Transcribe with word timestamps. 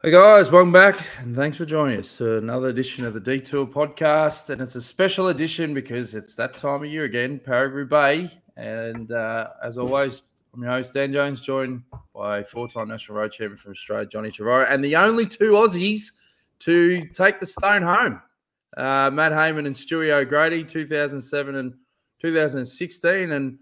Hey 0.00 0.12
guys, 0.12 0.48
welcome 0.48 0.70
back 0.70 1.04
and 1.18 1.34
thanks 1.34 1.56
for 1.56 1.64
joining 1.64 1.98
us 1.98 2.20
another 2.20 2.68
edition 2.68 3.04
of 3.04 3.14
the 3.14 3.20
Detour 3.20 3.66
podcast. 3.66 4.48
And 4.48 4.62
it's 4.62 4.76
a 4.76 4.80
special 4.80 5.26
edition 5.26 5.74
because 5.74 6.14
it's 6.14 6.36
that 6.36 6.56
time 6.56 6.84
of 6.84 6.86
year 6.88 7.02
again, 7.02 7.40
Paris-Roubaix. 7.40 8.36
And 8.56 9.10
uh, 9.10 9.48
as 9.60 9.76
always, 9.76 10.22
I'm 10.54 10.62
your 10.62 10.70
host, 10.70 10.94
Dan 10.94 11.12
Jones, 11.12 11.40
joined 11.40 11.82
by 12.14 12.44
four 12.44 12.68
time 12.68 12.86
national 12.86 13.18
road 13.18 13.32
champion 13.32 13.56
from 13.56 13.72
Australia, 13.72 14.06
Johnny 14.06 14.30
Trevorrow, 14.30 14.70
and 14.70 14.84
the 14.84 14.94
only 14.94 15.26
two 15.26 15.54
Aussies 15.54 16.12
to 16.60 17.04
take 17.06 17.40
the 17.40 17.46
stone 17.46 17.82
home 17.82 18.22
uh, 18.76 19.10
Mat 19.12 19.32
Hayman 19.32 19.66
and 19.66 19.74
Stewie 19.74 20.10
O'Grady, 20.10 20.62
2007 20.62 21.56
and 21.56 21.74
2016. 22.20 23.32
And 23.32 23.58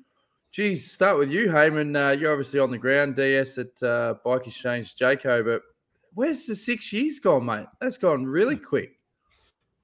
geez, 0.52 0.92
start 0.92 1.16
with 1.16 1.30
you, 1.30 1.50
Hayman. 1.50 1.96
Uh, 1.96 2.10
you're 2.10 2.32
obviously 2.32 2.60
on 2.60 2.70
the 2.70 2.76
ground, 2.76 3.16
DS 3.16 3.56
at 3.56 3.82
uh, 3.82 4.16
Bike 4.22 4.46
Exchange, 4.46 4.96
Jayco, 4.96 5.42
but 5.42 5.62
where's 6.16 6.46
the 6.46 6.56
six 6.56 6.92
years 6.92 7.20
gone, 7.20 7.44
mate? 7.44 7.66
That's 7.80 7.98
gone 7.98 8.24
really 8.24 8.56
quick. 8.56 8.98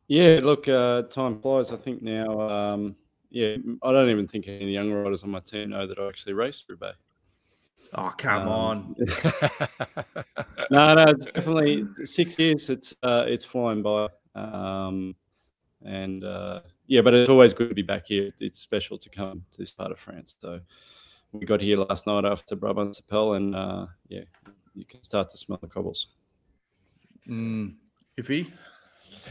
Yeah, 0.08 0.40
look, 0.42 0.66
uh, 0.66 1.02
time 1.02 1.40
flies. 1.40 1.70
I 1.70 1.76
think 1.76 2.02
now, 2.02 2.40
um, 2.40 2.96
yeah, 3.30 3.56
I 3.82 3.92
don't 3.92 4.10
even 4.10 4.26
think 4.26 4.48
any 4.48 4.72
young 4.72 4.90
riders 4.90 5.22
on 5.22 5.30
my 5.30 5.40
team 5.40 5.70
know 5.70 5.86
that 5.86 5.98
I 5.98 6.08
actually 6.08 6.32
raced 6.32 6.64
Roubaix. 6.68 6.96
Oh, 7.94 8.12
come 8.16 8.42
um, 8.42 8.48
on. 8.48 8.94
no, 10.70 10.94
no, 10.94 11.04
it's 11.08 11.26
definitely 11.26 11.84
six 12.06 12.38
years. 12.38 12.70
It's 12.70 12.94
uh, 13.02 13.24
it's 13.28 13.44
flying 13.44 13.82
by. 13.82 14.08
Um, 14.34 15.14
and 15.84 16.24
uh, 16.24 16.60
yeah, 16.86 17.02
but 17.02 17.12
it's 17.12 17.28
always 17.28 17.52
good 17.52 17.68
to 17.68 17.74
be 17.74 17.82
back 17.82 18.06
here. 18.06 18.32
It's 18.40 18.58
special 18.58 18.96
to 18.98 19.10
come 19.10 19.44
to 19.52 19.58
this 19.58 19.70
part 19.70 19.92
of 19.92 19.98
France. 19.98 20.36
So 20.40 20.60
we 21.32 21.44
got 21.44 21.60
here 21.60 21.76
last 21.76 22.06
night 22.06 22.24
after 22.24 22.56
Brabantse 22.56 23.02
Pijl, 23.02 23.36
and 23.36 23.54
uh, 23.54 23.86
yeah, 24.08 24.22
you 24.74 24.86
can 24.86 25.02
start 25.02 25.28
to 25.30 25.36
smell 25.36 25.58
the 25.60 25.68
cobbles. 25.68 26.08
Mm. 27.28 27.74
Iffy? 28.18 28.50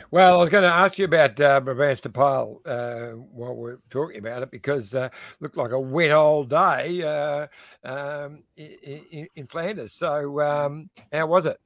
Well, 0.09 0.35
I 0.35 0.37
was 0.37 0.49
going 0.49 0.63
to 0.63 0.69
ask 0.69 0.97
you 0.97 1.05
about 1.05 1.39
uh, 1.39 1.61
Brabantse 1.61 2.11
Pijl 2.11 2.59
uh, 2.65 3.17
while 3.17 3.55
we're 3.55 3.79
talking 3.89 4.19
about 4.19 4.43
it 4.43 4.51
because 4.51 4.93
uh, 4.93 5.09
looked 5.39 5.57
like 5.57 5.71
a 5.71 5.79
wet 5.79 6.11
old 6.11 6.49
day 6.49 7.01
uh, 7.03 7.47
um, 7.83 8.43
in, 8.55 9.27
in, 9.35 9.47
Flanders. 9.47 9.93
So, 9.93 10.39
um, 10.41 10.89
how 11.11 11.27
was 11.27 11.45
it? 11.45 11.59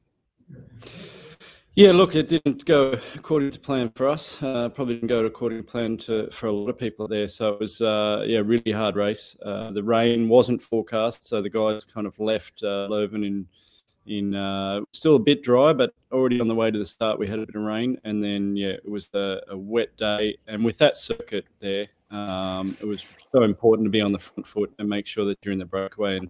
Yeah, 1.76 1.92
look, 1.92 2.16
it 2.16 2.30
didn't 2.30 2.64
go 2.64 2.98
according 3.16 3.52
to 3.52 3.60
plan 3.60 3.92
for 3.96 4.08
us. 4.08 4.42
Uh, 4.42 4.70
probably 4.70 4.96
didn't 4.96 5.10
go 5.10 5.26
according 5.26 5.58
to 5.58 5.64
plan 5.64 5.98
to, 5.98 6.30
for 6.32 6.48
a 6.48 6.52
lot 6.52 6.70
of 6.70 6.80
people 6.80 7.08
there. 7.08 7.28
So 7.28 7.50
it 7.50 7.60
was, 7.60 7.82
uh, 7.82 8.24
yeah, 8.26 8.40
really 8.40 8.72
hard 8.72 8.96
race. 8.96 9.36
Uh, 9.46 9.72
the 9.72 9.84
rain 9.84 10.30
wasn't 10.30 10.62
forecast, 10.62 11.28
so 11.28 11.42
the 11.42 11.50
guys 11.50 11.84
kind 11.84 12.08
of 12.08 12.18
left 12.18 12.64
uh, 12.64 12.88
Leuven 12.90 13.26
in 13.26 13.48
in 14.06 14.36
uh, 14.36 14.82
still 14.92 15.16
a 15.16 15.20
bit 15.20 15.44
dry, 15.44 15.74
but 15.74 15.94
already 16.12 16.40
on 16.40 16.48
the 16.48 16.56
way 16.56 16.72
to 16.72 16.78
the 16.78 16.86
start, 16.86 17.20
we 17.20 17.28
had 17.28 17.40
a 17.40 17.46
bit 17.46 17.56
of 17.56 17.62
rain, 17.62 18.00
and 18.04 18.24
then 18.24 18.56
yeah, 18.56 18.70
it 18.70 18.90
was 18.90 19.08
a, 19.14 19.42
a 19.50 19.58
wet 19.58 19.96
day. 19.98 20.38
And 20.48 20.64
with 20.64 20.78
that 20.80 20.98
circuit 20.98 21.46
there, 21.60 21.88
um, 22.12 22.78
it 22.80 22.86
was 22.86 23.06
so 23.32 23.44
important 23.44 23.86
to 23.86 23.90
be 23.90 24.02
on 24.02 24.12
the 24.12 24.20
front 24.20 24.48
foot 24.48 24.74
and 24.80 24.88
make 24.88 25.08
sure 25.08 25.26
that 25.26 25.38
you're 25.44 25.54
in 25.54 25.60
the 25.60 25.66
breakaway, 25.66 26.18
and 26.18 26.30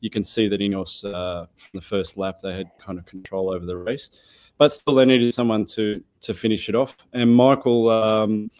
you 0.00 0.10
can 0.10 0.24
see 0.24 0.48
that 0.48 0.60
Ineos 0.60 1.04
uh, 1.04 1.46
from 1.56 1.70
the 1.74 1.80
first 1.80 2.16
lap 2.16 2.40
they 2.42 2.54
had 2.54 2.70
kind 2.78 2.98
of 2.98 3.06
control 3.06 3.50
over 3.50 3.66
the 3.66 3.76
race 3.76 4.22
but 4.60 4.70
still 4.70 4.94
they 4.94 5.06
needed 5.06 5.32
someone 5.32 5.64
to 5.64 6.04
to 6.20 6.34
finish 6.34 6.68
it 6.68 6.74
off. 6.74 6.94
And 7.14 7.34
Michael, 7.34 7.88
um, 7.88 8.50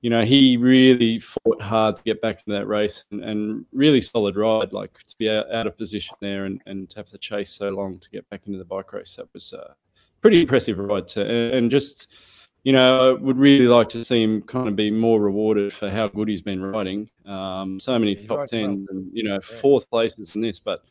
you 0.00 0.08
know, 0.08 0.24
he 0.24 0.56
really 0.56 1.18
fought 1.18 1.60
hard 1.60 1.96
to 1.96 2.02
get 2.02 2.22
back 2.22 2.38
into 2.38 2.58
that 2.58 2.66
race 2.66 3.04
and, 3.10 3.22
and 3.22 3.66
really 3.72 4.00
solid 4.00 4.34
ride. 4.36 4.72
Like 4.72 4.98
to 5.06 5.16
be 5.18 5.28
out, 5.28 5.52
out, 5.52 5.66
of 5.66 5.76
position 5.76 6.16
there 6.20 6.46
and, 6.46 6.62
and 6.66 6.88
to 6.90 6.96
have 6.96 7.08
to 7.08 7.18
chase 7.18 7.50
so 7.50 7.68
long 7.68 7.98
to 7.98 8.10
get 8.10 8.28
back 8.30 8.46
into 8.46 8.58
the 8.58 8.64
bike 8.64 8.92
race, 8.92 9.16
that 9.16 9.28
was 9.34 9.52
a 9.52 9.74
pretty 10.22 10.40
impressive 10.40 10.78
ride. 10.78 11.06
To, 11.08 11.22
and, 11.22 11.70
just, 11.70 12.14
you 12.62 12.72
know, 12.72 13.10
I 13.10 13.12
would 13.12 13.36
really 13.36 13.66
like 13.66 13.90
to 13.90 14.02
see 14.02 14.22
him 14.22 14.40
kind 14.42 14.68
of 14.68 14.76
be 14.76 14.90
more 14.90 15.20
rewarded 15.20 15.72
for 15.72 15.90
how 15.90 16.08
good 16.08 16.28
he's 16.28 16.42
been 16.42 16.62
riding. 16.62 17.10
Um, 17.26 17.78
so 17.78 17.98
many 17.98 18.14
yeah, 18.14 18.26
top 18.26 18.46
10 18.46 18.60
well. 18.60 18.72
and, 18.90 19.10
you 19.12 19.22
know, 19.22 19.34
yeah. 19.34 19.60
fourth 19.60 19.90
places 19.90 20.34
in 20.34 20.40
this, 20.40 20.58
but 20.58 20.82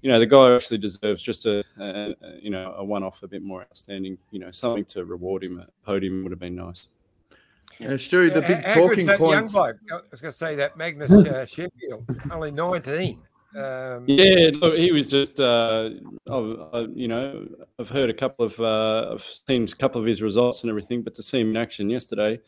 you 0.00 0.10
know, 0.10 0.18
the 0.18 0.26
guy 0.26 0.54
actually 0.54 0.78
deserves 0.78 1.22
just 1.22 1.46
a, 1.46 1.64
a, 1.78 2.10
a 2.10 2.14
you 2.40 2.50
know 2.50 2.74
a 2.76 2.84
one-off, 2.84 3.22
a 3.22 3.28
bit 3.28 3.42
more 3.42 3.62
outstanding. 3.62 4.18
You 4.30 4.38
know, 4.40 4.50
something 4.50 4.84
to 4.84 5.04
reward 5.04 5.42
him. 5.42 5.58
A 5.58 5.66
podium 5.84 6.22
would 6.22 6.30
have 6.30 6.38
been 6.38 6.54
nice. 6.54 6.86
Yeah, 7.78 7.96
Stu, 7.96 8.30
the 8.30 8.40
big 8.40 8.64
talking 8.64 9.06
points. 9.06 9.52
Young 9.52 9.64
bloke? 9.64 9.76
I 9.90 9.94
was 10.10 10.20
going 10.20 10.32
to 10.32 10.38
say 10.38 10.54
that 10.56 10.76
Magnus 10.76 11.10
uh, 11.10 11.44
Sheffield, 11.44 12.04
only 12.30 12.50
nineteen. 12.50 13.20
Um, 13.56 14.04
yeah, 14.06 14.50
look, 14.52 14.76
he 14.76 14.92
was 14.92 15.08
just, 15.08 15.40
uh, 15.40 15.88
I've, 16.30 16.90
you 16.94 17.08
know, 17.08 17.48
I've 17.78 17.88
heard 17.88 18.10
a 18.10 18.14
couple 18.14 18.44
of, 18.44 18.60
uh, 18.60 19.14
I've 19.14 19.24
seen 19.46 19.64
a 19.64 19.66
couple 19.68 19.98
of 19.98 20.06
his 20.06 20.20
results 20.20 20.60
and 20.60 20.68
everything, 20.68 21.00
but 21.00 21.14
to 21.14 21.22
see 21.22 21.40
him 21.40 21.50
in 21.50 21.56
action 21.56 21.88
yesterday, 21.88 22.38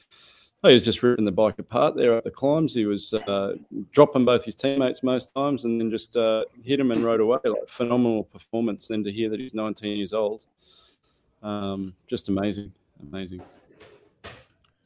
he 0.66 0.72
was 0.72 0.84
just 0.84 1.03
ripping 1.03 1.25
the 1.25 1.33
bike 1.33 1.59
apart 1.59 1.95
there 1.97 2.16
at 2.16 2.25
the 2.25 2.31
climbs. 2.31 2.75
He 2.75 2.84
was 2.84 3.15
uh, 3.15 3.55
dropping 3.93 4.27
both 4.27 4.45
his 4.45 4.56
teammates 4.56 5.03
most 5.03 5.33
times 5.34 5.65
and 5.65 5.81
then 5.81 5.91
just 5.91 6.16
uh, 6.16 6.45
hit 6.62 6.81
him 6.81 6.91
and 6.91 7.05
rode 7.05 7.21
away. 7.21 7.39
Like 7.45 7.69
phenomenal 7.69 8.25
performance. 8.25 8.89
Then 8.89 9.05
to 9.05 9.12
hear 9.12 9.31
that 9.31 9.41
he's 9.41 9.55
19 9.55 9.97
years 9.97 10.12
old, 10.12 10.45
um, 11.43 11.95
just 12.09 12.28
amazing, 12.28 12.72
amazing. 13.10 13.41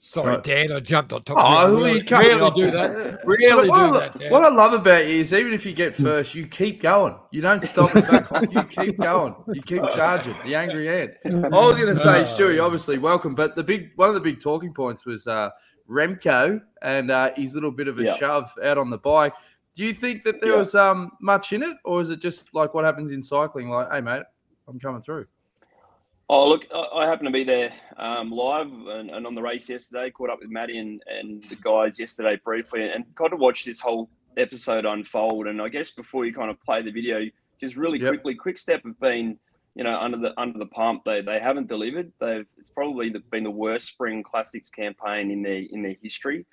Sorry, 0.05 0.37
Dan, 0.43 0.73
I 0.73 0.81
jumped 0.81 1.13
on 1.13 1.23
top 1.23 1.37
oh, 1.39 1.65
of 1.65 1.71
you. 1.71 1.85
Really, 1.85 1.99
you 1.99 2.05
can't 2.05 2.27
really 2.27 2.51
do 2.51 2.71
that. 2.73 3.25
Really 3.25 3.69
do 3.69 3.93
that. 4.01 4.19
Dan. 4.19 4.33
What 4.33 4.43
I 4.43 4.49
love 4.49 4.73
about 4.73 5.07
you 5.07 5.21
is 5.21 5.33
even 5.33 5.53
if 5.53 5.65
you 5.65 5.73
get 5.73 5.95
first, 5.95 6.35
you 6.35 6.49
keep 6.49 6.83
going. 6.83 7.15
You 7.31 7.41
don't 7.41 7.63
stop 7.63 7.95
and 7.95 8.05
back 8.09 8.33
off. 8.33 8.53
You 8.53 8.65
keep 8.65 8.99
going. 8.99 9.37
You 9.53 9.62
keep 9.62 9.81
charging. 9.91 10.35
The 10.45 10.57
angry 10.57 10.89
ant. 10.89 11.12
I 11.25 11.49
was 11.49 11.81
going 11.81 11.87
to 11.87 11.95
say, 11.95 12.23
Stewie, 12.23 12.61
obviously 12.61 12.99
welcome, 12.99 13.37
but 13.37 13.55
the 13.55 13.62
big 13.62 13.93
one 13.95 14.09
of 14.09 14.15
the 14.15 14.21
big 14.21 14.41
talking 14.41 14.75
points 14.75 15.07
was 15.07 15.29
uh, 15.29 15.51
Remco 15.89 16.61
and 16.83 17.12
uh, 17.12 17.31
his 17.37 17.55
little 17.55 17.71
bit 17.71 17.87
of 17.87 18.01
a 18.01 18.17
shove 18.17 18.53
out 18.61 18.79
on 18.79 18.91
the 18.91 18.99
bike. 18.99 19.35
Do 19.77 19.85
you 19.85 19.95
think 19.95 20.25
that 20.25 20.41
there 20.41 20.59
was 20.59 20.75
um, 20.75 21.12
much 21.21 21.53
in 21.53 21.62
it, 21.62 21.77
or 21.85 22.01
is 22.01 22.11
it 22.11 22.21
just 22.21 22.53
like 22.57 22.75
what 22.75 22.85
happens 22.85 23.12
in 23.12 23.23
cycling? 23.23 23.71
Like, 23.71 23.93
hey, 23.93 24.01
mate, 24.01 24.25
I'm 24.67 24.81
coming 24.81 25.01
through. 25.01 25.27
Oh, 26.34 26.48
look, 26.48 26.66
I 26.72 27.04
happen 27.06 27.26
to 27.26 27.31
be 27.31 27.44
there 27.44 27.75
um, 27.98 28.31
live 28.31 28.66
and, 28.66 29.10
and, 29.10 29.26
on 29.26 29.34
the 29.34 29.43
race 29.43 29.69
yesterday. 29.69 30.10
Caught 30.10 30.31
up 30.31 30.38
with 30.41 30.48
Matty 30.48 30.78
and, 30.78 31.03
and 31.06 31.44
the 31.50 31.56
guys 31.56 32.00
yesterday 32.00 32.41
briefly, 32.43 32.88
and 32.88 33.04
got 33.15 33.28
to 33.28 33.37
watch 33.37 33.66
this 33.66 33.78
whole 33.78 34.09
episode 34.38 34.87
unfold. 34.87 35.47
And 35.47 35.60
I 35.60 35.69
guess 35.69 35.91
before 35.91 36.25
you 36.25 36.32
kind 36.32 36.50
of 36.50 36.59
play 36.62 36.81
the 36.81 36.91
video, 36.91 37.26
just 37.60 37.76
really 37.76 38.00
yep. 38.00 38.09
quickly, 38.09 38.34
quick 38.34 38.56
step 38.56 38.82
have 38.87 38.98
been, 38.98 39.38
you 39.75 39.84
know, 39.84 39.94
under 40.00 40.16
the 40.16 40.32
under 40.41 40.59
the 40.59 40.65
pump. 40.65 41.04
They 41.04 41.20
they 41.20 41.38
haven't 41.38 41.69
delivered. 41.69 42.10
They've 42.19 42.47
it's 42.56 42.70
probably 42.70 43.14
been 43.31 43.44
the 43.44 43.50
worst 43.50 43.88
spring 43.88 44.22
classics 44.22 44.70
campaign 44.70 45.31
in 45.31 45.43
their 45.43 45.64
in 45.69 45.82
their 45.82 45.97
history. 46.03 46.47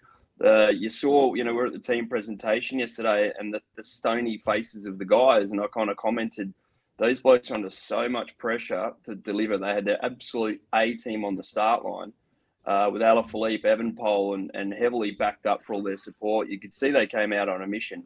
Uh, 0.44 0.68
you 0.68 0.90
saw, 0.90 1.34
you 1.36 1.46
know, 1.46 1.54
we're 1.54 1.68
at 1.68 1.74
the 1.74 1.80
team 1.80 2.10
presentation 2.10 2.80
yesterday, 2.80 3.32
and 3.40 3.54
the, 3.54 3.62
the 3.78 3.84
stony 3.86 4.40
faces 4.40 4.86
of 4.86 5.00
the 5.00 5.06
guys, 5.06 5.52
and 5.52 5.62
I 5.62 5.68
kind 5.74 5.90
of 5.90 5.96
commented 5.96 6.54
those 7.00 7.22
blokes 7.22 7.50
are 7.50 7.56
under 7.56 7.70
so 7.70 8.10
much 8.10 8.38
pressure 8.38 8.94
to 9.06 9.16
deliver. 9.16 9.58
They 9.58 9.74
had 9.74 9.86
their 9.86 10.04
absolute 10.04 10.62
A 10.76 10.94
team 10.94 11.24
on 11.24 11.36
the 11.36 11.44
start 11.44 11.86
line 11.86 12.14
uh, 12.66 12.90
with 12.92 13.02
Alaphilippe, 13.02 13.64
Evenepoel, 13.64 14.36
and, 14.36 14.52
and 14.54 14.74
heavily 14.74 15.12
backed 15.12 15.46
up 15.46 15.64
for 15.64 15.74
all 15.74 15.84
their 15.84 15.98
support. 15.98 16.50
You 16.50 16.60
could 16.60 16.74
see 16.74 16.92
they 16.92 17.08
came 17.08 17.34
out 17.34 17.50
on 17.50 17.62
a 17.62 17.68
mission. 17.68 18.04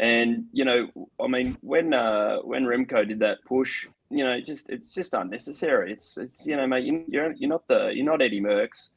And 0.00 0.44
you 0.52 0.64
know, 0.64 0.88
I 1.20 1.26
mean, 1.26 1.58
when 1.60 1.92
uh, 1.92 2.38
when 2.38 2.64
Remco 2.64 3.06
did 3.06 3.18
that 3.18 3.38
push, 3.44 3.88
you 4.10 4.24
know, 4.24 4.40
just 4.40 4.70
it's 4.70 4.94
just 4.94 5.12
unnecessary. 5.12 5.92
It's 5.92 6.16
it's 6.16 6.46
you 6.46 6.56
know, 6.56 6.66
mate, 6.68 6.84
you're 7.08 7.32
you're 7.32 7.50
not 7.50 7.66
the 7.66 7.90
you're 7.92 8.06
not 8.06 8.22
Eddie 8.22 8.40
Merckx. 8.40 8.90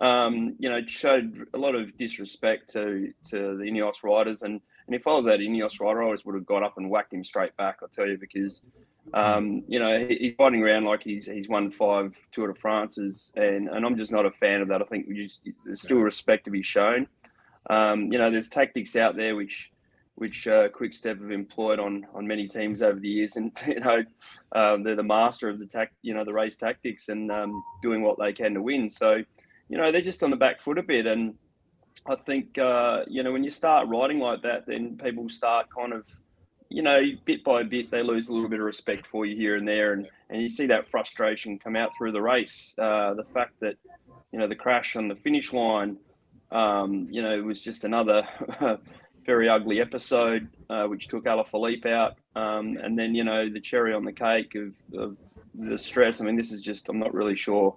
Um, 0.00 0.56
you 0.58 0.70
know, 0.70 0.80
showed 0.86 1.46
a 1.52 1.58
lot 1.58 1.74
of 1.74 1.96
disrespect 1.98 2.70
to 2.72 3.12
to 3.28 3.58
the 3.58 3.64
Ineos 3.64 4.02
riders, 4.02 4.42
and 4.42 4.62
and 4.86 4.94
if 4.94 5.06
I 5.06 5.14
was 5.14 5.24
that 5.24 5.40
Ineos 5.40 5.80
rider, 5.80 6.02
I 6.02 6.06
always 6.06 6.24
would 6.24 6.34
have 6.34 6.46
got 6.46 6.62
up 6.62 6.76
and 6.76 6.88
whacked 6.88 7.12
him 7.12 7.24
straight 7.24 7.56
back. 7.56 7.78
I 7.82 7.86
tell 7.92 8.06
you, 8.06 8.18
because 8.18 8.62
um, 9.14 9.62
you 9.68 9.78
know, 9.78 10.06
he's 10.08 10.34
fighting 10.36 10.62
around 10.62 10.84
like 10.84 11.02
he's 11.02 11.26
he's 11.26 11.48
won 11.48 11.70
five 11.70 12.14
Tour 12.32 12.48
de 12.48 12.54
France's, 12.54 13.32
and 13.36 13.68
and 13.68 13.84
I'm 13.84 13.96
just 13.96 14.12
not 14.12 14.26
a 14.26 14.30
fan 14.30 14.60
of 14.60 14.68
that. 14.68 14.82
I 14.82 14.84
think 14.84 15.12
just, 15.14 15.40
there's 15.64 15.82
still 15.82 15.98
respect 15.98 16.44
to 16.44 16.50
be 16.50 16.62
shown. 16.62 17.06
Um, 17.70 18.12
you 18.12 18.18
know, 18.18 18.30
there's 18.30 18.48
tactics 18.48 18.96
out 18.96 19.16
there 19.16 19.36
which 19.36 19.72
which 20.16 20.48
uh, 20.48 20.68
Quickstep 20.68 21.20
have 21.20 21.30
employed 21.30 21.78
on 21.78 22.06
on 22.14 22.26
many 22.26 22.48
teams 22.48 22.82
over 22.82 22.98
the 22.98 23.08
years, 23.08 23.36
and 23.36 23.52
you 23.66 23.80
know, 23.80 24.04
uh, 24.52 24.76
they're 24.82 24.96
the 24.96 25.02
master 25.02 25.48
of 25.48 25.58
the 25.58 25.66
tac, 25.66 25.92
you 26.02 26.14
know, 26.14 26.24
the 26.24 26.32
race 26.32 26.56
tactics 26.56 27.08
and 27.08 27.30
um, 27.30 27.62
doing 27.82 28.02
what 28.02 28.18
they 28.18 28.32
can 28.32 28.54
to 28.54 28.62
win. 28.62 28.90
So, 28.90 29.22
you 29.68 29.78
know, 29.78 29.92
they're 29.92 30.00
just 30.00 30.22
on 30.22 30.30
the 30.30 30.36
back 30.36 30.60
foot 30.60 30.78
a 30.78 30.82
bit, 30.82 31.06
and 31.06 31.34
I 32.08 32.14
think 32.14 32.58
uh, 32.58 33.04
you 33.06 33.22
know 33.22 33.32
when 33.32 33.44
you 33.44 33.50
start 33.50 33.88
riding 33.88 34.18
like 34.18 34.40
that, 34.42 34.66
then 34.66 34.98
people 35.02 35.28
start 35.28 35.66
kind 35.74 35.92
of 35.92 36.04
you 36.68 36.82
know, 36.82 37.00
bit 37.24 37.44
by 37.44 37.62
bit, 37.62 37.90
they 37.90 38.02
lose 38.02 38.28
a 38.28 38.32
little 38.32 38.48
bit 38.48 38.60
of 38.60 38.66
respect 38.66 39.06
for 39.06 39.24
you 39.24 39.36
here 39.36 39.56
and 39.56 39.66
there, 39.66 39.92
and, 39.92 40.08
and 40.30 40.42
you 40.42 40.48
see 40.48 40.66
that 40.66 40.88
frustration 40.90 41.58
come 41.58 41.76
out 41.76 41.90
through 41.96 42.12
the 42.12 42.20
race. 42.20 42.74
Uh, 42.78 43.14
the 43.14 43.24
fact 43.32 43.54
that, 43.60 43.76
you 44.32 44.38
know, 44.38 44.48
the 44.48 44.54
crash 44.54 44.96
on 44.96 45.08
the 45.08 45.14
finish 45.14 45.52
line, 45.52 45.96
um, 46.50 47.06
you 47.10 47.22
know, 47.22 47.40
was 47.42 47.62
just 47.62 47.84
another 47.84 48.26
very 49.24 49.48
ugly 49.48 49.80
episode, 49.80 50.48
uh, 50.70 50.84
which 50.86 51.08
took 51.08 51.24
Alaphilippe 51.24 51.86
out, 51.86 52.16
um, 52.34 52.76
and 52.82 52.98
then 52.98 53.14
you 53.14 53.24
know 53.24 53.48
the 53.48 53.60
cherry 53.60 53.92
on 53.92 54.04
the 54.04 54.12
cake 54.12 54.54
of, 54.54 54.74
of 54.98 55.16
the 55.54 55.78
stress. 55.78 56.20
I 56.20 56.24
mean, 56.24 56.36
this 56.36 56.52
is 56.52 56.60
just 56.60 56.88
I'm 56.88 56.98
not 56.98 57.14
really 57.14 57.34
sure 57.34 57.76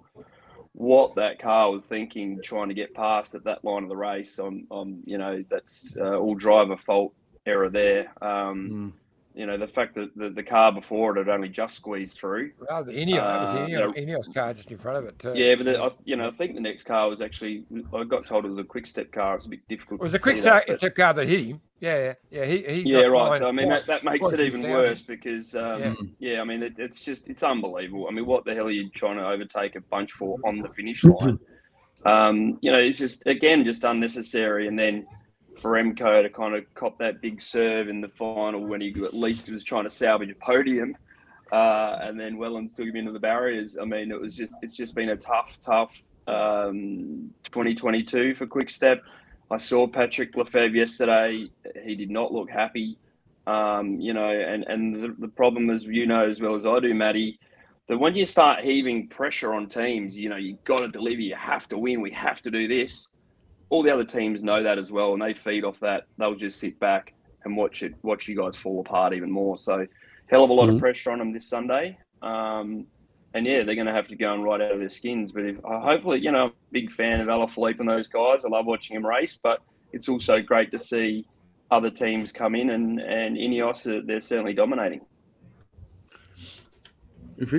what 0.72 1.14
that 1.16 1.38
car 1.38 1.70
was 1.70 1.84
thinking 1.84 2.40
trying 2.42 2.68
to 2.68 2.74
get 2.74 2.94
past 2.94 3.34
at 3.34 3.44
that 3.44 3.64
line 3.64 3.82
of 3.82 3.88
the 3.88 3.96
race. 3.96 4.38
On 4.38 4.66
on 4.70 5.02
you 5.04 5.18
know 5.18 5.44
that's 5.50 5.96
uh, 5.98 6.16
all 6.18 6.34
driver 6.34 6.76
fault 6.76 7.12
error 7.46 7.68
there. 7.68 8.12
Um, 8.22 8.94
mm 8.94 8.99
you 9.40 9.46
know, 9.46 9.56
the 9.56 9.66
fact 9.66 9.94
that 9.94 10.14
the, 10.14 10.28
the 10.28 10.42
car 10.42 10.70
before 10.70 11.16
it 11.16 11.18
had 11.18 11.30
only 11.34 11.48
just 11.48 11.74
squeezed 11.74 12.18
through. 12.18 12.50
Well, 12.68 12.84
the 12.84 12.92
Ineos, 12.92 13.20
uh, 13.20 13.40
was 13.40 13.52
the 13.54 13.58
Ineos, 13.60 13.68
you 13.70 13.78
know, 13.78 13.92
Ineos 13.92 14.34
car 14.34 14.52
just 14.52 14.70
in 14.70 14.76
front 14.76 14.98
of 14.98 15.06
it 15.06 15.18
too. 15.18 15.32
Yeah, 15.34 15.54
but 15.54 15.64
the, 15.64 15.82
I, 15.82 15.90
you 16.04 16.16
know, 16.16 16.28
I 16.28 16.30
think 16.32 16.54
the 16.54 16.60
next 16.60 16.82
car 16.82 17.08
was 17.08 17.22
actually. 17.22 17.64
I 17.94 18.04
got 18.04 18.26
told 18.26 18.44
it 18.44 18.48
was 18.48 18.58
a 18.58 18.64
quick 18.64 18.86
step 18.86 19.10
car. 19.12 19.36
It's 19.36 19.46
a 19.46 19.48
bit 19.48 19.66
difficult. 19.66 20.00
It 20.00 20.02
was 20.02 20.12
a 20.12 20.18
quick 20.18 20.36
step, 20.36 20.66
that, 20.66 20.76
step 20.76 20.94
car 20.94 21.14
that 21.14 21.26
hit 21.26 21.46
him. 21.46 21.62
Yeah, 21.80 22.12
yeah, 22.30 22.44
he, 22.44 22.62
he 22.64 22.82
yeah, 22.82 22.98
right. 23.06 23.38
So 23.38 23.48
I 23.48 23.52
mean, 23.52 23.70
that, 23.70 23.86
that 23.86 24.04
makes 24.04 24.30
it 24.30 24.40
even 24.40 24.60
worse 24.60 25.00
because, 25.00 25.54
um, 25.54 26.12
yeah. 26.18 26.32
yeah. 26.34 26.40
I 26.42 26.44
mean, 26.44 26.62
it, 26.62 26.74
it's 26.76 27.00
just 27.00 27.26
it's 27.26 27.42
unbelievable. 27.42 28.08
I 28.10 28.12
mean, 28.12 28.26
what 28.26 28.44
the 28.44 28.54
hell 28.54 28.66
are 28.66 28.70
you 28.70 28.90
trying 28.90 29.16
to 29.16 29.26
overtake 29.26 29.74
a 29.74 29.80
bunch 29.80 30.12
for 30.12 30.36
on 30.44 30.58
the 30.58 30.68
finish 30.68 31.02
line? 31.04 31.38
um, 32.04 32.58
you 32.60 32.70
know, 32.70 32.78
it's 32.78 32.98
just 32.98 33.22
again 33.24 33.64
just 33.64 33.84
unnecessary, 33.84 34.68
and 34.68 34.78
then 34.78 35.06
for 35.60 35.72
Remco 35.72 36.22
to 36.22 36.30
kind 36.30 36.54
of 36.54 36.64
cop 36.74 36.98
that 36.98 37.20
big 37.20 37.40
serve 37.42 37.88
in 37.88 38.00
the 38.00 38.08
final 38.08 38.64
when 38.64 38.80
he 38.80 38.94
at 39.04 39.14
least 39.14 39.50
was 39.50 39.62
trying 39.62 39.84
to 39.84 39.90
salvage 39.90 40.30
a 40.30 40.34
podium, 40.34 40.96
uh, 41.52 41.98
and 42.02 42.18
then 42.18 42.36
Wellens 42.36 42.74
took 42.74 42.86
him 42.86 42.96
into 42.96 43.12
the 43.12 43.20
barriers. 43.20 43.76
I 43.80 43.84
mean, 43.84 44.10
it 44.10 44.20
was 44.20 44.34
just 44.34 44.54
it's 44.62 44.76
just 44.76 44.94
been 44.94 45.10
a 45.10 45.16
tough, 45.16 45.58
tough 45.60 46.02
um, 46.26 47.30
2022 47.44 48.34
for 48.34 48.46
Quickstep. 48.46 49.00
I 49.50 49.58
saw 49.58 49.86
Patrick 49.86 50.32
Lefevere 50.32 50.74
yesterday. 50.74 51.48
He 51.82 51.94
did 51.94 52.10
not 52.10 52.32
look 52.32 52.50
happy. 52.50 52.96
Um, 53.46 54.00
you 54.00 54.14
know, 54.14 54.30
and 54.30 54.64
and 54.64 54.94
the, 54.94 55.14
the 55.18 55.28
problem 55.28 55.70
is, 55.70 55.84
you 55.84 56.06
know 56.06 56.28
as 56.28 56.40
well 56.40 56.54
as 56.54 56.64
I 56.64 56.80
do, 56.80 56.94
Matty, 56.94 57.38
that 57.88 57.98
when 57.98 58.14
you 58.14 58.24
start 58.24 58.64
heaving 58.64 59.08
pressure 59.08 59.52
on 59.52 59.66
teams, 59.66 60.16
you 60.16 60.28
know, 60.28 60.36
you 60.36 60.56
got 60.64 60.78
to 60.78 60.88
deliver, 60.88 61.20
you 61.20 61.34
have 61.34 61.68
to 61.68 61.78
win, 61.78 62.00
we 62.00 62.12
have 62.12 62.40
to 62.42 62.50
do 62.50 62.66
this 62.66 63.09
all 63.70 63.82
the 63.82 63.92
other 63.92 64.04
teams 64.04 64.42
know 64.42 64.62
that 64.62 64.78
as 64.78 64.92
well, 64.92 65.14
and 65.14 65.22
they 65.22 65.32
feed 65.32 65.64
off 65.64 65.80
that. 65.80 66.06
They'll 66.18 66.34
just 66.34 66.58
sit 66.58 66.78
back 66.78 67.14
and 67.44 67.56
watch 67.56 67.82
it, 67.82 67.94
watch 68.02 68.28
you 68.28 68.36
guys 68.36 68.56
fall 68.56 68.80
apart 68.80 69.14
even 69.14 69.30
more. 69.30 69.56
So, 69.56 69.86
hell 70.26 70.44
of 70.44 70.50
a 70.50 70.52
lot 70.52 70.66
mm-hmm. 70.66 70.74
of 70.74 70.80
pressure 70.80 71.12
on 71.12 71.18
them 71.18 71.32
this 71.32 71.48
Sunday. 71.48 71.96
Um, 72.20 72.86
and 73.32 73.46
yeah, 73.46 73.62
they're 73.62 73.76
going 73.76 73.86
to 73.86 73.92
have 73.92 74.08
to 74.08 74.16
go 74.16 74.34
and 74.34 74.42
ride 74.42 74.60
out 74.60 74.72
of 74.72 74.80
their 74.80 74.88
skins. 74.88 75.30
But 75.30 75.44
if, 75.44 75.56
uh, 75.64 75.80
hopefully, 75.80 76.18
you 76.18 76.32
know, 76.32 76.44
I'm 76.44 76.50
a 76.50 76.72
big 76.72 76.90
fan 76.90 77.20
of 77.20 77.28
Alaphilippe 77.28 77.78
and 77.78 77.88
those 77.88 78.08
guys. 78.08 78.44
I 78.44 78.48
love 78.48 78.66
watching 78.66 78.96
him 78.96 79.06
race, 79.06 79.38
but 79.40 79.62
it's 79.92 80.08
also 80.08 80.42
great 80.42 80.72
to 80.72 80.78
see 80.78 81.26
other 81.70 81.90
teams 81.90 82.32
come 82.32 82.56
in 82.56 82.70
and 82.70 83.00
and 83.00 83.36
Ineos, 83.36 84.04
they're 84.06 84.20
certainly 84.20 84.52
dominating. 84.52 85.02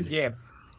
Yeah, 0.09 0.29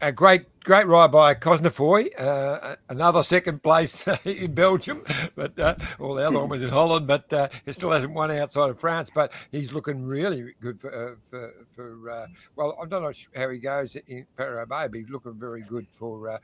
a 0.03 0.13
great 0.13 0.47
great 0.65 0.87
ride 0.87 1.11
by 1.11 1.35
Cosnefroy, 1.35 2.21
uh, 2.21 2.77
another 2.89 3.23
second 3.23 3.63
place 3.63 4.07
in 4.25 4.53
Belgium, 4.53 5.05
but 5.35 5.59
uh, 5.59 5.77
well, 5.99 6.15
the 6.15 6.27
other 6.27 6.41
one 6.41 6.49
was 6.49 6.63
in 6.63 6.69
Holland, 6.69 7.07
but 7.07 7.33
uh, 7.33 7.49
he 7.65 7.73
still 7.73 7.91
hasn't 7.91 8.13
won 8.13 8.31
outside 8.33 8.69
of 8.69 8.79
France. 8.79 9.11
But 9.15 9.33
he's 9.51 9.73
looking 9.73 10.05
really 10.05 10.55
good 10.61 10.81
for 10.81 10.93
uh, 10.93 11.15
for, 11.23 11.67
for 11.71 12.11
uh, 12.11 12.27
well, 12.57 12.77
I 12.83 12.87
don't 12.87 13.03
know 13.03 13.13
how 13.35 13.49
he 13.49 13.59
goes 13.59 13.97
in 14.07 14.27
Paris 14.37 14.67
but 14.69 14.95
he's 14.95 15.09
looking 15.09 15.35
very 15.35 15.63
good 15.63 15.87
for 15.91 16.29
uh, 16.31 16.39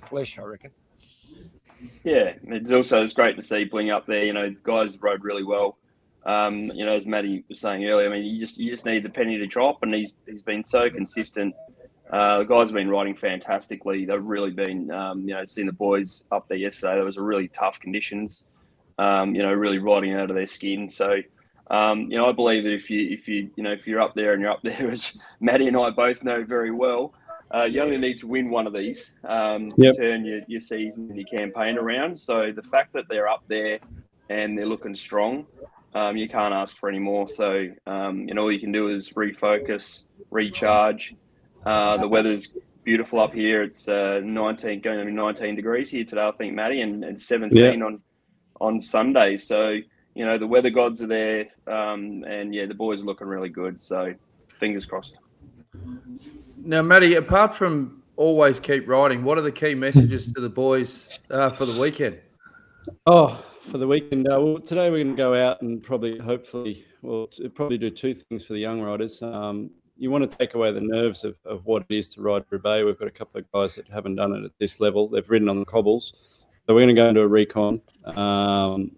Flèche, 0.00 0.38
I 0.38 0.42
reckon. 0.42 0.70
Yeah, 2.02 2.32
it's 2.44 2.72
also 2.72 3.04
it's 3.04 3.12
great 3.12 3.36
to 3.36 3.42
see 3.42 3.64
Bling 3.64 3.90
up 3.90 4.06
there. 4.06 4.24
You 4.24 4.32
know, 4.32 4.54
guys 4.64 5.00
rode 5.00 5.22
really 5.22 5.44
well. 5.44 5.78
Um, 6.26 6.56
you 6.56 6.84
know, 6.84 6.92
as 6.92 7.06
Matty 7.06 7.44
was 7.48 7.60
saying 7.60 7.84
earlier, 7.86 8.08
I 8.10 8.12
mean, 8.12 8.24
you 8.24 8.40
just 8.40 8.58
you 8.58 8.70
just 8.70 8.84
need 8.84 9.04
the 9.04 9.10
penny 9.10 9.38
to 9.38 9.46
drop, 9.46 9.82
and 9.82 9.94
he's 9.94 10.14
he's 10.26 10.42
been 10.42 10.64
so 10.64 10.90
consistent 10.90 11.54
uh, 12.10 12.38
the 12.38 12.44
guys 12.44 12.68
have 12.68 12.74
been 12.74 12.88
riding 12.88 13.14
fantastically. 13.14 14.04
They've 14.06 14.22
really 14.22 14.50
been, 14.50 14.90
um, 14.90 15.28
you 15.28 15.34
know, 15.34 15.44
seeing 15.44 15.66
the 15.66 15.72
boys 15.72 16.24
up 16.32 16.48
there 16.48 16.56
yesterday. 16.56 16.94
There 16.94 17.04
was 17.04 17.18
a 17.18 17.22
really 17.22 17.48
tough 17.48 17.78
conditions, 17.78 18.46
um, 18.98 19.34
you 19.34 19.42
know, 19.42 19.52
really 19.52 19.78
riding 19.78 20.14
out 20.14 20.30
of 20.30 20.36
their 20.36 20.46
skin. 20.46 20.88
So, 20.88 21.18
um, 21.70 22.10
you 22.10 22.16
know, 22.16 22.26
I 22.26 22.32
believe 22.32 22.64
that 22.64 22.72
if 22.72 22.88
you, 22.88 23.10
if 23.10 23.28
you, 23.28 23.50
you 23.56 23.62
know, 23.62 23.72
if 23.72 23.86
you're 23.86 24.00
up 24.00 24.14
there 24.14 24.32
and 24.32 24.40
you're 24.40 24.50
up 24.50 24.62
there, 24.62 24.90
as 24.90 25.12
Matty 25.40 25.68
and 25.68 25.76
I 25.76 25.90
both 25.90 26.22
know 26.24 26.44
very 26.44 26.70
well, 26.70 27.12
uh, 27.54 27.64
you 27.64 27.82
only 27.82 27.98
need 27.98 28.18
to 28.18 28.26
win 28.26 28.50
one 28.50 28.66
of 28.66 28.72
these 28.72 29.14
um, 29.24 29.70
yep. 29.76 29.94
to 29.94 30.00
turn 30.00 30.24
your, 30.24 30.40
your 30.48 30.60
season 30.60 31.08
and 31.10 31.16
your 31.16 31.26
campaign 31.26 31.76
around. 31.76 32.18
So 32.18 32.52
the 32.52 32.62
fact 32.62 32.92
that 32.94 33.04
they're 33.08 33.28
up 33.28 33.42
there 33.48 33.80
and 34.30 34.56
they're 34.56 34.66
looking 34.66 34.94
strong, 34.94 35.46
um, 35.94 36.16
you 36.16 36.28
can't 36.28 36.54
ask 36.54 36.76
for 36.76 36.88
any 36.88 36.98
more. 36.98 37.28
So, 37.28 37.68
um, 37.86 38.28
you 38.28 38.34
know, 38.34 38.42
all 38.42 38.52
you 38.52 38.60
can 38.60 38.72
do 38.72 38.88
is 38.88 39.10
refocus, 39.10 40.04
recharge 40.30 41.14
uh, 41.68 41.96
the 41.98 42.08
weather's 42.08 42.48
beautiful 42.82 43.20
up 43.20 43.34
here. 43.34 43.62
It's 43.62 43.86
uh, 43.88 44.20
19, 44.24 44.80
going 44.80 44.98
to 44.98 45.04
be 45.04 45.12
19 45.12 45.54
degrees 45.54 45.90
here 45.90 46.04
today, 46.04 46.26
I 46.26 46.30
think, 46.32 46.54
Matty, 46.54 46.80
and, 46.80 47.04
and 47.04 47.20
17 47.20 47.56
yeah. 47.56 47.84
on 47.84 48.00
on 48.60 48.80
Sunday. 48.80 49.36
So, 49.36 49.78
you 50.14 50.24
know, 50.24 50.38
the 50.38 50.46
weather 50.46 50.70
gods 50.70 51.02
are 51.02 51.06
there. 51.06 51.46
Um, 51.66 52.24
and 52.26 52.54
yeah, 52.54 52.66
the 52.66 52.74
boys 52.74 53.02
are 53.02 53.04
looking 53.04 53.26
really 53.26 53.50
good. 53.50 53.80
So, 53.80 54.14
fingers 54.58 54.86
crossed. 54.86 55.18
Now, 56.56 56.82
Matty, 56.82 57.14
apart 57.14 57.54
from 57.54 58.02
always 58.16 58.58
keep 58.58 58.88
riding, 58.88 59.22
what 59.22 59.36
are 59.36 59.42
the 59.42 59.52
key 59.52 59.74
messages 59.74 60.32
to 60.32 60.40
the 60.40 60.48
boys 60.48 61.18
uh, 61.30 61.50
for 61.50 61.66
the 61.66 61.78
weekend? 61.78 62.18
Oh, 63.06 63.44
for 63.60 63.76
the 63.76 63.86
weekend. 63.86 64.26
Uh, 64.26 64.40
well, 64.40 64.58
today 64.58 64.90
we're 64.90 65.04
going 65.04 65.16
to 65.16 65.22
go 65.22 65.34
out 65.34 65.60
and 65.60 65.82
probably, 65.82 66.18
hopefully, 66.18 66.84
we'll 67.02 67.28
probably 67.54 67.78
do 67.78 67.90
two 67.90 68.14
things 68.14 68.42
for 68.42 68.54
the 68.54 68.58
young 68.58 68.80
riders. 68.80 69.22
Um, 69.22 69.70
you 69.98 70.10
want 70.10 70.30
to 70.30 70.38
take 70.38 70.54
away 70.54 70.72
the 70.72 70.80
nerves 70.80 71.24
of, 71.24 71.34
of 71.44 71.66
what 71.66 71.84
it 71.88 71.94
is 71.94 72.08
to 72.10 72.22
ride 72.22 72.44
Roubaix. 72.50 72.84
We've 72.84 72.98
got 72.98 73.08
a 73.08 73.12
couple 73.12 73.40
of 73.40 73.50
guys 73.52 73.74
that 73.74 73.88
haven't 73.88 74.16
done 74.16 74.32
it 74.32 74.44
at 74.44 74.52
this 74.58 74.78
level. 74.80 75.08
They've 75.08 75.28
ridden 75.28 75.48
on 75.48 75.58
the 75.58 75.64
cobbles. 75.64 76.12
So 76.66 76.74
we're 76.74 76.82
going 76.82 76.94
to 76.94 76.94
go 76.94 77.08
into 77.08 77.22
a 77.22 77.28
recon. 77.28 77.80
Um, 78.04 78.92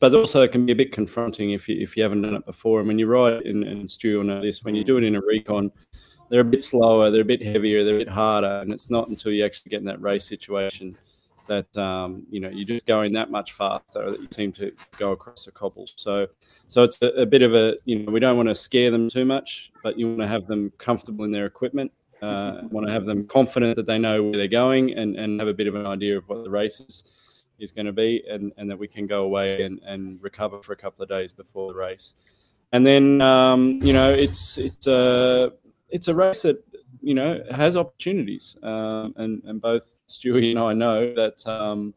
but 0.00 0.14
also 0.14 0.42
it 0.42 0.52
can 0.52 0.64
be 0.64 0.72
a 0.72 0.76
bit 0.76 0.92
confronting 0.92 1.52
if 1.52 1.68
you 1.68 1.80
if 1.80 1.96
you 1.96 2.02
haven't 2.02 2.22
done 2.22 2.34
it 2.34 2.46
before. 2.46 2.78
And 2.78 2.88
when 2.88 2.98
you 2.98 3.06
ride, 3.06 3.42
in, 3.42 3.64
and 3.64 3.90
Stu 3.90 4.18
will 4.18 4.24
know 4.24 4.40
this, 4.40 4.62
when 4.62 4.74
you 4.74 4.84
do 4.84 4.96
it 4.96 5.04
in 5.04 5.16
a 5.16 5.20
recon, 5.20 5.72
they're 6.30 6.40
a 6.40 6.44
bit 6.44 6.62
slower, 6.62 7.10
they're 7.10 7.22
a 7.22 7.24
bit 7.24 7.42
heavier, 7.42 7.84
they're 7.84 7.96
a 7.96 8.04
bit 8.04 8.08
harder, 8.08 8.60
and 8.60 8.72
it's 8.72 8.90
not 8.90 9.08
until 9.08 9.32
you 9.32 9.44
actually 9.44 9.70
get 9.70 9.80
in 9.80 9.86
that 9.86 10.00
race 10.00 10.24
situation 10.24 10.96
that 11.48 11.76
um, 11.76 12.24
you 12.30 12.40
know 12.40 12.48
you're 12.48 12.66
just 12.66 12.86
going 12.86 13.12
that 13.14 13.30
much 13.30 13.52
faster 13.52 14.10
that 14.12 14.20
you 14.20 14.28
seem 14.30 14.52
to 14.52 14.72
go 14.98 15.12
across 15.12 15.44
the 15.44 15.50
cobbles. 15.50 15.92
So, 15.96 16.28
so 16.68 16.84
it's 16.84 17.00
a, 17.02 17.08
a 17.08 17.26
bit 17.26 17.42
of 17.42 17.54
a 17.54 17.74
you 17.84 17.98
know 17.98 18.12
we 18.12 18.20
don't 18.20 18.36
want 18.36 18.48
to 18.48 18.54
scare 18.54 18.90
them 18.90 19.10
too 19.10 19.24
much, 19.24 19.72
but 19.82 19.98
you 19.98 20.06
want 20.08 20.20
to 20.20 20.28
have 20.28 20.46
them 20.46 20.72
comfortable 20.78 21.24
in 21.24 21.32
their 21.32 21.46
equipment. 21.46 21.92
Uh, 22.22 22.62
want 22.70 22.84
to 22.84 22.92
have 22.92 23.04
them 23.04 23.26
confident 23.26 23.76
that 23.76 23.86
they 23.86 23.98
know 23.98 24.22
where 24.22 24.32
they're 24.32 24.48
going 24.48 24.92
and, 24.98 25.14
and 25.14 25.38
have 25.38 25.48
a 25.48 25.54
bit 25.54 25.68
of 25.68 25.76
an 25.76 25.86
idea 25.86 26.18
of 26.18 26.28
what 26.28 26.42
the 26.42 26.50
race 26.50 26.80
is, 26.80 27.14
is 27.60 27.70
going 27.70 27.86
to 27.86 27.92
be, 27.92 28.24
and, 28.28 28.52
and 28.56 28.68
that 28.68 28.76
we 28.76 28.88
can 28.88 29.06
go 29.06 29.22
away 29.22 29.62
and, 29.62 29.80
and 29.86 30.20
recover 30.20 30.60
for 30.60 30.72
a 30.72 30.76
couple 30.76 31.00
of 31.00 31.08
days 31.08 31.30
before 31.30 31.72
the 31.72 31.78
race. 31.78 32.14
And 32.72 32.84
then 32.84 33.20
um, 33.20 33.78
you 33.82 33.92
know 33.92 34.12
it's 34.12 34.58
it's 34.58 34.86
a 34.86 35.52
it's 35.90 36.08
a 36.08 36.14
race 36.14 36.42
that 36.42 36.62
you 37.02 37.14
know, 37.14 37.42
has 37.50 37.76
opportunities. 37.76 38.56
Um, 38.62 39.14
and, 39.16 39.42
and 39.44 39.60
both 39.60 40.00
Stewie 40.08 40.50
and 40.50 40.58
I 40.58 40.72
know 40.72 41.14
that 41.14 41.46
um, 41.46 41.94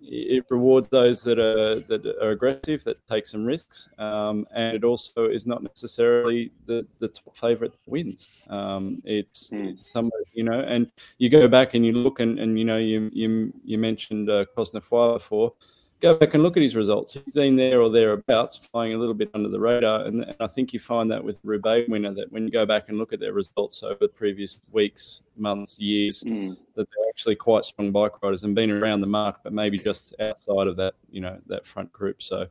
it 0.00 0.44
rewards 0.50 0.88
those 0.88 1.22
that 1.24 1.38
are 1.38 1.80
that 1.80 2.06
are 2.22 2.30
aggressive, 2.30 2.84
that 2.84 3.06
take 3.08 3.26
some 3.26 3.44
risks, 3.44 3.88
um, 3.98 4.46
and 4.54 4.76
it 4.76 4.84
also 4.84 5.28
is 5.28 5.46
not 5.46 5.62
necessarily 5.62 6.52
the, 6.66 6.86
the 7.00 7.08
top 7.08 7.36
favourite 7.36 7.72
that 7.72 7.90
wins. 7.90 8.28
Um, 8.48 9.02
it's, 9.04 9.50
mm. 9.50 9.74
it's 9.74 9.90
somebody, 9.92 10.24
you 10.32 10.44
know, 10.44 10.60
and 10.60 10.90
you 11.18 11.28
go 11.28 11.48
back 11.48 11.74
and 11.74 11.84
you 11.84 11.92
look 11.92 12.20
and, 12.20 12.38
and 12.38 12.58
you 12.58 12.64
know, 12.64 12.78
you 12.78 13.10
you, 13.12 13.52
you 13.64 13.78
mentioned 13.78 14.30
uh, 14.30 14.44
Cosnefroy 14.56 15.14
before 15.14 15.52
go 16.00 16.14
back 16.14 16.34
and 16.34 16.42
look 16.42 16.56
at 16.56 16.62
his 16.62 16.76
results. 16.76 17.14
He's 17.14 17.34
been 17.34 17.56
there 17.56 17.80
or 17.80 17.90
thereabouts, 17.90 18.56
flying 18.56 18.94
a 18.94 18.98
little 18.98 19.14
bit 19.14 19.30
under 19.34 19.48
the 19.48 19.58
radar. 19.58 20.04
And, 20.04 20.24
and 20.24 20.36
I 20.40 20.46
think 20.46 20.72
you 20.72 20.80
find 20.80 21.10
that 21.10 21.22
with 21.22 21.38
Roubaix 21.42 21.88
winner 21.88 22.12
that 22.14 22.30
when 22.30 22.44
you 22.44 22.50
go 22.50 22.66
back 22.66 22.88
and 22.88 22.98
look 22.98 23.12
at 23.12 23.20
their 23.20 23.32
results 23.32 23.82
over 23.82 23.98
the 24.00 24.08
previous 24.08 24.60
weeks, 24.70 25.22
months, 25.36 25.78
years, 25.78 26.22
mm. 26.22 26.56
that 26.74 26.86
they're 26.88 27.08
actually 27.08 27.36
quite 27.36 27.64
strong 27.64 27.92
bike 27.92 28.22
riders 28.22 28.42
and 28.42 28.54
been 28.54 28.70
around 28.70 29.00
the 29.00 29.06
mark, 29.06 29.40
but 29.42 29.52
maybe 29.52 29.78
just 29.78 30.14
outside 30.20 30.66
of 30.66 30.76
that, 30.76 30.94
you 31.10 31.20
know, 31.20 31.38
that 31.46 31.66
front 31.66 31.90
group. 31.92 32.22
So 32.22 32.46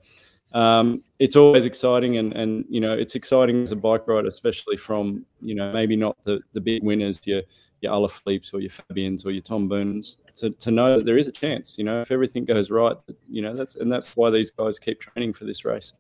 um, 0.54 1.04
it's 1.20 1.36
always 1.36 1.66
exciting 1.66 2.18
and, 2.18 2.34
and, 2.34 2.66
you 2.68 2.82
know, 2.82 2.94
it's 2.94 3.16
exciting 3.16 3.62
as 3.62 3.72
a 3.72 3.76
bike 3.76 4.08
rider, 4.08 4.28
especially 4.28 4.78
from, 4.78 5.26
you 5.42 5.54
know, 5.54 5.72
maybe 5.72 5.96
not 5.96 6.18
the, 6.24 6.40
the 6.54 6.62
big 6.62 6.82
winners, 6.84 7.22
your, 7.26 7.44
your 7.82 7.94
Alaphilippes 7.94 8.54
or 8.54 8.60
your 8.60 8.72
Fabians 8.72 9.26
or 9.26 9.32
your 9.32 9.44
Tom 9.44 9.70
Boonens 9.70 10.18
to, 10.36 10.50
to 10.52 10.72
know 10.72 10.98
that 10.98 11.06
there 11.06 11.18
is 11.18 11.28
a 11.28 11.32
chance, 11.32 11.78
you 11.78 11.84
know, 11.84 12.02
if 12.02 12.12
everything 12.12 12.46
goes 12.46 12.70
right, 12.70 12.96
you 13.30 13.42
know, 13.42 13.56
that's 13.56 13.76
and 13.76 13.92
that's 13.92 14.16
why 14.16 14.30
these 14.30 14.52
guys 14.52 14.80
keep 14.80 15.00
training 15.00 15.34
for 15.34 15.46
this 15.46 15.66
race. 15.66 15.94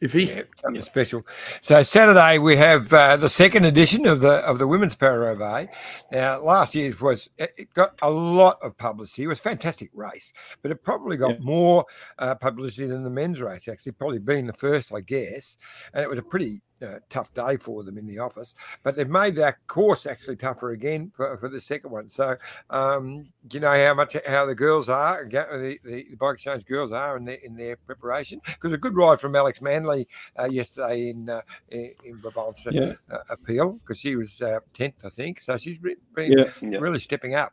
If 0.00 0.12
he 0.12 0.24
yeah, 0.24 0.42
something 0.56 0.74
yeah. 0.74 0.82
special. 0.82 1.26
So 1.62 1.82
Saturday 1.82 2.38
we 2.38 2.56
have 2.56 2.92
uh, 2.92 3.16
the 3.16 3.28
second 3.28 3.64
edition 3.64 4.06
of 4.06 4.20
the 4.20 4.32
of 4.44 4.58
the 4.58 4.66
women's 4.66 4.94
Paris 4.94 5.68
Now 6.12 6.42
last 6.42 6.74
year's 6.74 7.00
was 7.00 7.30
it 7.38 7.72
got 7.72 7.94
a 8.02 8.10
lot 8.10 8.58
of 8.60 8.76
publicity. 8.76 9.22
It 9.22 9.28
was 9.28 9.38
a 9.38 9.42
fantastic 9.42 9.90
race, 9.94 10.32
but 10.60 10.70
it 10.70 10.82
probably 10.84 11.16
got 11.16 11.38
yeah. 11.38 11.44
more 11.44 11.86
uh, 12.18 12.34
publicity 12.34 12.86
than 12.86 13.04
the 13.04 13.08
men's 13.08 13.40
race. 13.40 13.66
Actually, 13.66 13.92
probably 13.92 14.18
being 14.18 14.46
the 14.46 14.52
first, 14.52 14.92
I 14.92 15.00
guess. 15.00 15.56
And 15.94 16.02
it 16.02 16.10
was 16.10 16.18
a 16.18 16.22
pretty 16.22 16.60
uh, 16.82 16.98
tough 17.08 17.32
day 17.34 17.56
for 17.56 17.82
them 17.82 17.98
in 17.98 18.06
the 18.06 18.18
office. 18.18 18.54
But 18.82 18.96
they've 18.96 19.08
made 19.08 19.34
that 19.36 19.66
course 19.66 20.06
actually 20.06 20.36
tougher 20.36 20.70
again 20.70 21.12
for, 21.14 21.36
for 21.38 21.48
the 21.48 21.60
second 21.60 21.90
one. 21.90 22.08
So, 22.08 22.36
um, 22.70 23.28
you 23.52 23.60
know 23.60 23.70
how 23.70 23.94
much 23.94 24.16
how 24.26 24.46
the 24.46 24.54
girls 24.54 24.88
are, 24.88 25.24
the, 25.24 25.78
the, 25.84 26.06
the 26.10 26.16
bike 26.16 26.34
exchange 26.34 26.64
girls 26.64 26.92
are 26.92 27.16
in 27.16 27.24
their 27.24 27.36
in 27.36 27.56
their 27.56 27.76
preparation? 27.76 28.40
Because 28.44 28.72
a 28.72 28.78
good 28.78 28.96
ride 28.96 29.20
from 29.20 29.36
Alex 29.36 29.60
Manly 29.60 30.06
uh, 30.38 30.44
yesterday 30.46 31.10
in 31.10 31.28
uh, 31.28 31.42
in, 31.70 31.92
in 32.04 32.20
Brabant's 32.20 32.66
yeah. 32.70 32.94
Uh, 33.10 33.18
appeal 33.30 33.74
because 33.74 33.98
she 33.98 34.16
was 34.16 34.40
uh, 34.42 34.60
tenth, 34.72 35.04
I 35.04 35.10
think. 35.10 35.40
So 35.40 35.56
she's 35.56 35.78
been 35.78 35.96
yeah. 36.16 36.78
really 36.78 36.98
stepping 36.98 37.34
up. 37.34 37.52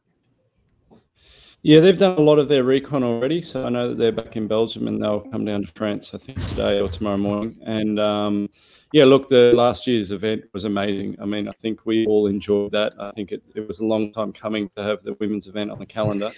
Yeah, 1.64 1.80
they've 1.80 1.98
done 1.98 2.18
a 2.18 2.22
lot 2.22 2.40
of 2.40 2.48
their 2.48 2.64
recon 2.64 3.04
already. 3.04 3.42
So 3.42 3.66
I 3.66 3.70
know 3.70 3.90
that 3.90 3.98
they're 3.98 4.12
back 4.12 4.36
in 4.36 4.48
Belgium 4.48 4.88
and 4.88 5.02
they'll 5.02 5.20
come 5.20 5.46
down 5.46 5.62
to 5.62 5.72
France, 5.74 6.12
I 6.14 6.18
think, 6.18 6.44
today 6.50 6.80
or 6.80 6.90
tomorrow 6.90 7.18
morning. 7.18 7.60
And 7.64 8.00
um, 8.00 8.50
yeah, 8.94 9.06
look, 9.06 9.30
the 9.30 9.54
last 9.56 9.88
year's 9.88 10.12
event 10.12 10.44
was 10.54 10.66
amazing. 10.66 11.16
I 11.22 11.26
mean, 11.26 11.48
I 11.48 11.54
think 11.60 11.86
we 11.86 12.06
all 12.06 12.28
enjoyed 12.28 12.72
that. 12.72 12.94
I 13.00 13.12
think 13.12 13.32
it, 13.32 13.44
it 13.56 13.68
was 13.68 13.80
a 13.80 13.86
long 13.86 14.12
time 14.12 14.34
coming 14.34 14.70
to 14.76 14.84
have 14.84 15.02
the 15.02 15.14
women's 15.14 15.48
event 15.48 15.72
on 15.72 15.80
the 15.80 15.86
calendar. 15.86 16.32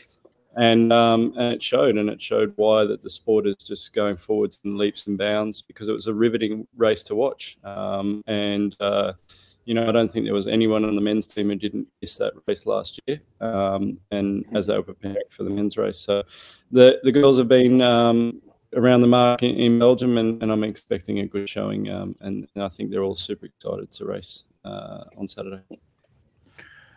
And 0.55 0.93
um, 0.93 1.33
and 1.36 1.53
it 1.53 1.63
showed, 1.63 1.98
and 1.98 2.10
it 2.10 2.22
showed 2.22 2.53
why 2.57 2.86
that 2.86 3.01
the 3.01 3.10
sport 3.10 3.48
is 3.48 3.55
just 3.55 3.91
going 3.95 4.17
forwards 4.17 4.60
in 4.63 4.77
leaps 4.77 5.07
and 5.07 5.17
bounds 5.17 5.63
because 5.63 5.89
it 5.89 5.93
was 5.93 6.05
a 6.05 6.13
riveting 6.13 6.67
race 6.77 7.01
to 7.03 7.15
watch. 7.15 7.57
Um, 7.63 8.24
and 8.27 8.75
uh, 8.79 9.13
you 9.65 9.74
know, 9.74 9.88
I 9.88 9.91
don't 9.91 10.12
think 10.12 10.25
there 10.25 10.33
was 10.33 10.48
anyone 10.48 10.86
on 10.86 10.93
the 10.93 11.01
men's 11.01 11.25
team 11.25 11.50
who 11.50 11.55
didn't 11.55 11.88
miss 12.01 12.17
that 12.17 12.33
race 12.45 12.67
last 12.67 13.00
year, 13.07 13.19
um, 13.41 13.98
and 14.12 14.45
as 14.53 14.67
they 14.67 14.75
were 14.75 14.83
preparing 14.83 15.24
for 15.29 15.43
the 15.43 15.50
men's 15.50 15.75
race. 15.75 15.98
So 15.98 16.22
the 16.72 17.00
the 17.03 17.12
girls 17.12 17.39
have 17.39 17.48
been 17.48 17.81
um, 17.81 18.39
around 18.75 19.01
the 19.01 19.08
mark 19.08 19.44
in, 19.44 19.56
in 19.56 19.80
Belgium, 19.80 20.18
and, 20.18 20.42
and, 20.42 20.51
I'm 20.51 20.63
expecting 20.63 21.20
a 21.20 21.25
good 21.25 21.48
showing. 21.48 21.89
Um, 21.89 22.15
and, 22.22 22.48
and, 22.56 22.63
I 22.63 22.70
think 22.70 22.92
they're 22.92 23.03
all 23.03 23.15
super 23.15 23.46
excited 23.46 23.92
to 23.92 24.06
race 24.06 24.44
uh, 24.65 25.03
on 25.18 25.27
Saturday. 25.27 25.62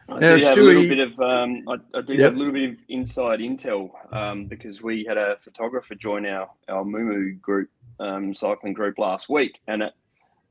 I 0.09 0.21
do 0.21 0.27
have 0.45 0.59
a 0.59 0.63
little 0.63 0.89
bit 0.89 0.99
of 1.01 1.19
um, 1.21 1.65
I, 1.69 1.75
I, 1.99 2.01
do 2.01 2.15
yep. 2.15 2.27
have 2.27 2.35
a 2.35 2.39
little 2.39 2.53
bit 2.53 2.71
of 2.71 2.77
inside 2.89 3.41
intel 3.41 3.91
um, 4.15 4.47
because 4.47 4.81
we 4.81 5.05
had 5.05 5.19
a 5.19 5.37
photographer 5.39 5.97
join 5.97 6.27
our 6.27 6.49
our 6.69 6.85
Mumu 6.85 7.41
group 7.41 7.71
um, 7.99 8.33
cycling 8.33 8.73
group 8.73 8.99
last 8.99 9.29
week, 9.29 9.61
and 9.67 9.83
it 9.83 9.93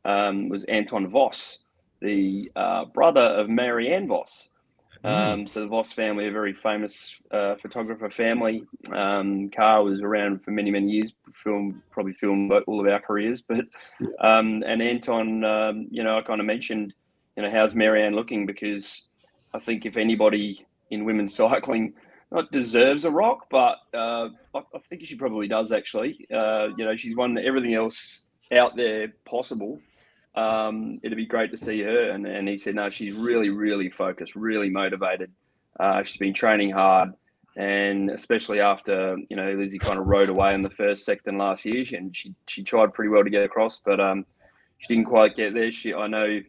um, 0.04 0.50
was 0.50 0.66
Anton 0.66 1.08
Vos 1.08 1.60
the 2.02 2.52
uh, 2.56 2.86
brother 2.86 3.22
of 3.22 3.50
Marianne 3.50 4.08
Vos. 4.08 4.50
Hmm. 5.06 5.12
Um, 5.12 5.48
so 5.48 5.60
the 5.60 5.68
Vos 5.68 5.92
family, 5.92 6.28
a 6.28 6.32
very 6.32 6.52
famous 6.52 7.16
uh, 7.30 7.56
photographer 7.62 8.10
family. 8.10 8.64
Um, 8.92 9.52
Carl 9.52 9.86
was 9.86 10.02
around 10.02 10.44
for 10.44 10.50
many, 10.50 10.72
many 10.72 10.90
years. 10.90 11.14
Film 11.32 11.84
probably 11.92 12.14
filmed 12.14 12.52
all 12.66 12.80
of 12.80 12.92
our 12.92 13.00
careers, 13.00 13.40
but 13.40 13.66
um, 14.20 14.64
and 14.66 14.82
Anton, 14.82 15.44
um, 15.44 15.88
you 15.92 16.04
know, 16.04 16.18
I 16.18 16.24
kind 16.24 16.40
of 16.40 16.48
mentioned, 16.48 16.96
you 17.38 17.44
know, 17.44 17.52
how's 17.52 17.76
Marianne 17.76 18.16
looking 18.16 18.48
because 18.48 19.04
I 19.54 19.60
think 19.60 19.86
if 19.86 19.96
anybody 19.96 20.66
in 20.90 21.06
women's 21.06 21.36
cycling 21.36 21.94
not 22.32 22.52
deserves 22.52 23.06
a 23.06 23.12
rock, 23.12 23.46
but 23.52 23.78
uh, 23.94 24.30
I, 24.56 24.60
I, 24.60 24.80
think 24.90 25.06
she 25.06 25.14
probably 25.14 25.48
does 25.48 25.72
actually. 25.72 26.26
Uh, 26.34 26.70
you 26.78 26.84
know, 26.84 26.96
she's 26.96 27.16
won 27.16 27.38
everything 27.38 27.76
else 27.76 28.24
out 28.52 28.76
there 28.76 29.14
possible 29.24 29.80
um, 30.36 31.00
it'd 31.04 31.18
be 31.18 31.26
great 31.26 31.52
to 31.52 31.58
see 31.58 31.82
her. 31.82 32.12
And, 32.12 32.26
and 32.26 32.48
he 32.48 32.58
said, 32.58 32.76
no, 32.76 32.90
she's 32.90 33.16
really, 33.16 33.50
really 33.50 33.90
focused, 33.90 34.36
really 34.36 34.70
motivated. 34.70 35.32
Uh, 35.80 36.04
she's 36.04 36.18
been 36.18 36.34
training 36.34 36.72
hard. 36.72 37.12
And 37.58 38.10
especially 38.10 38.60
after, 38.60 39.16
you 39.30 39.38
know, 39.38 39.54
Lizzie 39.54 39.80
kind 39.80 39.98
of 39.98 40.08
rode 40.08 40.28
away 40.28 40.54
in 40.54 40.62
the 40.62 40.70
first 40.70 41.06
second 41.06 41.38
last 41.38 41.64
year, 41.64 41.86
and 41.94 42.14
she, 42.14 42.36
she 42.48 42.64
tried 42.64 42.94
pretty 42.94 43.10
well 43.10 43.24
to 43.24 43.30
get 43.30 43.44
across, 43.44 43.80
but 43.80 44.00
um, 44.00 44.26
she 44.80 44.94
didn't 44.94 45.08
quite 45.08 45.38
get 45.38 45.54
there. 45.54 45.72
She, 45.72 45.94
I 45.94 46.08
know 46.08 46.42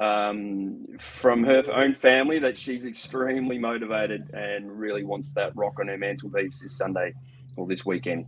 um, 0.00 0.86
from 0.98 1.44
her 1.44 1.62
own 1.72 1.94
family 1.94 2.40
that 2.40 2.56
she's 2.56 2.84
extremely 2.84 3.58
motivated 3.58 4.30
and 4.34 4.76
really 4.76 5.04
wants 5.04 5.32
that 5.34 5.54
rock 5.54 5.78
on 5.78 5.86
her 5.86 5.98
mantelpiece 5.98 6.60
this 6.60 6.76
Sunday 6.76 7.12
or 7.56 7.68
this 7.68 7.86
weekend. 7.86 8.26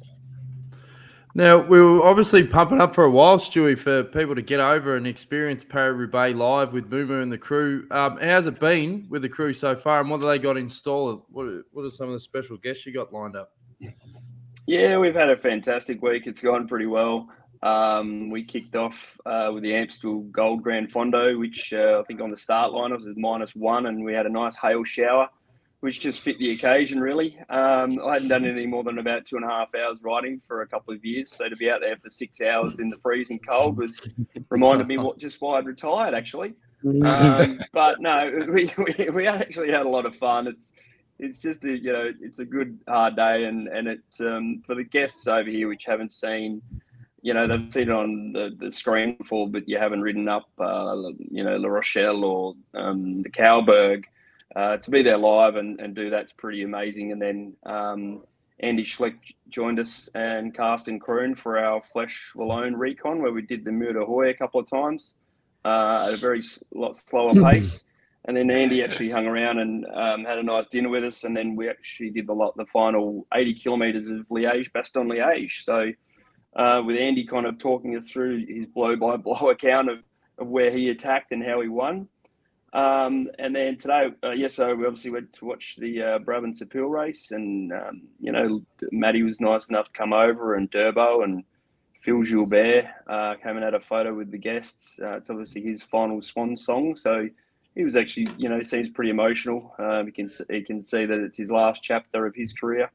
Now, 1.34 1.56
we 1.56 1.80
were 1.80 2.02
obviously 2.02 2.46
pumping 2.46 2.78
up 2.78 2.94
for 2.94 3.04
a 3.04 3.10
while, 3.10 3.38
Stewie, 3.38 3.78
for 3.78 4.04
people 4.04 4.34
to 4.34 4.42
get 4.42 4.60
over 4.60 4.96
and 4.96 5.06
experience 5.06 5.64
Paris-Roubaix 5.64 6.36
live 6.36 6.74
with 6.74 6.90
Mumu 6.90 7.22
and 7.22 7.32
the 7.32 7.38
crew. 7.38 7.86
Um, 7.90 8.18
how's 8.20 8.46
it 8.46 8.60
been 8.60 9.06
with 9.08 9.22
the 9.22 9.30
crew 9.30 9.54
so 9.54 9.74
far, 9.74 10.00
and 10.00 10.10
what 10.10 10.20
have 10.20 10.28
they 10.28 10.38
got 10.38 10.58
installed? 10.58 11.22
What 11.30 11.46
are, 11.46 11.64
what 11.72 11.84
are 11.86 11.90
some 11.90 12.08
of 12.08 12.12
the 12.12 12.20
special 12.20 12.58
guests 12.58 12.84
you 12.84 12.92
got 12.92 13.14
lined 13.14 13.34
up? 13.34 13.52
Yeah, 14.66 14.98
we've 14.98 15.14
had 15.14 15.30
a 15.30 15.36
fantastic 15.38 16.02
week. 16.02 16.26
It's 16.26 16.42
gone 16.42 16.68
pretty 16.68 16.86
well. 16.86 17.28
Um, 17.62 18.28
we 18.30 18.44
kicked 18.44 18.76
off 18.76 19.18
uh, 19.24 19.50
with 19.54 19.62
the 19.62 19.74
Amstel 19.74 20.20
Gold 20.32 20.62
Grand 20.62 20.92
Fondo, 20.92 21.38
which 21.38 21.72
uh, 21.72 22.00
I 22.00 22.02
think 22.04 22.20
on 22.20 22.30
the 22.30 22.36
start 22.36 22.72
line 22.72 22.92
was 22.92 23.06
minus 23.16 23.54
one, 23.54 23.86
and 23.86 24.04
we 24.04 24.12
had 24.12 24.26
a 24.26 24.30
nice 24.30 24.56
hail 24.56 24.84
shower 24.84 25.30
which 25.82 25.98
just 25.98 26.20
fit 26.20 26.38
the 26.38 26.52
occasion 26.52 27.00
really. 27.00 27.36
Um, 27.50 27.98
I 28.06 28.12
hadn't 28.12 28.28
done 28.28 28.44
anything 28.44 28.70
more 28.70 28.84
than 28.84 28.98
about 28.98 29.24
two 29.24 29.34
and 29.34 29.44
a 29.44 29.48
half 29.48 29.74
hours 29.74 29.98
riding 30.00 30.38
for 30.38 30.62
a 30.62 30.66
couple 30.66 30.94
of 30.94 31.04
years, 31.04 31.32
so 31.32 31.48
to 31.48 31.56
be 31.56 31.68
out 31.68 31.80
there 31.80 31.96
for 31.96 32.08
six 32.08 32.40
hours 32.40 32.78
in 32.78 32.88
the 32.88 32.96
freezing 32.98 33.40
cold 33.40 33.76
was 33.76 34.00
reminded 34.48 34.86
me 34.86 34.96
what 34.96 35.18
just 35.18 35.40
why 35.40 35.58
I'd 35.58 35.66
retired 35.66 36.14
actually. 36.14 36.54
Um, 37.04 37.60
but 37.72 38.00
no, 38.00 38.46
we, 38.48 38.72
we, 38.78 39.10
we 39.10 39.26
actually 39.26 39.72
had 39.72 39.84
a 39.84 39.88
lot 39.88 40.06
of 40.06 40.14
fun. 40.14 40.46
It's 40.46 40.70
it's 41.18 41.40
just 41.40 41.64
a 41.64 41.76
you 41.76 41.92
know 41.92 42.12
it's 42.20 42.38
a 42.38 42.44
good 42.44 42.78
hard 42.86 43.16
day, 43.16 43.44
and 43.46 43.66
and 43.66 43.88
it's 43.88 44.20
um, 44.20 44.62
for 44.64 44.76
the 44.76 44.84
guests 44.84 45.26
over 45.26 45.50
here 45.50 45.66
which 45.66 45.84
haven't 45.84 46.12
seen. 46.12 46.62
You 47.22 47.34
know 47.34 47.48
they've 47.48 47.72
seen 47.72 47.88
it 47.88 47.90
on 47.90 48.32
the, 48.32 48.56
the 48.56 48.70
screen 48.70 49.16
before, 49.16 49.48
but 49.48 49.68
you 49.68 49.78
haven't 49.78 50.02
ridden 50.02 50.28
up, 50.28 50.48
uh, 50.60 50.94
you 51.18 51.42
know, 51.42 51.56
La 51.56 51.68
Rochelle 51.68 52.24
or 52.24 52.54
um, 52.74 53.22
the 53.22 53.30
Cauberg 53.30 54.04
uh, 54.54 54.76
to 54.78 54.90
be 54.90 55.02
there 55.02 55.18
live 55.18 55.56
and, 55.56 55.80
and 55.80 55.94
do 55.94 56.10
that's 56.10 56.32
pretty 56.32 56.62
amazing. 56.62 57.12
And 57.12 57.22
then 57.22 57.54
um, 57.64 58.22
Andy 58.60 58.84
Schleck 58.84 59.16
joined 59.48 59.80
us 59.80 60.08
and 60.14 60.54
Karsten 60.54 61.00
Kroon 61.00 61.36
for 61.36 61.58
our 61.58 61.82
Flèche 61.94 62.34
Wallonne 62.34 62.76
recon, 62.76 63.22
where 63.22 63.32
we 63.32 63.42
did 63.42 63.64
the 63.64 63.70
Muur 63.70 63.94
de 63.94 64.04
Huy 64.04 64.30
a 64.30 64.34
couple 64.34 64.60
of 64.60 64.68
times 64.68 65.14
uh, 65.64 66.06
at 66.08 66.14
a 66.14 66.16
very 66.16 66.42
lot 66.74 66.96
slower 66.96 67.32
pace. 67.34 67.84
And 68.24 68.36
then 68.36 68.50
Andy 68.50 68.84
actually 68.84 69.10
hung 69.10 69.26
around 69.26 69.58
and 69.58 69.84
um, 69.86 70.24
had 70.24 70.38
a 70.38 70.42
nice 70.44 70.68
dinner 70.68 70.88
with 70.88 71.02
us. 71.02 71.24
And 71.24 71.36
then 71.36 71.56
we 71.56 71.68
actually 71.68 72.10
did 72.10 72.28
the 72.28 72.32
lot, 72.32 72.56
the 72.56 72.66
final 72.66 73.26
80 73.34 73.54
kilometres 73.54 74.06
of 74.06 74.28
Liège, 74.28 74.70
Bastogne 74.70 75.08
Liège. 75.08 75.64
So 75.64 75.90
uh, 76.54 76.82
with 76.84 76.96
Andy 76.96 77.24
kind 77.24 77.46
of 77.46 77.58
talking 77.58 77.96
us 77.96 78.08
through 78.08 78.46
his 78.46 78.66
blow 78.66 78.94
by 78.94 79.16
blow 79.16 79.50
account 79.50 79.90
of, 79.90 79.98
of 80.38 80.46
where 80.46 80.70
he 80.70 80.90
attacked 80.90 81.32
and 81.32 81.44
how 81.44 81.60
he 81.60 81.68
won. 81.68 82.08
Um, 82.72 83.28
and 83.38 83.54
then 83.54 83.76
today, 83.76 84.08
uh, 84.24 84.30
yes, 84.30 84.54
so 84.54 84.74
we 84.74 84.86
obviously 84.86 85.10
went 85.10 85.32
to 85.34 85.44
watch 85.44 85.76
the 85.76 86.02
uh, 86.02 86.18
Brabantse 86.20 86.62
Pijl 86.62 86.90
race, 86.90 87.30
and 87.30 87.70
um, 87.72 88.02
you 88.18 88.32
know, 88.32 88.62
Maddie 88.90 89.22
was 89.22 89.40
nice 89.40 89.68
enough 89.68 89.86
to 89.86 89.92
come 89.92 90.12
over, 90.12 90.54
and 90.54 90.70
Durbo 90.70 91.22
and 91.22 91.44
Phil 92.00 92.22
Gilbert 92.22 92.86
uh, 93.08 93.34
came 93.42 93.56
and 93.56 93.64
had 93.64 93.74
a 93.74 93.80
photo 93.80 94.14
with 94.14 94.30
the 94.30 94.38
guests. 94.38 94.98
Uh, 95.02 95.16
it's 95.16 95.28
obviously 95.28 95.62
his 95.62 95.82
final 95.82 96.22
swan 96.22 96.56
song, 96.56 96.96
so 96.96 97.28
he 97.74 97.84
was 97.84 97.94
actually, 97.94 98.28
you 98.38 98.48
know, 98.48 98.62
seems 98.62 98.88
pretty 98.88 99.10
emotional. 99.10 99.74
Um, 99.78 100.06
you 100.06 100.12
can 100.12 100.30
you 100.48 100.64
can 100.64 100.82
see 100.82 101.04
that 101.04 101.18
it's 101.18 101.36
his 101.36 101.50
last 101.50 101.82
chapter 101.82 102.24
of 102.26 102.34
his 102.34 102.54
career. 102.54 102.90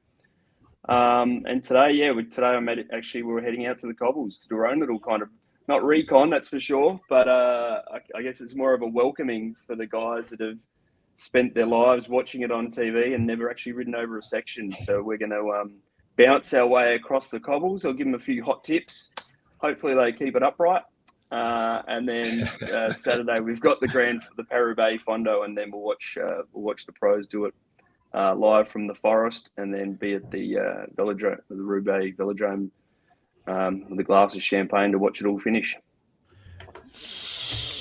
Um, 0.90 1.44
and 1.46 1.64
today, 1.64 1.92
yeah, 1.92 2.12
we, 2.12 2.24
today 2.24 2.48
I 2.48 2.60
met 2.60 2.80
actually 2.94 3.24
we 3.24 3.34
were 3.34 3.42
heading 3.42 3.66
out 3.66 3.78
to 3.80 3.88
the 3.88 3.94
cobbles 3.94 4.40
to 4.40 4.48
do 4.48 4.56
our 4.56 4.68
own 4.68 4.80
little 4.80 5.00
kind 5.00 5.22
of 5.22 5.30
not 5.68 5.84
recon, 5.84 6.30
that's 6.30 6.48
for 6.48 6.60
sure. 6.60 7.00
But 7.10 7.28
uh, 7.28 7.82
I, 7.92 8.20
I, 8.20 8.22
guess 8.22 8.42
it's 8.42 8.56
more 8.56 8.74
of 8.74 8.82
a 8.82 8.88
welcoming 8.88 9.56
for 9.66 9.76
the 9.76 9.86
guys 9.86 10.30
that 10.30 10.40
have 10.40 10.58
spent 11.18 11.54
their 11.54 11.66
lives 11.66 12.08
watching 12.08 12.42
it 12.42 12.52
on 12.52 12.72
TV 12.72 13.16
and 13.16 13.26
never 13.26 13.50
actually 13.50 13.74
ridden 13.74 13.96
over 13.96 14.18
a 14.18 14.24
section. 14.24 14.72
So 14.72 15.02
we're 15.02 15.18
going 15.18 15.32
to 15.32 15.52
um, 15.52 15.76
bounce 16.18 16.54
our 16.54 16.68
way 16.68 16.96
across 16.96 17.30
the 17.30 17.40
cobbles. 17.40 17.86
I'll 17.86 17.94
give 17.94 18.08
them 18.08 18.16
a 18.16 18.20
few 18.20 18.44
hot 18.44 18.64
tips. 18.64 19.12
Hopefully 19.60 19.94
they 19.96 20.14
keep 20.14 20.36
it 20.36 20.44
upright. 20.44 20.84
Uh, 21.32 21.82
and 21.88 22.08
then 22.08 22.48
uh, 22.74 22.94
Saturday 22.94 23.40
we've 23.40 23.60
got 23.60 23.80
the 23.82 23.88
grand 23.88 24.24
the 24.38 24.44
Paris 24.44 24.78
Fondo, 25.06 25.44
and 25.44 25.58
then 25.58 25.72
we'll 25.72 25.82
watch 25.82 26.18
uh, 26.22 26.44
we'll 26.54 26.64
watch 26.64 26.86
the 26.86 26.94
pros 26.94 27.28
do 27.28 27.46
it 27.46 27.54
uh, 28.14 28.34
live 28.36 28.70
from 28.70 28.88
the 28.88 28.96
forest, 28.96 29.50
and 29.58 29.74
then 29.74 29.94
be 29.94 30.14
at 30.14 30.32
the 30.32 30.58
uh, 30.58 30.86
Velodrome, 30.96 31.40
the 31.50 31.56
Roubaix 31.56 32.16
Velodrome 32.16 32.70
um, 33.48 33.90
with 33.90 34.00
a 34.00 34.04
glass 34.04 34.36
of 34.36 34.44
champagne 34.44 34.92
to 34.92 35.00
watch 35.00 35.22
it 35.22 35.28
all 35.28 35.40
finish. 35.40 35.76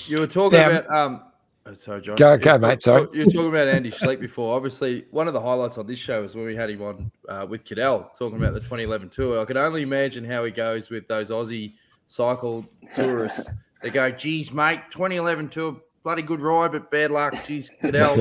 You 0.06 0.20
were 0.20 0.26
talking 0.26 0.58
Damn. 0.58 0.70
about. 0.76 0.90
Um, 0.90 1.22
oh, 1.66 1.74
sorry, 1.74 2.00
John. 2.00 2.16
Go, 2.16 2.38
go, 2.38 2.58
mate. 2.58 2.80
Sorry. 2.80 3.06
You 3.12 3.24
were 3.24 3.30
talking 3.30 3.48
about 3.48 3.68
Andy 3.68 3.90
Schleck 3.90 4.20
before. 4.20 4.56
Obviously, 4.56 5.04
one 5.10 5.26
of 5.26 5.34
the 5.34 5.40
highlights 5.40 5.78
on 5.78 5.86
this 5.86 5.98
show 5.98 6.22
is 6.22 6.34
when 6.34 6.46
we 6.46 6.54
had 6.54 6.70
him 6.70 6.82
on 6.82 7.10
uh, 7.28 7.46
with 7.48 7.64
Cadel 7.64 8.14
talking 8.16 8.38
about 8.38 8.54
the 8.54 8.60
2011 8.60 9.10
tour. 9.10 9.40
I 9.40 9.44
can 9.44 9.56
only 9.56 9.82
imagine 9.82 10.24
how 10.24 10.44
he 10.44 10.52
goes 10.52 10.90
with 10.90 11.08
those 11.08 11.30
Aussie 11.30 11.74
cycle 12.06 12.64
tourists. 12.94 13.50
they 13.82 13.90
go, 13.90 14.10
geez, 14.10 14.52
mate, 14.52 14.80
2011 14.90 15.48
tour, 15.48 15.76
bloody 16.04 16.22
good 16.22 16.40
ride, 16.40 16.70
but 16.72 16.88
bad 16.90 17.10
luck. 17.10 17.34
Geez, 17.44 17.70
Cadel, 17.82 18.16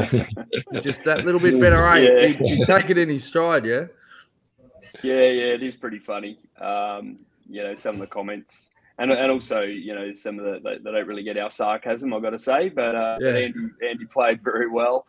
just 0.81 1.03
that 1.03 1.23
little 1.23 1.39
bit 1.39 1.59
better, 1.59 1.85
eh? 1.89 1.97
Yeah. 1.97 2.25
You, 2.25 2.57
you 2.57 2.65
take 2.65 2.89
it 2.89 2.97
in 2.97 3.09
his 3.09 3.23
stride, 3.23 3.65
yeah? 3.65 3.85
Yeah, 5.03 5.29
yeah, 5.29 5.53
it 5.53 5.63
is 5.63 5.75
pretty 5.75 5.99
funny. 5.99 6.39
Um, 6.59 7.19
you 7.49 7.63
know, 7.63 7.75
some 7.75 7.95
of 7.95 8.01
the 8.01 8.07
comments. 8.07 8.69
and 8.97 9.11
and 9.11 9.31
also 9.31 9.61
you 9.61 9.93
know 9.93 10.13
some 10.13 10.39
of 10.39 10.45
the 10.45 10.59
they, 10.63 10.77
they 10.77 10.91
don't 10.91 11.07
really 11.07 11.23
get 11.23 11.37
our 11.37 11.51
sarcasm. 11.51 12.13
I've 12.13 12.21
got 12.21 12.31
to 12.31 12.39
say, 12.39 12.69
but 12.69 12.95
uh, 12.95 13.17
Yeah. 13.21 13.29
Andy 13.29 13.59
Andy 13.89 14.05
played 14.05 14.43
very 14.43 14.69
well. 14.69 15.05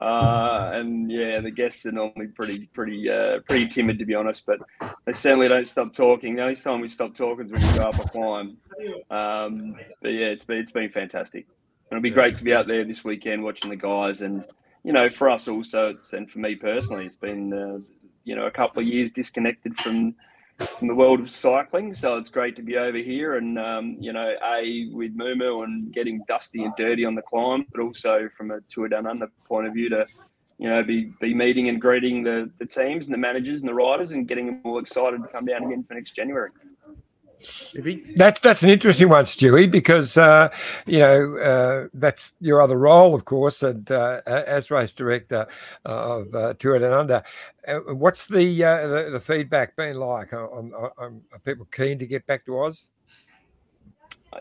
Uh, 0.00 0.70
and 0.72 1.10
yeah, 1.12 1.40
the 1.40 1.50
guests 1.50 1.84
are 1.84 1.92
normally 1.92 2.26
pretty, 2.28 2.66
pretty, 2.72 3.10
uh, 3.10 3.38
pretty 3.40 3.68
timid 3.68 3.98
to 3.98 4.06
be 4.06 4.14
honest. 4.14 4.46
But 4.46 4.58
they 5.04 5.12
certainly 5.12 5.46
don't 5.46 5.68
stop 5.68 5.92
talking. 5.92 6.36
The 6.36 6.42
only 6.42 6.56
time 6.56 6.80
we 6.80 6.88
stop 6.88 7.14
talking 7.14 7.44
is 7.46 7.52
when 7.52 7.60
you 7.60 7.76
go 7.76 7.82
up 7.84 7.98
a 8.02 8.08
climb. 8.08 8.56
Um, 9.10 9.76
but 10.00 10.08
yeah, 10.08 10.28
it's 10.28 10.44
been 10.46 10.56
it's 10.58 10.72
been 10.72 10.88
fantastic. 10.88 11.44
And 11.90 11.98
it'll 11.98 12.02
be 12.02 12.10
great 12.10 12.34
to 12.36 12.44
be 12.44 12.54
out 12.54 12.66
there 12.66 12.82
this 12.84 13.04
weekend 13.04 13.42
watching 13.42 13.68
the 13.68 13.76
guys, 13.76 14.22
and 14.22 14.42
you 14.84 14.92
know, 14.94 15.10
for 15.10 15.28
us 15.28 15.48
also, 15.48 15.90
it's 15.90 16.12
and 16.14 16.30
for 16.30 16.38
me 16.38 16.54
personally, 16.56 17.04
it's 17.04 17.16
been 17.16 17.52
uh, 17.52 17.78
you 18.24 18.34
know 18.36 18.46
a 18.46 18.50
couple 18.50 18.80
of 18.80 18.88
years 18.88 19.10
disconnected 19.12 19.76
from 19.80 20.14
from 20.66 20.88
the 20.88 20.94
world 20.94 21.20
of 21.20 21.30
cycling. 21.30 21.94
So 21.94 22.16
it's 22.16 22.28
great 22.28 22.56
to 22.56 22.62
be 22.62 22.76
over 22.76 22.98
here, 22.98 23.36
and 23.36 23.58
um, 23.58 23.96
you 24.00 24.12
know, 24.12 24.34
a 24.44 24.88
with 24.92 25.16
Mumu 25.16 25.64
and 25.64 25.92
getting 25.92 26.22
dusty 26.28 26.62
and 26.64 26.72
dirty 26.76 27.04
on 27.04 27.14
the 27.14 27.22
climb, 27.22 27.66
but 27.72 27.80
also 27.80 28.28
from 28.36 28.50
a 28.50 28.60
Tour 28.68 28.88
Down 28.88 29.06
Under 29.06 29.28
point 29.46 29.66
of 29.66 29.74
view 29.74 29.88
to 29.90 30.06
you 30.58 30.68
know 30.68 30.82
be 30.82 31.12
be 31.20 31.34
meeting 31.34 31.68
and 31.68 31.80
greeting 31.80 32.22
the 32.22 32.50
the 32.58 32.66
teams 32.66 33.06
and 33.06 33.14
the 33.14 33.18
managers 33.18 33.60
and 33.60 33.68
the 33.68 33.74
riders, 33.74 34.12
and 34.12 34.28
getting 34.28 34.46
them 34.46 34.60
all 34.64 34.78
excited 34.78 35.22
to 35.22 35.28
come 35.28 35.46
down 35.46 35.64
again 35.64 35.84
for 35.84 35.94
next 35.94 36.12
January. 36.12 36.50
If 37.40 37.84
he, 37.84 38.02
That's 38.16 38.38
that's 38.40 38.62
an 38.62 38.68
interesting 38.68 39.08
one, 39.08 39.24
Stewie, 39.24 39.70
because 39.70 40.16
uh, 40.16 40.50
you 40.86 40.98
know 40.98 41.36
uh, 41.38 41.88
that's 41.94 42.32
your 42.40 42.60
other 42.60 42.76
role, 42.76 43.14
of 43.14 43.24
course, 43.24 43.62
and 43.62 43.90
uh, 43.90 44.20
as 44.26 44.70
race 44.70 44.92
director 44.92 45.46
of 45.84 46.34
uh, 46.34 46.54
Tour 46.54 46.78
Down 46.78 46.92
Under. 46.92 47.22
Uh, 47.66 47.78
what's 47.94 48.26
the, 48.26 48.64
uh, 48.64 48.86
the 48.86 49.10
the 49.10 49.20
feedback 49.20 49.74
been 49.76 49.96
like? 49.96 50.32
On, 50.34 50.72
on, 50.74 50.90
on, 50.98 51.22
are 51.32 51.38
people 51.38 51.66
keen 51.72 51.98
to 51.98 52.06
get 52.06 52.26
back 52.26 52.44
to 52.46 52.58
Oz? 52.58 52.90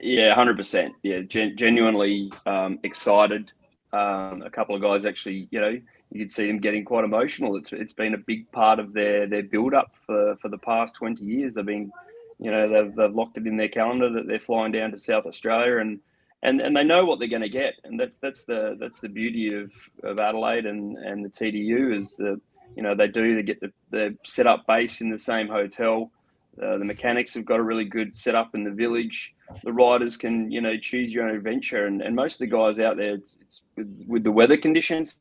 Yeah, 0.01 0.36
hundred 0.36 0.58
percent. 0.58 0.94
Yeah, 1.01 1.22
gen- 1.22 1.56
genuinely 1.58 2.32
um, 2.46 2.79
excited. 2.84 3.51
Um, 3.91 4.44
a 4.44 4.50
couple 4.51 4.75
of 4.75 4.82
guys 4.82 5.06
actually, 5.06 5.48
you 5.50 5.60
know, 5.60 5.79
you 6.12 6.20
could 6.20 6.32
see 6.32 6.48
them 6.48 6.60
getting 6.60 6.86
quite 6.86 7.03
emotional. 7.03 7.56
It's 7.56 7.72
it's 7.72 7.94
been 7.94 8.13
a 8.13 8.18
big 8.18 8.51
part 8.51 8.79
of 8.79 8.94
their 8.94 9.25
their 9.25 9.44
build 9.44 9.74
up 9.74 9.91
for 10.06 10.36
for 10.41 10.50
the 10.50 10.58
past 10.60 10.96
twenty 10.96 11.25
years. 11.25 11.53
They've 11.53 11.65
been, 11.65 11.91
you 12.39 12.51
know, 12.51 12.67
they've 12.67 12.96
they've 12.96 13.13
locked 13.13 13.38
it 13.38 13.48
in 13.48 13.58
their 13.58 13.69
calendar 13.69 14.10
that 14.12 14.27
they're 14.27 14.39
flying 14.39 14.72
down 14.72 14.91
to 14.91 14.98
South 14.98 15.25
Australia 15.25 15.77
and. 15.77 16.00
And, 16.41 16.62
and 16.62 16.74
they 16.74 16.86
know 16.86 17.03
what 17.03 17.19
they're 17.19 17.27
going 17.27 17.41
to 17.41 17.50
get, 17.50 17.74
and 17.84 18.00
that's 18.00 18.15
that's 18.22 18.46
the 18.46 18.77
that's 18.79 19.01
the 19.01 19.10
beauty 19.10 19.53
of, 19.53 19.74
of 20.05 20.22
Adelaide 20.22 20.65
and, 20.65 20.96
and 20.96 21.25
the 21.25 21.27
TDU 21.27 22.00
is 22.00 22.15
that 22.15 22.39
you 22.77 22.81
know 22.81 22.96
they 22.96 23.10
do 23.10 23.36
they 23.36 23.43
get 23.43 23.60
the, 23.60 23.74
the 23.91 24.17
set 24.24 24.48
up 24.48 24.65
base 24.65 25.01
in 25.01 25.10
the 25.10 25.19
same 25.19 25.50
hotel. 25.50 26.13
Uh, 26.63 26.77
the 26.77 26.86
mechanics 26.86 27.34
have 27.34 27.43
got 27.43 27.60
a 27.60 27.62
really 27.62 27.84
good 27.84 28.15
setup 28.15 28.55
in 28.55 28.63
the 28.63 28.72
village 28.72 29.36
the 29.63 29.74
riders 29.74 30.17
can 30.17 30.51
you 30.51 30.62
know 30.62 30.77
choose 30.77 31.12
your 31.12 31.27
own 31.27 31.36
adventure 31.36 31.86
and, 31.86 32.01
and 32.01 32.15
most 32.15 32.34
of 32.36 32.39
the 32.39 32.48
guys 32.48 32.79
out 32.79 32.98
there 32.98 33.15
it's, 33.15 33.38
it's 33.41 33.62
with, 33.75 34.05
with 34.08 34.24
the 34.24 34.31
weather 34.31 34.58
conditions 34.58 35.15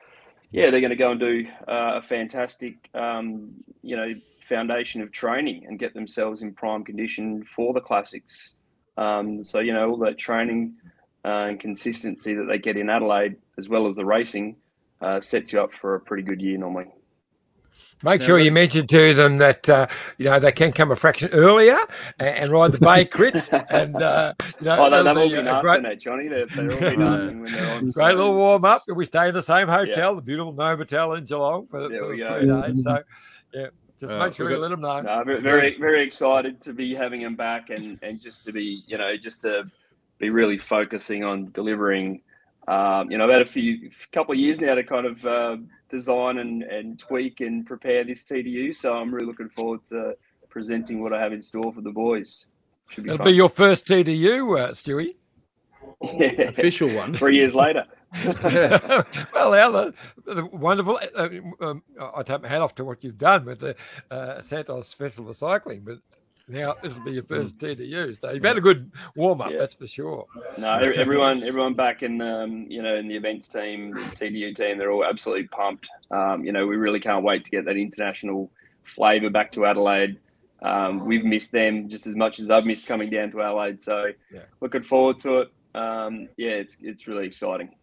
yeah 0.50 0.70
they're 0.70 0.80
going 0.80 0.90
to 0.90 0.96
go 0.96 1.10
and 1.10 1.20
do 1.20 1.46
uh, 1.66 1.96
a 1.96 2.02
fantastic 2.02 2.90
um, 2.94 3.52
you 3.82 3.96
know 3.96 4.12
foundation 4.48 5.00
of 5.02 5.12
training 5.12 5.64
and 5.66 5.78
get 5.78 5.94
themselves 5.94 6.42
in 6.42 6.52
prime 6.52 6.84
condition 6.84 7.44
for 7.44 7.72
the 7.72 7.80
classics 7.80 8.54
um, 8.96 9.42
so 9.42 9.60
you 9.60 9.72
know 9.72 9.90
all 9.90 9.96
that 9.98 10.18
training 10.18 10.74
uh, 11.24 11.46
and 11.48 11.60
consistency 11.60 12.34
that 12.34 12.44
they 12.44 12.58
get 12.58 12.76
in 12.76 12.88
adelaide 12.88 13.36
as 13.58 13.68
well 13.68 13.86
as 13.86 13.96
the 13.96 14.04
racing 14.04 14.56
uh, 15.00 15.20
sets 15.20 15.52
you 15.52 15.60
up 15.60 15.72
for 15.72 15.94
a 15.94 16.00
pretty 16.00 16.22
good 16.22 16.40
year 16.40 16.58
normally 16.58 16.86
Make 18.04 18.20
Now, 18.20 18.26
sure 18.28 18.38
you 18.38 18.52
mention 18.52 18.86
to 18.86 19.14
them 19.14 19.38
that 19.38 19.68
uh, 19.68 19.88
you 20.18 20.26
know 20.26 20.38
they 20.38 20.52
can 20.52 20.70
come 20.72 20.92
a 20.92 20.96
fraction 20.96 21.30
earlier 21.32 21.76
and, 22.20 22.28
and 22.28 22.52
ride 22.52 22.70
the 22.70 22.78
bay 22.78 23.04
crits, 23.04 23.52
and 23.70 23.96
uh, 23.96 24.34
you 24.60 24.66
know 24.66 24.86
oh 24.86 24.90
they, 24.90 25.02
that'll 25.02 25.14
they've 25.14 25.36
all 25.36 25.42
be 25.42 25.48
a 25.48 25.52
asking 25.52 25.82
great, 25.82 25.98
johnny 25.98 26.28
they've, 26.28 26.54
they've 26.54 26.72
all 26.72 26.78
been 26.90 27.02
asking 27.02 27.40
when 27.40 27.52
they're 27.52 27.74
on 27.74 27.90
great 27.90 28.14
little 28.14 28.36
warm 28.36 28.64
up. 28.64 28.84
We 28.86 29.04
stay 29.04 29.28
in 29.28 29.34
the 29.34 29.42
same 29.42 29.66
hotel, 29.66 30.14
the 30.14 30.22
beautiful 30.22 30.54
Novotel 30.54 31.18
in 31.18 31.24
Geelong 31.24 31.66
for, 31.66 31.88
There 31.88 32.04
for 32.04 32.10
we 32.10 32.18
go. 32.18 32.38
three 32.38 32.46
days. 32.46 32.82
So 32.84 33.02
yeah, 33.52 33.66
just 33.98 34.12
Uh, 34.12 34.18
make 34.18 34.34
sure 34.34 34.48
you 34.50 34.56
got- 34.56 34.62
let 34.62 34.70
them 34.70 34.80
know. 34.80 35.00
No, 35.00 35.24
very, 35.24 35.40
very, 35.40 35.78
very 35.78 36.02
excited 36.02 36.60
to 36.62 36.72
be 36.72 36.94
having 36.94 37.20
him 37.22 37.34
back, 37.36 37.70
and 37.70 37.98
and 38.02 38.20
just 38.20 38.44
to 38.44 38.52
be, 38.52 38.82
you 38.86 38.96
know, 38.98 39.16
just 39.16 39.40
to 39.42 39.64
be 40.18 40.30
really 40.30 40.58
focusing 40.58 41.24
on 41.24 41.50
delivering. 41.52 42.22
Um, 42.66 43.10
you 43.10 43.16
know, 43.16 43.24
I've 43.24 43.30
had 43.30 43.40
a 43.42 43.46
few 43.46 43.90
couple 44.12 44.32
of 44.32 44.38
years 44.38 44.60
now 44.60 44.74
to 44.74 44.82
kind 44.84 45.06
of 45.06 45.24
uh, 45.24 45.56
design 45.88 46.38
and, 46.38 46.62
and 46.64 46.98
tweak 46.98 47.40
and 47.40 47.64
prepare 47.64 48.04
this 48.04 48.24
TDU. 48.24 48.74
So 48.76 48.92
I'm 48.92 49.12
really 49.14 49.26
looking 49.26 49.48
forward 49.48 49.80
to 49.86 50.14
presenting 50.50 51.00
what 51.02 51.14
I 51.14 51.20
have 51.22 51.32
in 51.32 51.40
store 51.40 51.72
for 51.72 51.80
the 51.80 51.90
boys. 51.92 52.44
Should 52.90 53.04
be 53.04 53.10
It'll 53.10 53.18
fun. 53.24 53.32
be 53.32 53.36
your 53.36 53.48
first 53.48 53.86
TDU, 53.86 54.58
uh, 54.58 54.70
Stewie. 54.72 55.14
Yeah. 56.02 56.42
official 56.48 56.94
one. 56.94 57.12
Three 57.14 57.36
years 57.36 57.54
later. 57.54 57.84
well, 59.34 59.92
the 60.24 60.48
wonderful. 60.52 60.98
Uh, 61.14 61.28
um, 61.60 61.82
I 62.00 62.22
take 62.22 62.42
my 62.42 62.48
hat 62.48 62.62
off 62.62 62.74
to 62.76 62.84
what 62.84 63.04
you've 63.04 63.18
done 63.18 63.44
with 63.44 63.60
the 63.60 63.76
uh, 64.10 64.40
Santos 64.40 64.94
Festival 64.94 65.30
of 65.30 65.36
Cycling, 65.36 65.82
but 65.84 65.98
now 66.48 66.74
this 66.82 66.96
will 66.96 67.04
be 67.04 67.12
your 67.12 67.22
first 67.24 67.58
TDU. 67.58 68.18
So 68.18 68.30
you've 68.30 68.44
had 68.44 68.56
a 68.56 68.62
good 68.62 68.90
warm 69.14 69.40
up, 69.42 69.50
Yeah. 69.50 69.58
that's 69.58 69.74
for 69.74 69.86
sure. 69.86 70.26
No, 70.58 70.78
everyone, 70.78 71.42
everyone 71.42 71.74
back 71.74 72.02
in, 72.02 72.20
um, 72.22 72.66
you 72.68 72.80
know, 72.82 72.96
in 72.96 73.06
the 73.08 73.16
events 73.16 73.48
team, 73.48 73.92
the 73.92 74.00
TDU 74.00 74.56
team, 74.56 74.78
they're 74.78 74.90
all 74.90 75.04
absolutely 75.04 75.48
pumped. 75.48 75.88
Um, 76.10 76.44
you 76.44 76.52
know, 76.52 76.66
we 76.66 76.76
really 76.76 77.00
can't 77.00 77.22
wait 77.24 77.44
to 77.44 77.50
get 77.50 77.66
that 77.66 77.76
international 77.76 78.50
flavour 78.84 79.28
back 79.28 79.52
to 79.52 79.66
Adelaide. 79.66 80.18
Um, 80.62 81.04
we've 81.04 81.24
missed 81.24 81.52
them 81.52 81.88
just 81.88 82.06
as 82.06 82.16
much 82.16 82.40
as 82.40 82.50
I've 82.50 82.64
missed 82.64 82.86
coming 82.86 83.10
down 83.10 83.30
to 83.32 83.42
Adelaide. 83.42 83.80
So, 83.82 84.12
Yeah. 84.32 84.40
looking 84.60 84.82
forward 84.82 85.18
to 85.20 85.40
it. 85.40 85.52
Um, 85.74 86.28
yeah, 86.38 86.52
it's 86.52 86.76
it's 86.80 87.06
really 87.06 87.26
exciting. 87.26 87.74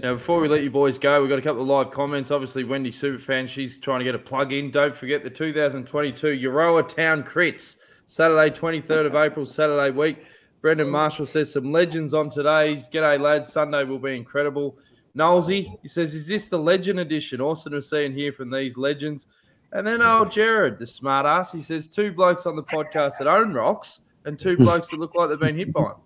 Now, 0.00 0.14
before 0.14 0.40
we 0.40 0.46
let 0.46 0.62
you 0.62 0.70
boys 0.70 0.96
go, 0.96 1.20
we've 1.20 1.28
got 1.28 1.40
a 1.40 1.42
couple 1.42 1.62
of 1.62 1.66
live 1.66 1.90
comments. 1.90 2.30
Obviously, 2.30 2.62
Wendy 2.62 2.92
Superfan, 2.92 3.48
she's 3.48 3.78
trying 3.78 3.98
to 3.98 4.04
get 4.04 4.14
a 4.14 4.18
plug 4.18 4.52
in. 4.52 4.70
Don't 4.70 4.94
forget 4.94 5.24
the 5.24 5.30
2022 5.30 6.28
Euroa 6.28 6.86
Town 6.86 7.24
Crits, 7.24 7.76
Saturday, 8.06 8.48
23rd 8.48 9.06
of 9.06 9.16
April, 9.16 9.44
Saturday 9.46 9.90
week. 9.90 10.24
Brendan 10.60 10.88
Marshall 10.88 11.26
says 11.26 11.52
some 11.52 11.72
legends 11.72 12.14
on 12.14 12.30
today's. 12.30 12.88
G'day, 12.88 13.20
lads. 13.20 13.52
Sunday 13.52 13.82
will 13.82 13.98
be 13.98 14.14
incredible. 14.14 14.78
Knowlesy, 15.16 15.76
he 15.82 15.88
says, 15.88 16.14
Is 16.14 16.28
this 16.28 16.48
the 16.48 16.58
legend 16.58 17.00
edition? 17.00 17.40
Awesome 17.40 17.72
to 17.72 17.82
see 17.82 18.04
and 18.04 18.14
hear 18.14 18.32
from 18.32 18.50
these 18.50 18.76
legends. 18.76 19.26
And 19.72 19.84
then 19.84 20.00
old 20.00 20.30
Jared, 20.30 20.78
the 20.78 20.86
smart 20.86 21.26
ass, 21.26 21.50
he 21.50 21.60
says, 21.60 21.88
Two 21.88 22.12
blokes 22.12 22.46
on 22.46 22.54
the 22.54 22.62
podcast 22.62 23.18
that 23.18 23.26
own 23.26 23.52
rocks 23.52 24.00
and 24.24 24.38
two 24.38 24.56
blokes 24.56 24.88
that 24.88 25.00
look 25.00 25.16
like 25.16 25.28
they've 25.28 25.40
been 25.40 25.56
hit 25.56 25.72
by 25.72 25.90
'em." 25.90 25.96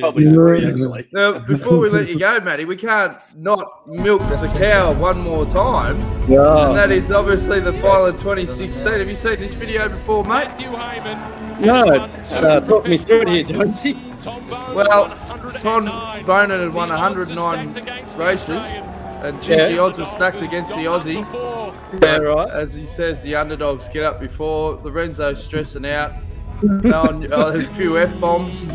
Probably. 0.00 1.08
Now, 1.12 1.38
before 1.38 1.78
we 1.78 1.88
let 1.90 2.08
you 2.08 2.18
go, 2.18 2.40
Matty, 2.40 2.64
we 2.64 2.76
can't 2.76 3.16
not 3.36 3.86
milk 3.86 4.20
the 4.20 4.52
cow 4.58 4.92
one 4.94 5.20
more 5.20 5.44
time. 5.46 5.96
And 6.30 6.76
that 6.76 6.90
is 6.90 7.10
obviously 7.10 7.60
the 7.60 7.72
final 7.74 8.06
of 8.06 8.16
2016. 8.16 8.86
Have 8.86 9.08
you 9.08 9.16
seen 9.16 9.40
this 9.40 9.54
video 9.54 9.88
before, 9.88 10.24
mate? 10.24 10.48
Matthew 10.48 10.70
Hayman. 10.70 11.18
no. 11.60 11.84
Uh, 12.36 12.60
talk 12.60 12.86
me 12.86 12.96
through 12.96 13.22
it 13.22 13.28
here, 13.28 13.44
Jonesy. 13.44 13.94
Well, 14.24 15.08
Tom 15.60 15.86
Boonen 15.86 16.60
had 16.60 16.74
won 16.74 16.88
109 16.88 17.74
races, 18.16 18.62
and 19.22 19.40
geez, 19.42 19.48
Yeah. 19.48 19.68
the 19.68 19.78
odds 19.78 19.98
were 19.98 20.04
stacked 20.04 20.42
against 20.42 20.74
the 20.74 20.84
Aussie. 20.84 21.24
Yeah, 22.02 22.18
right. 22.18 22.50
As 22.50 22.74
he 22.74 22.86
says, 22.86 23.22
the 23.22 23.34
underdogs 23.34 23.88
get 23.88 24.04
up 24.04 24.20
before. 24.20 24.78
Lorenzo's 24.82 25.42
stressing 25.42 25.86
out. 25.86 26.12
Throwing 26.60 27.32
uh, 27.32 27.52
a 27.54 27.62
few 27.74 27.98
F 27.98 28.18
bombs. 28.20 28.66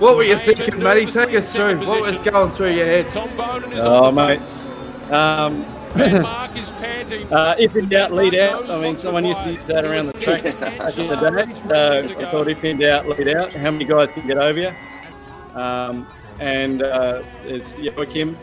what 0.00 0.16
were 0.16 0.24
you 0.24 0.36
thinking, 0.38 0.82
Matty? 0.82 1.06
Take 1.06 1.34
us 1.34 1.54
through. 1.54 1.86
What 1.86 2.00
was 2.00 2.18
going 2.20 2.50
through 2.50 2.72
your 2.72 2.86
head? 2.86 3.10
Tom 3.12 3.28
is 3.72 3.84
Oh, 3.84 4.04
on 4.04 4.14
the 4.14 4.26
mate. 4.26 5.12
Um, 5.12 5.64
is 6.56 6.72
panting. 6.72 7.26
uh, 7.32 7.54
if 7.58 7.76
in 7.76 7.88
doubt, 7.88 8.12
lead 8.12 8.34
out. 8.34 8.68
I 8.68 8.80
mean, 8.80 8.96
someone 8.96 9.24
used 9.24 9.42
to 9.44 9.52
use 9.52 9.64
that 9.66 9.84
around 9.84 10.06
the 10.06 10.12
track 10.14 10.42
back 10.58 10.98
in 10.98 11.06
the 11.06 11.16
day. 11.16 11.52
So 11.52 12.20
I 12.20 12.30
thought 12.30 12.48
if 12.48 12.64
in 12.64 12.78
doubt, 12.78 13.06
lead 13.06 13.28
out. 13.36 13.52
How 13.52 13.70
many 13.70 13.84
guys 13.84 14.10
can 14.10 14.26
get 14.26 14.38
over 14.38 14.58
you? 14.58 14.72
Um, 15.54 16.08
and 16.40 16.82
uh, 16.82 17.22
there's 17.44 17.74
Joachim. 17.74 18.36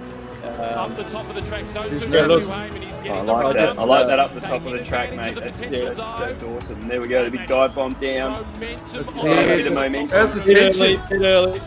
Up 0.43 0.77
Um, 0.77 0.95
the 0.97 1.03
top 1.05 1.27
of 1.29 1.35
the 1.35 1.41
track, 1.41 1.67
so 1.67 1.83
too 1.83 1.89
Yeah, 1.99 2.07
Matthew 2.07 2.27
looks- 2.27 2.47
Hayman. 2.49 2.81
He's 2.81 2.95
I 2.97 3.01
getting 3.03 3.25
the 3.25 3.31
like 3.33 3.43
run. 3.43 3.55
that. 3.55 3.79
I 3.79 3.83
like 3.83 4.07
that 4.07 4.19
up 4.19 4.33
the 4.33 4.41
top 4.41 4.65
of 4.65 4.73
the 4.73 4.83
track, 4.83 5.13
mate. 5.13 5.35
the 5.35 5.41
That's, 5.41 5.61
potential 5.61 5.95
that's, 5.95 6.19
that's 6.19 6.43
awesome. 6.43 6.87
There 6.87 6.99
we 7.01 7.07
go. 7.07 7.23
The 7.25 7.31
big 7.31 7.47
dive 7.47 7.73
bomb 7.75 7.93
down. 7.93 8.31
Momentum 8.53 9.03
That's 9.03 9.19
on 9.19 9.27
it. 9.27 9.41
the 9.47 9.47
Bit 9.55 9.67
of 9.67 9.73
momentum. 9.73 10.09
How's 10.09 10.35
the 10.35 10.41
bit 10.41 10.57
early, 10.57 10.97
tension? 10.97 11.09
bit 11.19 11.25
early. 11.25 11.61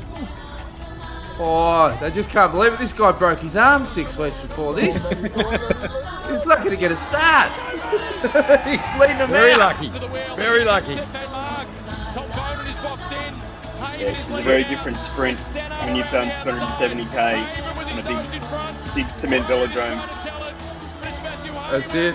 Oh, 1.39 1.97
they 2.01 2.11
just 2.11 2.31
can't 2.31 2.51
believe 2.53 2.73
it. 2.75 2.79
This 2.79 2.93
guy 2.95 3.13
broke 3.13 3.41
his 3.41 3.57
arm 3.57 3.85
six 3.87 4.17
weeks 4.17 4.41
before 4.41 4.73
this. 4.75 5.07
He's 6.31 6.47
lucky 6.47 6.71
to 6.71 6.77
get 6.77 6.91
a 6.93 6.97
start. 6.97 7.53
He's 8.67 9.01
leading 9.01 9.19
them 9.19 9.31
Very 9.31 9.53
out. 9.53 9.59
lucky. 9.59 9.89
the 9.89 10.07
wheel. 10.09 10.37
Very 10.37 10.65
lucky. 10.65 10.95
Second 10.95 11.31
mark. 11.31 11.69
Tom 12.15 12.25
Boonen 12.31 12.71
is 12.71 12.77
boxed 12.77 13.13
in. 13.13 13.35
Hayman 13.79 14.01
Yeah, 14.01 14.19
it's 14.19 14.29
a 14.29 14.43
very 14.43 14.65
different 14.65 14.97
sprint 14.97 15.39
when 15.39 15.97
you've 15.97 16.11
done 16.11 16.31
on 16.31 16.47
the 16.47 16.53
outside. 16.53 16.91
270k 16.91 17.45
Hayman 17.47 17.77
with 17.79 17.89
in 17.89 17.95
his 17.97 18.05
a 18.05 18.09
big, 18.09 18.17
nose 18.17 18.33
in 18.33 18.41
front. 18.43 18.95
big 18.95 19.11
cement 19.11 19.47
velodrome. 19.47 19.99
Challenge. 20.25 20.59
It's 21.03 21.23
Matthew 21.23 21.53
Hayman. 21.53 21.71
That's 21.81 21.95
it. 21.95 22.15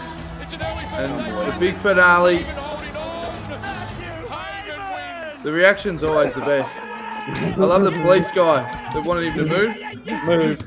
And 0.93 1.51
the 1.51 1.59
big 1.59 1.75
finale. 1.75 2.45
The 5.43 5.51
reaction's 5.51 6.03
always 6.03 6.33
the 6.33 6.41
best. 6.41 6.77
I 6.79 7.55
love 7.57 7.83
the 7.83 7.91
police 7.91 8.31
guy 8.31 8.63
that 8.93 9.03
wanted 9.03 9.33
him 9.33 9.37
to 9.37 9.45
move. 9.45 9.75
Move. 10.25 10.61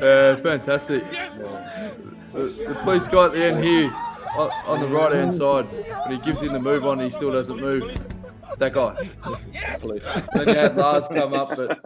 Yeah, 0.00 0.36
fantastic. 0.36 1.04
The, 2.32 2.40
the 2.68 2.78
police 2.82 3.08
guy 3.08 3.26
at 3.26 3.32
the 3.32 3.44
end 3.44 3.64
here 3.64 3.90
on, 4.36 4.50
on 4.66 4.80
the 4.80 4.88
right 4.88 5.12
hand 5.12 5.32
side, 5.34 5.66
when 6.06 6.12
he 6.12 6.18
gives 6.18 6.42
him 6.42 6.52
the 6.52 6.60
move 6.60 6.84
on, 6.86 6.94
and 6.98 7.02
he 7.02 7.10
still 7.10 7.30
doesn't 7.32 7.60
move. 7.60 7.96
That 8.58 8.72
guy. 8.72 9.08
Police. 9.78 10.02
Then 10.34 10.48
you 10.48 10.54
had 10.54 10.76
Lars 10.76 11.06
come 11.08 11.32
up, 11.32 11.54
but 11.56 11.78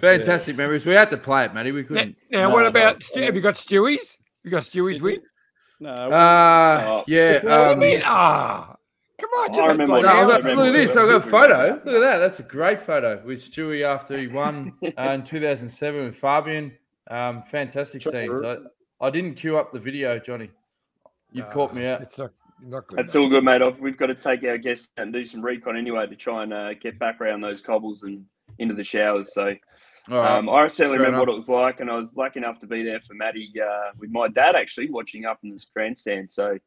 fantastic 0.00 0.56
memories. 0.56 0.86
We 0.86 0.92
had 0.92 1.10
to 1.10 1.16
play 1.16 1.44
it, 1.44 1.54
Matty. 1.54 1.72
We 1.72 1.82
couldn't. 1.82 2.16
now 2.30 2.48
No, 2.48 2.54
what 2.54 2.66
about 2.66 3.02
Stu- 3.02 3.22
have 3.22 3.34
you 3.34 3.40
got 3.40 3.54
Stewie's? 3.54 4.16
You 4.44 4.50
got 4.52 4.62
Stewie's 4.62 5.02
win? 5.02 5.20
No, 5.80 5.90
Uh, 5.92 7.02
yeah. 7.08 7.32
What 7.34 7.42
do 7.42 7.48
you 7.48 7.52
Um, 7.54 7.78
mean? 7.80 8.02
Ah, 8.04 8.76
come 9.20 9.30
on! 9.30 9.54
I 9.60 9.66
remember 9.72 9.86
no, 9.86 9.96
I've 9.96 10.02
got, 10.28 10.42
remember 10.44 10.62
look 10.62 10.66
at 10.68 10.72
this. 10.78 10.96
I've 10.96 11.08
got 11.08 11.16
a 11.16 11.20
photo. 11.20 11.80
Look 11.84 11.94
at 11.96 12.00
that. 12.00 12.18
That's 12.18 12.38
a 12.38 12.44
great 12.44 12.80
photo 12.80 13.20
with 13.24 13.40
Stewie 13.42 13.84
after 13.84 14.16
he 14.16 14.28
won 14.28 14.72
uh, 14.98 15.02
in 15.10 15.24
2007 15.24 16.04
with 16.04 16.14
Fabian. 16.16 16.72
Um, 17.10 17.42
fantastic 17.42 18.02
scenes. 18.02 18.40
I, 18.40 18.58
I 19.00 19.10
didn't 19.10 19.34
queue 19.34 19.56
up 19.58 19.72
the 19.72 19.80
video, 19.80 20.18
Johnny. 20.20 20.50
You've 21.34 21.50
caught 21.50 21.74
me 21.74 21.84
out. 21.86 22.00
It's 22.00 22.16
not, 22.18 22.30
not 22.62 22.86
good. 22.86 22.98
That's 22.98 23.14
all 23.14 23.28
good, 23.28 23.44
mate. 23.44 23.60
I've, 23.60 23.78
we've 23.78 23.96
got 23.96 24.06
to 24.06 24.14
take 24.14 24.44
our 24.44 24.56
guests 24.56 24.88
out 24.96 25.02
and 25.02 25.12
do 25.12 25.24
some 25.24 25.42
recon 25.42 25.76
anyway 25.76 26.06
to 26.06 26.16
try 26.16 26.44
and 26.44 26.52
uh, 26.52 26.74
get 26.74 26.98
back 26.98 27.20
around 27.20 27.40
those 27.40 27.60
cobbles 27.60 28.04
and 28.04 28.24
into 28.58 28.74
the 28.74 28.84
showers. 28.84 29.34
So 29.34 29.54
All 30.10 30.18
right. 30.18 30.38
um, 30.38 30.48
I 30.48 30.68
certainly 30.68 30.98
fair 30.98 31.06
remember 31.06 31.20
what 31.20 31.28
it 31.28 31.34
was 31.34 31.48
like, 31.48 31.80
and 31.80 31.90
I 31.90 31.96
was 31.96 32.16
lucky 32.16 32.38
enough 32.38 32.60
to 32.60 32.66
be 32.66 32.84
there 32.84 33.00
for 33.00 33.14
Maddie 33.14 33.52
uh, 33.60 33.90
with 33.98 34.10
my 34.10 34.28
dad 34.28 34.54
actually 34.54 34.90
watching 34.90 35.24
up 35.24 35.40
in 35.42 35.50
this 35.50 35.64
grandstand. 35.64 36.30
So 36.30 36.58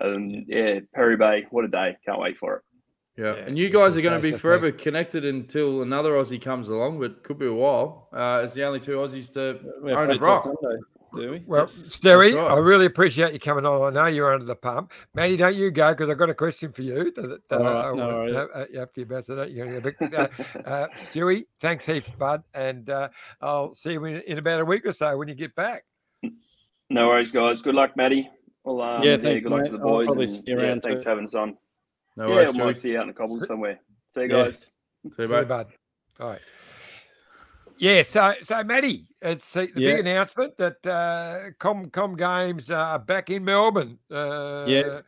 um, 0.00 0.44
yeah, 0.48 0.80
Perry 0.94 1.16
Bay, 1.16 1.46
what 1.50 1.64
a 1.64 1.68
day! 1.68 1.96
Can't 2.04 2.18
wait 2.18 2.36
for 2.36 2.56
it. 2.56 2.62
Yeah, 3.16 3.36
Yeah, 3.36 3.44
and 3.44 3.58
you 3.58 3.70
guys 3.70 3.96
are 3.96 4.00
going 4.00 4.20
to 4.20 4.22
be 4.22 4.32
nice, 4.32 4.40
forever 4.40 4.72
connected 4.72 5.24
until 5.24 5.82
another 5.82 6.12
Aussie 6.12 6.40
comes 6.40 6.68
along, 6.68 6.98
but 6.98 7.22
could 7.22 7.38
be 7.38 7.46
a 7.46 7.52
while. 7.52 8.08
Uh, 8.12 8.40
as 8.42 8.54
the 8.54 8.64
only 8.64 8.80
two 8.80 8.96
Aussies 8.96 9.32
to 9.34 9.60
we 9.82 9.90
have 9.90 10.00
own 10.00 10.10
a 10.10 10.18
play 10.18 10.28
rock. 10.28 10.50
Till 11.14 11.22
Sunday, 11.22 11.26
do 11.26 11.30
we? 11.32 11.44
Well, 11.46 11.66
Stewie, 11.86 12.34
right. 12.34 12.50
I 12.50 12.58
really 12.58 12.86
appreciate 12.86 13.32
you 13.32 13.38
coming 13.40 13.66
on. 13.66 13.96
I 13.96 14.02
know 14.02 14.06
you're 14.08 14.32
under 14.32 14.44
the 14.44 14.56
pump. 14.56 14.92
Matty, 15.14 15.36
don't 15.36 15.54
you 15.54 15.70
go 15.70 15.90
because 15.92 16.10
I've 16.10 16.18
got 16.18 16.30
a 16.30 16.34
question 16.34 16.72
for 16.72 16.82
you. 16.82 17.12
That, 17.12 17.40
that, 17.48 17.60
All 17.60 17.66
uh, 17.66 17.74
right, 17.74 17.84
I 17.84 17.94
no 17.94 18.08
worries. 18.08 18.34
uh, 18.34 18.46
uh, 18.54 18.82
Up 18.82 18.94
to 18.94 19.00
you, 19.00 19.02
Ambassador. 19.02 19.46
You 19.46 19.66
know, 19.66 19.80
but, 19.80 20.14
uh, 20.14 20.28
uh, 20.64 20.86
Stewie, 20.96 21.44
thanks 21.60 21.84
heaps, 21.84 22.10
bud. 22.18 22.42
And 22.54 22.90
uh, 22.90 23.08
I'll 23.40 23.74
see 23.74 23.92
you 23.92 24.04
in, 24.04 24.20
in 24.22 24.38
about 24.38 24.60
a 24.60 24.64
week 24.64 24.86
or 24.86 24.92
so 24.92 25.16
when 25.16 25.28
you 25.28 25.34
get 25.34 25.54
back. 25.54 25.84
No 26.90 27.08
worries, 27.08 27.30
guys. 27.30 27.62
Good 27.62 27.74
luck, 27.74 27.96
Maddie. 27.96 28.28
Well, 28.64 28.80
um, 28.82 29.02
Yeah, 29.02 29.16
thanks, 29.16 29.42
good 29.42 29.52
luck 29.52 29.64
to 29.64 29.72
the 29.72 29.78
I'll 29.78 29.84
boys. 29.84 30.06
probably 30.06 30.24
and, 30.24 30.32
see 30.34 30.42
you 30.46 30.60
yeah, 30.60 30.78
thanks 30.82 31.02
for 31.02 31.08
having 31.10 31.24
us 31.24 31.34
on. 31.34 31.56
No 32.16 32.28
yeah, 32.28 32.34
worries, 32.34 32.48
I 32.58 32.64
might 32.64 32.76
see 32.76 32.90
you 32.90 32.98
out 32.98 33.02
in 33.02 33.08
the 33.08 33.14
cobbles 33.14 33.46
somewhere. 33.46 33.80
See 34.08 34.22
you 34.22 34.28
Yeah. 34.28 34.44
guys. 34.44 34.58
See 34.60 34.68
you, 35.18 35.26
See 35.26 35.34
you, 35.36 35.44
bud. 35.44 35.66
All 36.20 36.30
right. 36.30 36.40
Yeah, 37.78 38.02
so 38.02 38.34
so 38.42 38.62
Matty, 38.64 39.08
it's 39.20 39.52
the, 39.52 39.68
Yeah. 39.74 39.92
big 39.94 40.00
announcement 40.00 40.56
that 40.58 40.86
uh, 40.86 41.50
Com 41.58 41.90
Com 41.90 42.16
Games 42.16 42.70
are 42.70 42.98
back 42.98 43.30
in 43.30 43.44
Melbourne. 43.44 43.98
Uh, 44.10 44.66
Yes. 44.68 45.02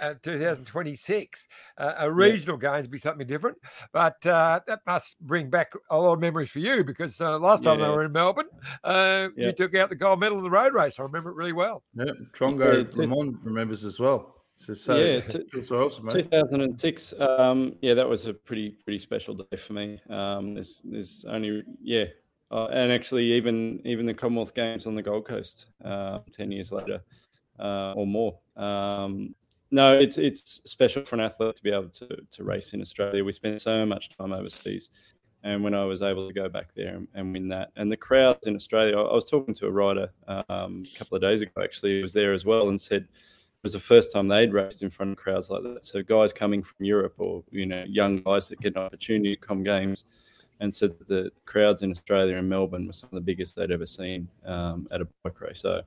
uh, 0.00 0.14
2026. 0.22 1.46
Uh, 1.76 1.92
a 1.98 2.10
regional 2.10 2.56
games 2.56 2.88
be 2.88 2.98
something 2.98 3.26
different, 3.26 3.58
but 3.92 4.24
uh, 4.26 4.60
that 4.66 4.80
must 4.86 5.18
bring 5.20 5.50
back 5.50 5.72
a 5.90 5.98
lot 6.00 6.14
of 6.14 6.20
memories 6.20 6.50
for 6.50 6.58
you 6.60 6.84
because 6.84 7.20
uh, 7.20 7.38
last 7.38 7.64
time 7.64 7.80
they 7.80 7.88
were 7.88 8.04
in 8.04 8.12
Melbourne, 8.12 8.48
uh, 8.82 9.28
you 9.36 9.52
took 9.52 9.74
out 9.74 9.90
the 9.90 9.94
gold 9.96 10.20
medal 10.20 10.38
in 10.38 10.44
the 10.44 10.50
road 10.50 10.72
race. 10.74 10.98
I 10.98 11.02
remember 11.02 11.30
it 11.30 11.36
really 11.36 11.52
well. 11.52 11.82
Yeah, 11.94 12.12
Trongo 12.32 12.86
Yeah, 12.86 13.00
Lamont 13.02 13.36
remembers 13.42 13.84
as 13.84 14.00
well. 14.00 14.43
So, 14.56 14.74
so 14.74 14.96
Yeah, 14.96 15.20
t- 15.28 15.44
awesome, 15.72 16.08
2006. 16.08 17.14
Um, 17.20 17.74
yeah, 17.82 17.94
that 17.94 18.08
was 18.08 18.26
a 18.26 18.34
pretty 18.34 18.70
pretty 18.84 18.98
special 18.98 19.34
day 19.34 19.56
for 19.56 19.72
me. 19.72 20.00
Um, 20.08 20.54
there's 20.54 20.80
there's 20.84 21.24
only 21.28 21.64
yeah, 21.82 22.04
uh, 22.50 22.66
and 22.66 22.92
actually 22.92 23.32
even 23.32 23.80
even 23.84 24.06
the 24.06 24.14
Commonwealth 24.14 24.54
Games 24.54 24.86
on 24.86 24.94
the 24.94 25.02
Gold 25.02 25.26
Coast 25.26 25.66
uh, 25.84 26.20
ten 26.32 26.50
years 26.52 26.72
later 26.72 27.02
uh, 27.58 27.92
or 27.92 28.06
more. 28.06 28.38
Um, 28.56 29.34
no, 29.70 29.98
it's 29.98 30.18
it's 30.18 30.60
special 30.64 31.04
for 31.04 31.16
an 31.16 31.22
athlete 31.22 31.56
to 31.56 31.62
be 31.62 31.70
able 31.70 31.88
to 31.88 32.08
to 32.30 32.44
race 32.44 32.72
in 32.74 32.80
Australia. 32.80 33.24
We 33.24 33.32
spent 33.32 33.60
so 33.60 33.84
much 33.84 34.16
time 34.16 34.32
overseas. 34.32 34.90
And 35.42 35.62
when 35.62 35.74
I 35.74 35.84
was 35.84 36.00
able 36.00 36.26
to 36.26 36.32
go 36.32 36.48
back 36.48 36.72
there 36.74 36.96
and, 36.96 37.08
and 37.12 37.30
win 37.34 37.48
that, 37.48 37.70
and 37.76 37.92
the 37.92 37.98
crowds 37.98 38.46
in 38.46 38.54
Australia, 38.54 38.96
I 38.96 39.02
I 39.02 39.14
was 39.14 39.26
talking 39.26 39.52
to 39.56 39.66
a 39.66 39.70
rider 39.70 40.10
um, 40.26 40.84
a 40.90 40.98
couple 40.98 41.16
of 41.16 41.20
days 41.20 41.42
ago. 41.42 41.62
Actually, 41.62 41.96
he 41.96 42.02
was 42.02 42.14
there 42.14 42.32
as 42.32 42.46
well, 42.46 42.70
and 42.70 42.80
said 42.80 43.08
was 43.64 43.72
the 43.72 43.80
first 43.80 44.12
time 44.12 44.28
they'd 44.28 44.52
raced 44.52 44.82
in 44.82 44.90
front 44.90 45.12
of 45.12 45.16
crowds 45.16 45.50
like 45.50 45.62
that. 45.64 45.82
So 45.82 46.02
guys 46.02 46.32
coming 46.32 46.62
from 46.62 46.84
Europe 46.84 47.14
or 47.18 47.42
you 47.50 47.66
know 47.66 47.82
young 47.88 48.18
guys 48.18 48.48
that 48.48 48.60
get 48.60 48.76
an 48.76 48.82
opportunity 48.82 49.34
to 49.34 49.40
come 49.40 49.64
games, 49.64 50.04
and 50.60 50.72
that 50.72 51.06
the 51.08 51.32
crowds 51.46 51.82
in 51.82 51.90
Australia 51.90 52.36
and 52.36 52.48
Melbourne 52.48 52.86
were 52.86 52.92
some 52.92 53.08
of 53.10 53.16
the 53.16 53.22
biggest 53.22 53.56
they'd 53.56 53.72
ever 53.72 53.86
seen 53.86 54.28
um, 54.44 54.86
at 54.92 55.00
a 55.00 55.08
bike 55.24 55.40
race. 55.40 55.60
So 55.60 55.82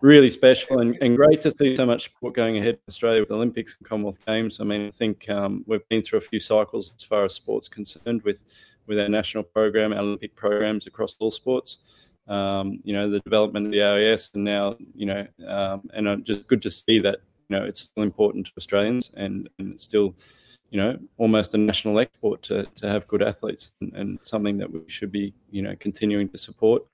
really 0.00 0.30
special 0.30 0.78
and, 0.78 0.96
and 1.00 1.16
great 1.16 1.40
to 1.40 1.50
see 1.50 1.74
so 1.74 1.84
much 1.84 2.04
sport 2.04 2.32
going 2.32 2.56
ahead 2.56 2.74
in 2.74 2.80
Australia 2.86 3.18
with 3.18 3.32
Olympics 3.32 3.74
and 3.76 3.88
Commonwealth 3.88 4.24
Games. 4.24 4.60
I 4.60 4.64
mean, 4.64 4.86
I 4.86 4.90
think 4.92 5.28
um, 5.28 5.64
we've 5.66 5.88
been 5.88 6.02
through 6.02 6.18
a 6.18 6.22
few 6.22 6.38
cycles 6.38 6.92
as 6.94 7.02
far 7.02 7.24
as 7.24 7.34
sports 7.34 7.68
concerned 7.68 8.22
with 8.22 8.44
with 8.86 8.98
our 8.98 9.08
national 9.08 9.42
program, 9.42 9.92
our 9.92 9.98
Olympic 9.98 10.34
programs 10.36 10.86
across 10.86 11.16
all 11.18 11.30
sports 11.30 11.78
um, 12.28 12.80
you 12.84 12.92
know, 12.92 13.10
the 13.10 13.20
development 13.20 13.66
of 13.66 13.72
the 13.72 13.82
AIS, 13.82 14.30
and 14.34 14.44
now, 14.44 14.76
you 14.94 15.06
know, 15.06 15.26
um, 15.46 15.88
and 15.94 16.08
I'm 16.08 16.24
just 16.24 16.46
good 16.46 16.62
to 16.62 16.70
see 16.70 16.98
that, 17.00 17.20
you 17.48 17.58
know, 17.58 17.64
it's 17.64 17.80
still 17.80 18.02
important 18.02 18.46
to 18.46 18.52
Australians 18.56 19.12
and, 19.16 19.48
and 19.58 19.72
it's 19.72 19.82
still, 19.82 20.14
you 20.70 20.78
know, 20.78 20.98
almost 21.16 21.54
a 21.54 21.58
national 21.58 21.98
export 21.98 22.42
to, 22.42 22.66
to 22.74 22.88
have 22.88 23.08
good 23.08 23.22
athletes 23.22 23.70
and, 23.80 23.92
and 23.94 24.18
something 24.22 24.58
that 24.58 24.70
we 24.70 24.82
should 24.86 25.10
be, 25.10 25.32
you 25.50 25.62
know, 25.62 25.74
continuing 25.80 26.28
to 26.28 26.38
support 26.38 26.84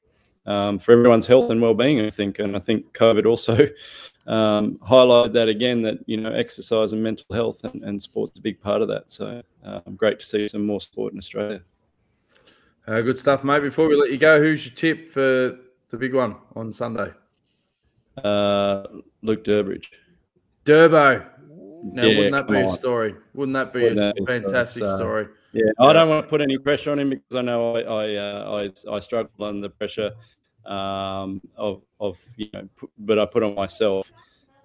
um, 0.47 0.79
for 0.79 0.93
everyone's 0.93 1.27
health 1.27 1.51
and 1.51 1.61
well-being, 1.61 2.01
I 2.01 2.11
think. 2.11 2.39
And 2.39 2.55
I 2.55 2.61
think 2.61 2.93
COVID 2.93 3.27
also 3.27 3.55
um, 4.31 4.79
highlighted 4.83 5.33
that 5.33 5.49
again, 5.49 5.83
that, 5.83 5.99
you 6.07 6.17
know, 6.17 6.33
exercise 6.33 6.93
and 6.93 7.03
mental 7.03 7.27
health 7.33 7.65
and, 7.65 7.83
and 7.83 8.01
sport's 8.01 8.39
a 8.39 8.43
big 8.43 8.61
part 8.61 8.83
of 8.83 8.89
that. 8.89 9.11
So 9.11 9.43
um, 9.65 9.97
great 9.97 10.21
to 10.21 10.27
see 10.27 10.47
some 10.47 10.65
more 10.65 10.81
sport 10.81 11.13
in 11.13 11.19
Australia. 11.19 11.63
Uh, 12.87 13.01
good 13.01 13.19
stuff, 13.19 13.45
mate. 13.45 13.61
Before 13.61 13.89
we 13.89 13.97
let 13.97 14.11
you 14.11 14.19
go, 14.19 14.41
who's 14.41 14.67
your 14.67 14.75
tip 14.75 15.09
for 15.09 15.59
the 15.89 15.97
big 15.97 16.15
one 16.15 16.37
on 16.55 16.73
Sunday? 16.73 17.13
Uh, 18.23 18.85
Luke 19.23 19.43
Durbridge. 19.45 19.87
Durbo. 20.65 21.27
Now, 21.83 22.03
Yeah, 22.03 22.17
wouldn't 22.17 22.33
that 22.33 22.47
be 22.47 22.55
come 22.55 22.65
a 22.65 22.71
story? 22.71 23.15
Wouldn't 23.35 23.55
that 23.55 23.73
be 23.73 23.83
Wouldn't 23.83 24.01
a 24.01 24.05
that 24.05 24.15
be 24.17 24.23
a 24.23 24.27
story? 24.27 24.41
fantastic 24.43 24.83
uh, 24.85 24.97
story? 24.97 25.29
Yeah, 25.53 25.71
I 25.79 25.93
don't 25.93 26.09
want 26.09 26.25
to 26.27 26.29
put 26.29 26.41
any 26.41 26.59
pressure 26.59 26.93
on 26.93 26.99
him 26.99 27.11
because 27.11 27.37
I 27.37 27.43
know 27.43 27.77
I 27.77 27.81
I 27.81 28.17
uh, 28.17 28.71
I, 28.89 28.97
I 28.97 29.01
struggle 29.01 29.45
under 29.45 29.69
the 29.69 29.71
pressure 29.71 30.13
um, 30.67 31.41
of 31.57 31.83
of 32.01 32.19
you 32.37 32.49
know, 32.53 32.69
but 32.99 33.19
I 33.19 33.27
put 33.27 33.43
on 33.43 33.55
myself, 33.55 34.11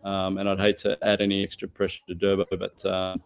um, 0.03 0.37
and 0.37 0.49
I'd 0.49 0.59
hate 0.59 0.77
to 0.79 0.97
add 1.01 1.21
any 1.21 1.43
extra 1.43 1.67
pressure 1.67 2.01
to 2.07 2.15
Durbo, 2.15 2.45
but 2.57 2.85
um, 2.85 3.21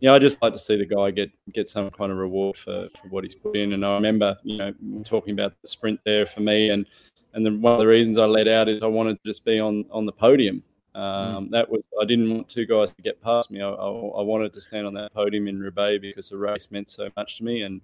yeah, 0.00 0.12
I 0.12 0.18
just 0.18 0.40
like 0.42 0.52
to 0.52 0.58
see 0.58 0.76
the 0.76 0.86
guy 0.86 1.10
get 1.10 1.30
get 1.52 1.68
some 1.68 1.90
kind 1.90 2.12
of 2.12 2.18
reward 2.18 2.56
for, 2.56 2.88
for 3.00 3.08
what 3.08 3.24
he's 3.24 3.34
put 3.34 3.56
in. 3.56 3.72
And 3.72 3.84
I 3.84 3.94
remember 3.94 4.36
you 4.42 4.58
know 4.58 4.72
talking 5.04 5.32
about 5.32 5.54
the 5.62 5.68
sprint 5.68 6.00
there 6.04 6.26
for 6.26 6.40
me, 6.40 6.70
and 6.70 6.86
and 7.34 7.44
then 7.44 7.60
one 7.60 7.74
of 7.74 7.78
the 7.78 7.86
reasons 7.86 8.18
I 8.18 8.26
let 8.26 8.48
out 8.48 8.68
is 8.68 8.82
I 8.82 8.86
wanted 8.86 9.22
to 9.22 9.28
just 9.28 9.44
be 9.44 9.58
on 9.60 9.84
on 9.90 10.06
the 10.06 10.12
podium. 10.12 10.62
Um, 10.94 11.50
That 11.50 11.70
was 11.70 11.82
I 12.00 12.04
didn't 12.06 12.30
want 12.30 12.48
two 12.48 12.66
guys 12.66 12.90
to 12.90 13.02
get 13.02 13.20
past 13.22 13.50
me. 13.50 13.60
I, 13.60 13.68
I, 13.68 13.88
I 13.88 14.22
wanted 14.22 14.54
to 14.54 14.60
stand 14.60 14.86
on 14.86 14.94
that 14.94 15.12
podium 15.12 15.46
in 15.46 15.60
Roubaix 15.60 16.00
because 16.00 16.30
the 16.30 16.38
race 16.38 16.70
meant 16.70 16.88
so 16.88 17.10
much 17.16 17.38
to 17.38 17.44
me. 17.44 17.62
And 17.62 17.80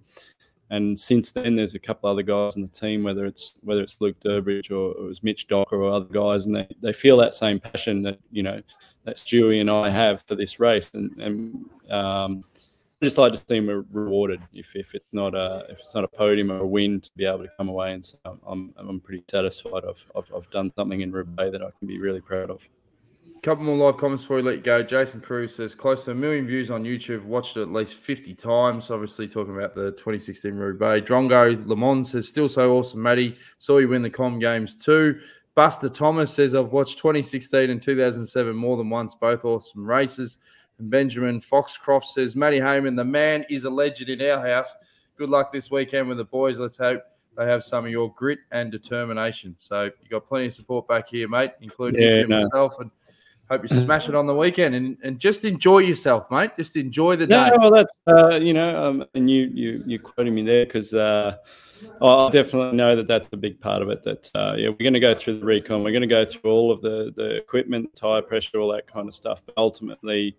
and 0.69 0.99
since 0.99 1.31
then, 1.31 1.55
there's 1.55 1.75
a 1.75 1.79
couple 1.79 2.09
other 2.09 2.23
guys 2.23 2.55
in 2.55 2.63
the 2.63 2.67
team, 2.67 3.03
whether 3.03 3.25
it's 3.25 3.55
whether 3.61 3.81
it's 3.81 4.01
Luke 4.01 4.19
Durbridge 4.19 4.71
or 4.71 4.91
it 4.91 5.07
was 5.07 5.21
Mitch 5.21 5.47
Docker 5.47 5.75
or 5.75 5.91
other 5.91 6.11
guys, 6.11 6.45
and 6.45 6.55
they, 6.55 6.67
they 6.81 6.93
feel 6.93 7.17
that 7.17 7.35
same 7.35 7.59
passion 7.59 8.01
that 8.03 8.17
you 8.31 8.41
know 8.41 8.61
that 9.05 9.17
Stewie 9.17 9.61
and 9.61 9.69
I 9.69 9.89
have 9.89 10.23
for 10.27 10.35
this 10.35 10.59
race. 10.59 10.89
And 10.93 11.11
and 11.21 11.91
um, 11.91 12.43
I 13.01 13.05
just 13.05 13.17
like 13.17 13.33
to 13.33 13.41
see 13.49 13.59
re- 13.59 13.83
rewarded 13.91 14.41
if, 14.53 14.75
if 14.75 14.95
it's 14.95 15.11
not 15.11 15.35
a 15.35 15.65
if 15.69 15.79
it's 15.79 15.93
not 15.93 16.03
a 16.03 16.07
podium 16.07 16.51
or 16.51 16.59
a 16.59 16.67
win 16.67 17.01
to 17.01 17.09
be 17.15 17.25
able 17.25 17.39
to 17.39 17.49
come 17.57 17.69
away 17.69 17.93
and 17.93 18.03
say 18.03 18.17
I'm 18.47 18.73
I'm 18.77 18.99
pretty 18.99 19.23
satisfied. 19.29 19.83
I've 19.87 20.05
I've, 20.15 20.31
I've 20.35 20.49
done 20.51 20.71
something 20.77 21.01
in 21.01 21.11
Roubaix 21.11 21.51
that 21.51 21.61
I 21.61 21.69
can 21.79 21.87
be 21.87 21.99
really 21.99 22.21
proud 22.21 22.49
of. 22.49 22.61
A 23.35 23.41
couple 23.41 23.65
more 23.65 23.75
live 23.75 23.97
comments 23.97 24.23
before 24.23 24.37
we 24.37 24.43
let 24.43 24.55
you 24.55 24.61
go. 24.61 24.81
Jason 24.81 25.19
Cruz 25.19 25.53
says 25.53 25.75
close 25.75 26.05
to 26.05 26.11
a 26.11 26.15
million 26.15 26.47
views 26.47 26.71
on 26.71 26.85
YouTube. 26.85 27.25
Watched 27.25 27.57
it 27.57 27.63
at 27.63 27.73
least 27.73 27.95
50 27.95 28.35
times. 28.35 28.89
Obviously, 28.89 29.27
talking 29.27 29.53
about 29.53 29.75
the 29.75 29.91
2016 29.91 30.53
Roubaix. 30.53 31.05
Drongo 31.05 31.67
Lamont 31.67 32.07
says 32.07 32.29
still 32.29 32.47
so 32.47 32.77
awesome, 32.77 33.01
Matty. 33.01 33.35
Saw 33.59 33.79
you 33.79 33.89
win 33.89 34.01
the 34.01 34.09
Com 34.09 34.39
Games 34.39 34.77
too. 34.77 35.19
Buster 35.55 35.89
Thomas 35.89 36.33
says 36.33 36.55
I've 36.55 36.71
watched 36.71 36.97
2016 36.97 37.69
and 37.69 37.81
2007 37.81 38.55
more 38.55 38.77
than 38.77 38.89
once, 38.89 39.13
both 39.13 39.45
awesome 39.45 39.85
races. 39.85 40.39
And 40.79 40.89
Benjamin 40.89 41.39
Foxcroft 41.39 42.07
says 42.07 42.35
Matty 42.35 42.59
Hayman, 42.59 42.95
the 42.95 43.05
man 43.05 43.45
is 43.49 43.63
a 43.65 43.69
legend 43.69 44.09
in 44.09 44.29
our 44.29 44.45
house. 44.45 44.73
Good 45.15 45.29
luck 45.29 45.53
this 45.53 45.69
weekend 45.69 46.07
with 46.07 46.17
the 46.17 46.23
boys. 46.25 46.59
Let's 46.59 46.77
hope 46.77 47.03
they 47.37 47.45
have 47.45 47.63
some 47.63 47.85
of 47.85 47.91
your 47.91 48.11
grit 48.13 48.39
and 48.51 48.71
determination. 48.71 49.55
So 49.59 49.83
you 49.83 50.09
got 50.09 50.25
plenty 50.25 50.47
of 50.47 50.53
support 50.53 50.87
back 50.87 51.07
here, 51.09 51.27
mate, 51.27 51.51
including 51.61 52.01
Yeah, 52.01 52.23
no. 52.23 52.39
myself. 52.39 52.79
And 52.79 52.89
hope 53.53 53.69
you 53.69 53.75
smash 53.75 54.09
it 54.09 54.15
on 54.15 54.27
the 54.27 54.35
weekend 54.35 54.75
and, 54.75 54.97
and 55.03 55.19
just 55.19 55.45
enjoy 55.45 55.79
yourself, 55.79 56.29
mate. 56.29 56.51
Just 56.55 56.75
enjoy 56.75 57.15
the 57.15 57.27
day. 57.27 57.35
Yeah, 57.35 57.51
well, 57.57 57.71
that's 57.71 57.93
uh, 58.07 58.35
you 58.35 58.53
know, 58.53 58.83
um, 58.83 59.05
and 59.13 59.29
you 59.29 59.49
you 59.53 59.83
you 59.85 59.99
quoting 59.99 60.35
me 60.35 60.43
there 60.43 60.65
because 60.65 60.93
uh, 60.93 61.37
I 62.01 62.29
definitely 62.29 62.77
know 62.77 62.95
that 62.95 63.07
that's 63.07 63.27
a 63.31 63.37
big 63.37 63.59
part 63.59 63.81
of 63.81 63.89
it. 63.89 64.03
That 64.03 64.29
uh, 64.35 64.55
yeah, 64.57 64.69
we're 64.69 64.77
going 64.77 64.93
to 64.93 64.99
go 64.99 65.13
through 65.13 65.39
the 65.39 65.45
recon, 65.45 65.83
we're 65.83 65.91
going 65.91 66.01
to 66.01 66.07
go 66.07 66.25
through 66.25 66.51
all 66.51 66.71
of 66.71 66.81
the 66.81 67.13
the 67.15 67.35
equipment, 67.35 67.95
tire 67.95 68.21
pressure, 68.21 68.59
all 68.59 68.71
that 68.73 68.87
kind 68.87 69.07
of 69.07 69.15
stuff. 69.15 69.41
But 69.45 69.55
ultimately, 69.57 70.37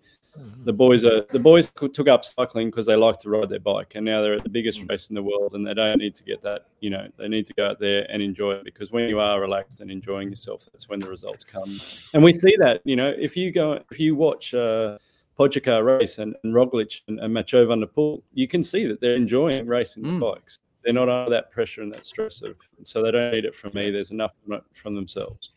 the 0.65 0.73
boys 0.73 1.05
are 1.05 1.23
the 1.31 1.39
boys 1.39 1.71
took 1.93 2.09
up 2.09 2.25
cycling 2.25 2.71
because 2.71 2.87
they 2.87 2.97
like 2.97 3.19
to 3.21 3.31
ride 3.31 3.49
their 3.49 3.61
bike, 3.61 3.93
and 3.95 4.05
now 4.05 4.23
they're 4.23 4.35
at 4.35 4.43
the 4.43 4.51
biggest 4.51 4.81
race 4.89 5.09
in 5.09 5.15
the 5.15 5.23
world, 5.23 5.55
and 5.55 5.67
they 5.67 5.75
don't 5.75 5.99
need 5.99 6.15
to 6.17 6.25
get 6.25 6.43
that. 6.43 6.67
You 6.81 6.91
know, 6.91 7.09
they 7.19 7.29
need 7.29 7.47
to 7.47 7.55
go 7.55 7.67
out 7.69 7.81
there 7.81 8.07
and 8.11 8.23
enjoy 8.23 8.53
it 8.53 8.65
because 8.65 8.91
when 8.93 9.09
you 9.09 9.21
are 9.21 9.41
relaxed 9.41 9.81
and 9.81 9.91
enjoying 9.91 10.29
yourself, 10.29 10.69
that's 10.73 10.89
when 10.89 11.01
the 11.01 11.09
results 11.09 11.45
come. 11.45 11.81
And 12.13 12.23
we 12.23 12.33
see 12.33 12.55
that. 12.59 12.81
You 12.85 12.97
know, 12.97 13.15
if 13.17 13.37
you 13.37 13.53
go, 13.53 13.81
if 13.91 13.99
you 13.99 14.15
watch. 14.17 14.55
Uh, 14.55 14.99
race 15.37 16.19
and, 16.19 16.37
and 16.45 16.55
Roglic 16.55 17.01
and, 17.09 17.19
and 17.19 17.35
Mathieu 17.35 17.67
van 17.67 17.81
der 17.81 17.87
Poel, 17.87 18.23
you 18.35 18.47
can 18.47 18.63
see 18.63 18.87
that 18.87 19.01
they're 19.01 19.17
enjoying 19.17 19.67
racing 19.67 20.05
Mm. 20.05 20.21
the 20.21 20.27
bikes. 20.27 20.61
They're 20.85 20.93
not 20.95 21.09
under 21.09 21.31
that 21.31 21.51
pressure 21.51 21.83
and 21.83 21.93
that 21.93 22.07
stress 22.07 22.41
of, 22.43 22.57
so 22.83 23.03
they 23.03 23.11
don't 23.11 23.33
need 23.33 23.45
it 23.45 23.53
from 23.55 23.73
me. 23.75 23.91
There's 23.91 24.13
enough 24.13 24.33
from, 24.47 24.61
from 24.75 24.95
themselves. 24.95 25.51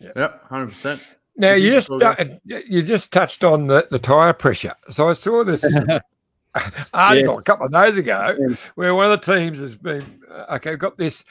Yep, 0.00 0.46
hundred 0.48 0.72
percent. 0.72 1.16
Now 1.36 1.54
you 1.54 1.70
just 1.72 1.90
uh, 1.90 2.14
you 2.44 2.82
just 2.82 3.12
touched 3.12 3.42
on 3.44 3.66
the, 3.66 3.86
the 3.90 3.98
tire 3.98 4.32
pressure. 4.32 4.74
So 4.90 5.08
I 5.08 5.14
saw 5.14 5.42
this 5.44 5.64
article 6.94 7.38
a 7.38 7.42
couple 7.42 7.66
of 7.66 7.72
days 7.72 7.96
ago 7.98 8.36
Yeah. 8.38 8.56
where 8.76 8.94
one 8.94 9.10
of 9.10 9.20
the 9.20 9.34
teams 9.34 9.58
has 9.58 9.76
been 9.76 10.20
uh, 10.30 10.56
okay 10.56 10.76
got 10.76 10.96
this 10.96 11.24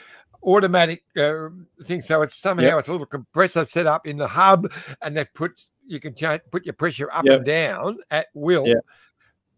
automatic 0.43 1.03
uh, 1.15 1.47
thing. 1.85 2.01
So 2.01 2.21
it's 2.21 2.35
somehow 2.35 2.65
Yep. 2.65 2.79
it's 2.79 2.87
a 2.89 2.91
little 2.91 3.07
compressor 3.07 3.63
set 3.65 3.87
up 3.87 4.05
in 4.05 4.17
the 4.17 4.27
hub, 4.27 4.71
and 5.01 5.15
they 5.15 5.25
put 5.25 5.61
you 5.87 5.99
can 5.99 6.13
change 6.15 6.41
put 6.51 6.65
your 6.65 6.73
pressure 6.73 7.09
up 7.13 7.25
Yep. 7.25 7.37
and 7.37 7.45
down 7.45 7.97
at 8.11 8.27
will. 8.33 8.67
Yep. 8.67 8.85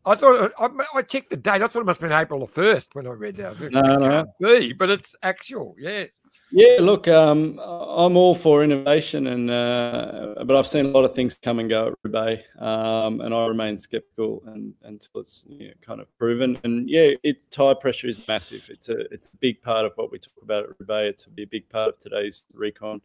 I 0.08 0.13
thought 0.13 0.51
I, 0.60 0.69
I 0.93 1.01
checked 1.01 1.31
the 1.31 1.38
date. 1.38 1.63
I 1.63 1.67
thought 1.67 1.79
it 1.79 1.86
must 1.88 1.99
have 1.99 2.08
been 2.10 2.17
April 2.19 2.39
the 2.39 2.47
first 2.47 2.93
when 2.93 3.08
I 3.08 3.12
read 3.12 3.38
that. 3.38 3.45
I 3.47 3.49
was 3.49 3.60
No, 3.71 3.81
no. 3.97 4.25
be, 4.39 4.71
but 4.73 4.91
it's 4.91 5.15
actual. 5.23 5.73
Yes. 5.79 6.21
Yeah, 6.58 6.78
look, 6.80 7.06
um, 7.10 7.60
I'm 7.60 8.15
all 8.15 8.34
for 8.34 8.63
innovation, 8.63 9.28
and 9.28 9.52
uh, 9.52 10.36
but 10.46 10.56
I've 10.56 10.65
seen 10.68 10.86
a 10.86 10.88
lot 10.88 11.04
of 11.04 11.13
things 11.13 11.34
come 11.34 11.60
and 11.60 11.70
go 11.70 11.88
at 11.88 11.94
Roubaix, 12.02 12.44
um, 12.60 13.20
and 13.20 13.34
I 13.34 13.46
remain 13.46 13.78
skeptical 13.78 14.41
and, 14.48 14.74
until 14.84 15.20
it's 15.20 15.46
you 15.50 15.68
know, 15.68 15.74
kind 15.82 16.00
of 16.00 16.08
proven. 16.18 16.58
And 16.63 16.89
yeah, 16.89 17.10
it 17.24 17.52
tire 17.52 17.76
pressure 17.76 18.08
is 18.08 18.26
massive. 18.26 18.70
It's 18.70 18.88
a 18.88 19.00
it's 19.13 19.26
a 19.26 19.36
big 19.41 19.62
part 19.62 19.86
of 19.86 19.91
what 19.98 20.13
we 20.13 20.18
talk 20.18 20.41
about 20.41 20.63
at 20.63 20.70
Roubaix. 20.80 21.10
It's 21.10 21.26
a 21.26 21.30
big, 21.30 21.68
part 21.68 21.89
of 21.89 22.00
today's 22.00 22.44
recon. 22.54 23.02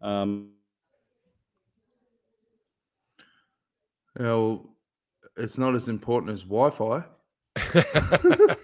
Um, 0.00 0.50
Well, 4.18 4.70
it's 5.36 5.58
not 5.58 5.74
as 5.74 5.88
important 5.88 6.32
as 6.32 6.42
Wi-Fi. 6.44 7.02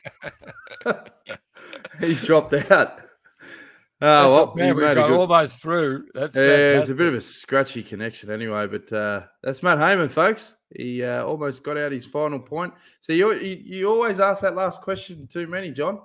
He's 2.01 2.23
dropped 2.23 2.55
out. 2.71 3.01
That's 4.01 4.27
Oh, 4.27 4.31
not 4.31 4.31
well, 4.31 4.47
bad. 4.55 4.75
We've 4.77 4.85
got 4.85 4.95
good- 5.09 5.19
almost 5.19 5.63
through. 5.63 6.07
That's 6.15 6.35
Yeah, 6.35 6.79
it's 6.81 6.89
a 6.91 6.95
bit 6.95 7.09
of 7.09 7.15
a 7.15 7.21
scratchy 7.21 7.83
connection 7.83 8.31
anyway, 8.31 8.67
but 8.67 8.91
uh, 8.93 9.23
that's 9.43 9.63
Mat 9.63 9.79
Hayman, 9.79 10.09
folks. 10.09 10.57
He 10.75 11.03
uh, 11.05 11.25
almost 11.25 11.63
got 11.65 11.77
out 11.77 11.93
his 11.93 12.07
final 12.07 12.39
point. 12.39 12.73
So 13.01 13.13
you, 13.13 13.33
you 13.35 13.61
you 13.63 13.91
always 13.91 14.19
ask 14.21 14.41
that 14.43 14.55
last 14.55 14.81
question 14.83 15.27
too 15.27 15.47
many, 15.47 15.71
John. 15.71 16.01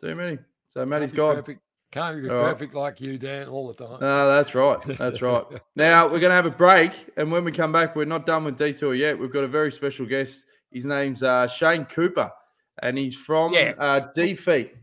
Too 0.00 0.14
many. 0.14 0.38
So 0.68 0.84
Matty's 0.84 1.12
Can't 1.12 1.12
be 1.12 1.16
gone. 1.16 1.36
Perfect. 1.36 1.60
Can't 1.92 2.20
be 2.22 2.28
All 2.28 2.36
right. 2.36 2.50
perfect 2.52 2.74
like 2.74 3.00
you, 3.00 3.16
Dan, 3.16 3.48
all 3.48 3.68
the 3.68 3.74
time. 3.86 3.98
No, 4.00 4.26
that's 4.28 4.54
right. 4.54 4.82
That's 4.98 5.22
right. 5.22 5.44
now 5.76 6.04
we're 6.04 6.18
going 6.18 6.30
to 6.30 6.34
have 6.34 6.44
a 6.44 6.50
break, 6.50 6.92
and 7.16 7.30
when 7.32 7.44
we 7.44 7.52
come 7.52 7.72
back, 7.72 7.96
we're 7.96 8.04
not 8.04 8.26
done 8.26 8.44
with 8.44 8.58
detour 8.58 8.94
yet. 8.94 9.18
We've 9.18 9.32
got 9.32 9.44
a 9.44 9.48
very 9.48 9.72
special 9.72 10.04
guest. 10.04 10.44
His 10.72 10.84
name's 10.84 11.22
uh, 11.22 11.46
Shane 11.46 11.84
Cooper, 11.86 12.30
and 12.82 12.98
he's 12.98 13.16
from 13.16 13.54
Yeah. 13.54 13.72
uh, 13.78 14.00
Defeat, 14.14 14.74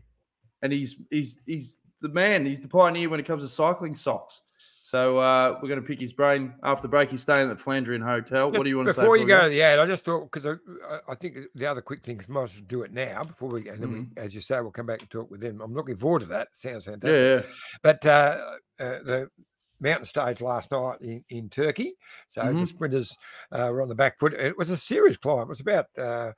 and 0.62 0.72
he's 0.72 0.96
he's 1.10 1.38
he's 1.46 1.78
the 2.04 2.14
man. 2.14 2.46
He's 2.46 2.60
the 2.60 2.68
pioneer 2.68 3.08
when 3.08 3.18
it 3.18 3.26
comes 3.26 3.42
to 3.42 3.48
cycling 3.48 3.94
socks. 3.94 4.42
So 4.82 5.16
uh, 5.16 5.58
we're 5.62 5.68
going 5.68 5.80
to 5.80 5.86
pick 5.86 5.98
his 5.98 6.12
brain 6.12 6.52
after 6.62 6.82
the 6.82 6.88
break. 6.88 7.10
He's 7.10 7.22
staying 7.22 7.48
at 7.50 7.56
the 7.56 7.62
Flandrian 7.62 8.04
Hotel. 8.04 8.50
What 8.50 8.64
do 8.64 8.68
you 8.68 8.76
want 8.76 8.88
to 8.88 8.92
say? 8.94 9.00
before 9.00 9.16
you 9.16 9.26
go 9.26 9.42
to 9.44 9.48
the 9.48 9.62
ad? 9.62 9.78
I 9.78 9.86
just 9.86 10.04
thought 10.04 10.30
because 10.30 10.44
I, 10.46 10.98
I- 11.10 11.14
think 11.14 11.38
the 11.54 11.66
other 11.66 11.80
quick 11.80 12.02
things 12.02 12.28
might 12.28 12.42
as 12.44 12.54
well 12.56 12.64
do 12.68 12.82
it 12.82 12.92
now 12.92 13.24
before 13.24 13.48
we 13.48 13.68
and 13.70 13.82
then 13.82 13.92
we, 14.14 14.20
as 14.22 14.34
you 14.34 14.42
say, 14.42 14.60
we'll 14.60 14.70
come 14.70 14.84
back 14.84 15.00
and 15.00 15.08
talk 15.08 15.30
with 15.30 15.40
them. 15.40 15.62
I'm 15.62 15.72
looking 15.72 15.96
forward 15.96 16.20
to 16.20 16.26
that. 16.26 16.48
Sounds 16.52 16.84
fantastic. 16.84 17.16
Yeah, 17.18 17.36
yeah. 17.36 17.42
But 17.82 18.04
uh, 18.04 18.38
uh, 18.78 18.98
the 19.02 19.30
mountain 19.80 20.04
stage 20.04 20.42
last 20.42 20.70
night 20.70 21.00
in, 21.00 21.24
in 21.30 21.48
Turkey, 21.48 21.94
so 22.28 22.42
the 22.42 22.48
Mhm. 22.52 22.68
sprinters 22.68 23.16
uh, 23.52 23.70
were 23.72 23.80
on 23.80 23.88
the 23.88 23.94
back 23.94 24.18
foot. 24.18 24.34
It 24.34 24.58
was 24.58 24.68
a 24.68 24.76
serious 24.76 25.16
climb. 25.16 25.44
It 25.44 25.48
was 25.48 25.60
about. 25.60 25.86
Uh, 25.96 26.32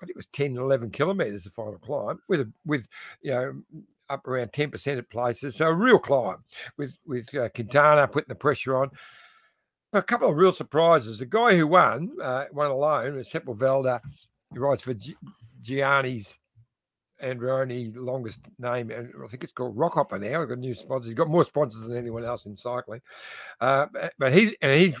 I 0.00 0.06
think 0.06 0.10
it 0.10 0.16
was 0.16 0.28
10, 0.28 0.56
11 0.56 0.90
kilometres 0.90 1.44
the 1.44 1.50
final 1.50 1.76
climb 1.78 2.20
with 2.28 2.40
a, 2.40 2.52
with 2.64 2.86
you 3.20 3.32
know 3.32 3.62
up 4.10 4.26
around 4.28 4.52
ten 4.52 4.70
percent 4.70 4.98
at 4.98 5.08
places. 5.08 5.56
So 5.56 5.66
a 5.68 5.72
real 5.74 5.98
climb 5.98 6.44
with 6.76 6.92
with 7.06 7.34
uh, 7.34 7.48
Quintana 7.50 8.06
putting 8.08 8.28
the 8.28 8.34
pressure 8.34 8.76
on. 8.76 8.90
A 9.92 10.02
couple 10.02 10.28
of 10.28 10.36
real 10.36 10.52
surprises. 10.52 11.18
The 11.18 11.26
guy 11.26 11.56
who 11.56 11.66
won 11.66 12.10
uh, 12.22 12.44
won 12.52 12.70
alone 12.70 13.16
was 13.16 13.30
Sepulveda. 13.30 14.00
He 14.52 14.58
rides 14.58 14.82
for 14.82 14.94
Gi- 14.94 15.16
Gianni's 15.62 16.38
Androni, 17.22 17.92
longest 17.96 18.40
name. 18.58 18.90
and 18.90 19.12
I 19.22 19.26
think 19.26 19.42
it's 19.44 19.52
called 19.52 19.76
Rockhopper 19.76 20.20
now. 20.20 20.40
He's 20.40 20.48
got 20.48 20.58
new 20.58 20.74
sponsors. 20.74 21.06
He's 21.06 21.14
got 21.14 21.28
more 21.28 21.44
sponsors 21.44 21.82
than 21.82 21.96
anyone 21.96 22.24
else 22.24 22.46
in 22.46 22.56
cycling. 22.56 23.00
Uh, 23.60 23.86
but- 24.18 24.32
he 24.32 24.56
and 24.62 24.72
he's 24.72 25.00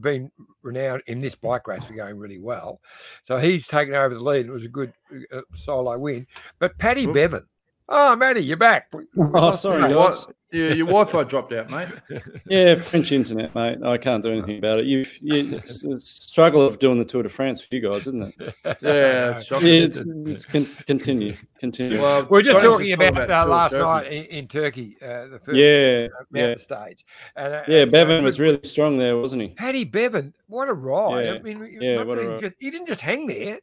been 0.00 0.30
renowned 0.62 1.02
in 1.06 1.18
this 1.18 1.34
bike 1.34 1.66
race 1.66 1.84
for 1.84 1.92
going 1.94 2.16
really 2.16 2.38
well. 2.38 2.80
So 3.22 3.36
he's 3.38 3.66
taken 3.66 3.94
over 3.94 4.14
the 4.14 4.20
lead. 4.20 4.46
It 4.46 4.52
was 4.52 4.64
a 4.64 4.68
good 4.68 4.92
uh, 5.32 5.40
solo 5.54 5.98
win. 5.98 6.26
But 6.58 6.78
Paddy. 6.78 7.06
Bevan. 7.06 7.46
Oh, 7.92 8.14
Matty, 8.16 8.42
you're 8.44 8.56
back. 8.56 8.86
We- 8.92 9.04
we 9.14 9.26
Oh, 9.34 9.50
sorry, 9.50 9.82
you. 9.82 9.96
Guys. 9.96 10.26
what? 10.26 10.36
Yeah, 10.52 10.72
your 10.72 10.86
Wi-Fi 10.86 11.22
dropped 11.24 11.52
out, 11.52 11.70
mate. 11.70 11.88
yeah, 12.48 12.74
French 12.74 13.12
internet, 13.12 13.54
mate. 13.54 13.78
I 13.84 13.96
can't 13.98 14.20
do 14.20 14.32
anything 14.32 14.58
about 14.58 14.80
it. 14.80 14.86
You've, 14.86 15.16
you, 15.20 15.56
it's 15.56 15.84
a 15.84 16.00
struggle 16.00 16.62
of 16.66 16.80
doing 16.80 16.98
the 16.98 17.04
Tour 17.04 17.22
de 17.22 17.28
France 17.28 17.60
for 17.60 17.72
you 17.72 17.80
guys, 17.80 18.08
isn't 18.08 18.34
it? 18.36 18.54
Yeah, 18.82 19.30
it's 19.36 19.44
shocking. 19.46 19.68
Yeah, 19.68 19.74
it's, 19.84 20.00
it's 20.00 20.46
con- 20.46 20.66
continue, 20.86 21.36
continue. 21.60 22.00
Well, 22.00 22.26
We're 22.28 22.42
just 22.42 22.60
Johnny's 22.60 22.90
talking 22.90 22.92
about, 23.10 23.30
uh, 23.30 23.44
Tour 23.44 23.50
last 23.50 23.72
Turkey. 23.72 23.84
night 23.84 24.06
in, 24.12 24.24
in 24.24 24.48
Turkey, 24.48 24.96
uh, 25.00 25.26
the 25.28 25.38
first 25.38 25.56
yeah, 25.56 26.08
uh, 26.18 26.24
yeah, 26.32 26.54
stage. 26.56 27.04
And, 27.36 27.54
uh, 27.54 27.62
yeah. 27.68 27.82
and, 27.82 27.88
uh, 27.88 27.92
Bevan 27.92 28.24
was 28.24 28.40
really 28.40 28.60
strong 28.64 28.98
there, 28.98 29.16
wasn't 29.18 29.42
he? 29.42 29.48
Paddy 29.50 29.84
Bevan, 29.84 30.34
what 30.48 30.68
a 30.68 30.72
ride! 30.72 31.26
Yeah, 31.26 31.32
I 31.34 31.38
mean, 31.42 31.78
yeah, 31.80 32.02
what 32.02 32.18
a 32.18 32.28
ride. 32.28 32.40
just, 32.40 32.54
he 32.58 32.72
didn't 32.72 32.88
just 32.88 33.00
hang 33.00 33.28
there. 33.28 33.60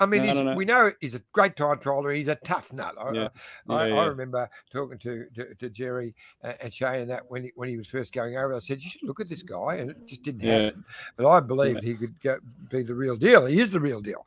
I 0.00 0.06
mean, 0.06 0.22
No, 0.22 0.26
he's, 0.28 0.36
no, 0.36 0.42
no. 0.44 0.54
we 0.54 0.64
know 0.64 0.92
he's 1.00 1.14
a 1.14 1.22
great 1.32 1.56
time 1.56 1.78
trialer. 1.78 2.14
He's 2.14 2.28
a 2.28 2.36
tough 2.36 2.72
nut. 2.72 2.94
I, 3.00 3.12
Yeah, 3.12 3.28
I, 3.68 3.74
I, 3.74 3.86
yeah, 3.88 3.94
I 3.96 4.06
remember 4.06 4.48
talking 4.72 4.98
to, 4.98 5.26
to, 5.34 5.54
to 5.56 5.70
Jerry 5.70 6.14
uh, 6.44 6.52
and 6.60 6.72
Shane 6.72 7.00
and 7.00 7.10
that 7.10 7.22
when 7.28 7.44
he, 7.44 7.52
when 7.56 7.68
he 7.68 7.76
was 7.76 7.88
first 7.88 8.12
going 8.12 8.36
over. 8.36 8.54
I 8.54 8.60
said, 8.60 8.80
"You 8.82 8.90
should 8.90 9.02
look 9.02 9.20
at 9.20 9.28
this 9.28 9.42
guy," 9.42 9.76
and 9.76 9.90
it 9.90 10.06
just 10.06 10.22
didn't 10.22 10.42
Yeah. 10.42 10.64
happen. 10.66 10.84
But 11.16 11.28
I 11.28 11.40
believed 11.40 11.82
he 11.82 11.94
could 11.94 12.20
go, 12.20 12.38
be 12.70 12.82
the 12.82 12.94
real 12.94 13.16
deal. 13.16 13.46
He 13.46 13.58
is 13.60 13.70
the 13.70 13.80
real 13.80 14.00
deal. 14.00 14.26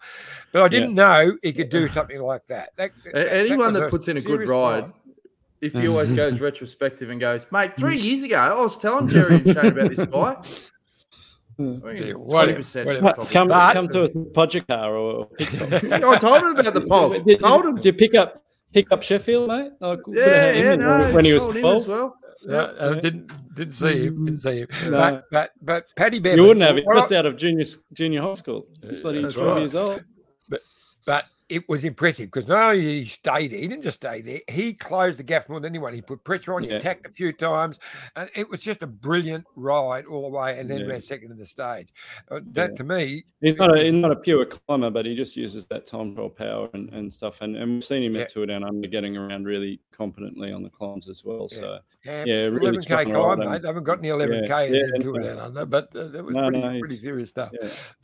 But 0.51 0.63
I 0.63 0.67
didn't 0.67 0.93
know 0.95 1.37
he 1.41 1.53
could 1.53 1.69
do 1.69 1.87
something 1.87 2.19
like 2.21 2.45
that. 2.47 2.71
That- 2.75 2.91
that- 3.05 3.33
Anyone 3.33 3.67
was 3.67 3.75
that 3.75 3.83
a 3.83 3.89
puts 3.89 4.07
in 4.07 4.17
a 4.17 4.21
good 4.21 4.47
ride, 4.49 4.81
climb. 4.81 4.93
if 5.61 5.73
he 5.73 5.87
always 5.87 6.11
goes 6.11 6.39
retrospective 6.41 7.09
and 7.09 7.19
goes, 7.19 7.45
mate, 7.51 7.77
three 7.77 7.97
years 7.97 8.23
ago, 8.23 8.37
I 8.37 8.53
was 8.61 8.77
telling 8.77 9.07
Jerry 9.07 9.35
and 9.35 9.45
Shane 9.47 9.65
about 9.67 9.89
this 9.89 10.03
guy. 10.05 10.35
Yeah, 11.61 11.79
Twenty 11.79 12.11
whatever, 12.13 12.57
percent. 12.57 12.89
Come, 13.31 13.47
But- 13.47 13.73
come 13.73 13.87
to 13.89 14.03
us, 14.03 14.09
Pogačar 14.11 14.89
or 14.91 15.29
I 15.39 16.17
told 16.19 16.41
him 16.43 16.57
about 16.57 16.73
the 16.73 16.85
poll. 16.87 17.19
Did, 17.19 17.39
told 17.39 17.65
him. 17.65 17.75
did 17.75 17.85
you 17.85 17.93
pick 17.93 18.15
up 18.15 18.43
pick 18.73 18.91
up 18.91 19.03
Sheffield, 19.03 19.47
mate? 19.47 19.71
Like, 19.79 19.99
Yeah, 20.09 20.51
yeah, 20.51 20.75
no. 20.75 21.11
when 21.13 21.25
he 21.25 21.33
was 21.33 21.43
told 21.43 21.55
him 21.55 21.61
twelve. 21.61 21.87
well. 21.87 22.15
No, 22.43 22.75
I 22.79 22.99
didn't 22.99 23.31
didn't 23.55 23.73
see 23.73 24.05
him. 24.05 24.25
Didn't 24.25 24.39
see 24.41 24.59
him. 24.61 24.67
No. 24.85 24.91
But 24.97 25.23
but 25.31 25.51
but 25.61 25.85
Paddy 25.95 26.19
Bevan. 26.19 26.39
You 26.39 26.47
wouldn't 26.47 26.65
have. 26.65 26.75
He 26.77 26.81
what 26.83 26.97
I- 26.97 27.01
just 27.01 27.11
out 27.11 27.25
of 27.27 27.37
junior 27.37 27.65
junior 27.93 28.21
high 28.21 28.33
school. 28.33 28.65
He's 28.87 28.99
bloody 28.99 29.21
twelve 29.27 29.47
right. 29.47 29.59
years 29.59 29.75
old. 29.75 30.03
but 31.05 31.25
it 31.51 31.67
was 31.67 31.83
impressive 31.83 32.27
because 32.27 32.47
not 32.47 32.71
only 32.71 32.81
did 32.81 33.03
he 33.03 33.05
stay 33.05 33.47
there, 33.47 33.59
he 33.59 33.67
didn't 33.67 33.83
just 33.83 33.97
stay 33.97 34.21
there. 34.21 34.39
He 34.47 34.73
closed 34.73 35.19
the 35.19 35.23
gap 35.23 35.49
more 35.49 35.59
than 35.59 35.71
anyone. 35.71 35.93
He 35.93 36.01
put 36.01 36.23
pressure 36.23 36.53
on. 36.53 36.63
He 36.63 36.69
Yeah. 36.69 36.77
attacked 36.77 37.05
a 37.05 37.11
few 37.11 37.33
times. 37.33 37.79
And 38.15 38.29
it 38.35 38.49
was 38.49 38.61
just 38.61 38.81
a 38.83 38.87
brilliant 38.87 39.45
ride 39.55 40.05
all 40.05 40.23
the 40.23 40.35
way, 40.37 40.57
and 40.57 40.69
then 40.69 40.81
Yeah. 40.81 40.87
ran 40.87 41.01
second 41.01 41.31
in 41.31 41.37
the 41.37 41.45
stage. 41.45 41.89
Uh, 42.29 42.39
that 42.53 42.71
Yeah. 42.71 42.75
to 42.77 42.83
me, 42.83 43.25
He's 43.41 43.57
not 43.57 43.75
a 43.75 43.83
he's 43.83 43.91
not 43.91 44.11
a 44.11 44.15
pure 44.15 44.45
climber, 44.45 44.91
but 44.91 45.05
he 45.05 45.15
just 45.15 45.35
uses 45.35 45.65
that 45.65 45.87
time 45.87 46.13
trial 46.15 46.29
power 46.29 46.69
and, 46.73 46.89
and 46.93 47.11
stuff. 47.11 47.41
And, 47.41 47.55
and 47.55 47.73
we've 47.73 47.83
seen 47.83 48.03
him 48.03 48.13
Yeah. 48.15 48.21
at 48.21 48.29
Tour 48.29 48.45
Down 48.45 48.63
Under 48.63 48.87
getting 48.87 49.17
around 49.17 49.45
really 49.45 49.81
competently 49.91 50.51
on 50.51 50.61
the 50.63 50.69
climbs 50.69 51.09
as 51.09 51.25
well. 51.25 51.47
Yeah. 51.51 51.57
So 51.57 51.79
yeah, 52.05 52.23
Yeah, 52.25 52.35
really 52.49 52.77
11k 52.77 53.11
climb, 53.11 53.39
mate. 53.39 53.61
They 53.63 53.67
haven't 53.67 53.83
got 53.83 53.97
any 53.99 54.09
11k 54.09 54.69
Yeah, 54.69 54.85
in 54.95 55.01
Tour. 55.01 55.19
Down 55.19 55.39
Under, 55.39 55.65
but 55.65 55.95
uh, 55.95 56.07
that 56.07 56.23
was 56.23 56.35
No, 56.35 56.47
pretty, 56.49 56.61
no, 56.61 56.79
pretty 56.79 56.95
serious 56.97 57.29
stuff. 57.29 57.51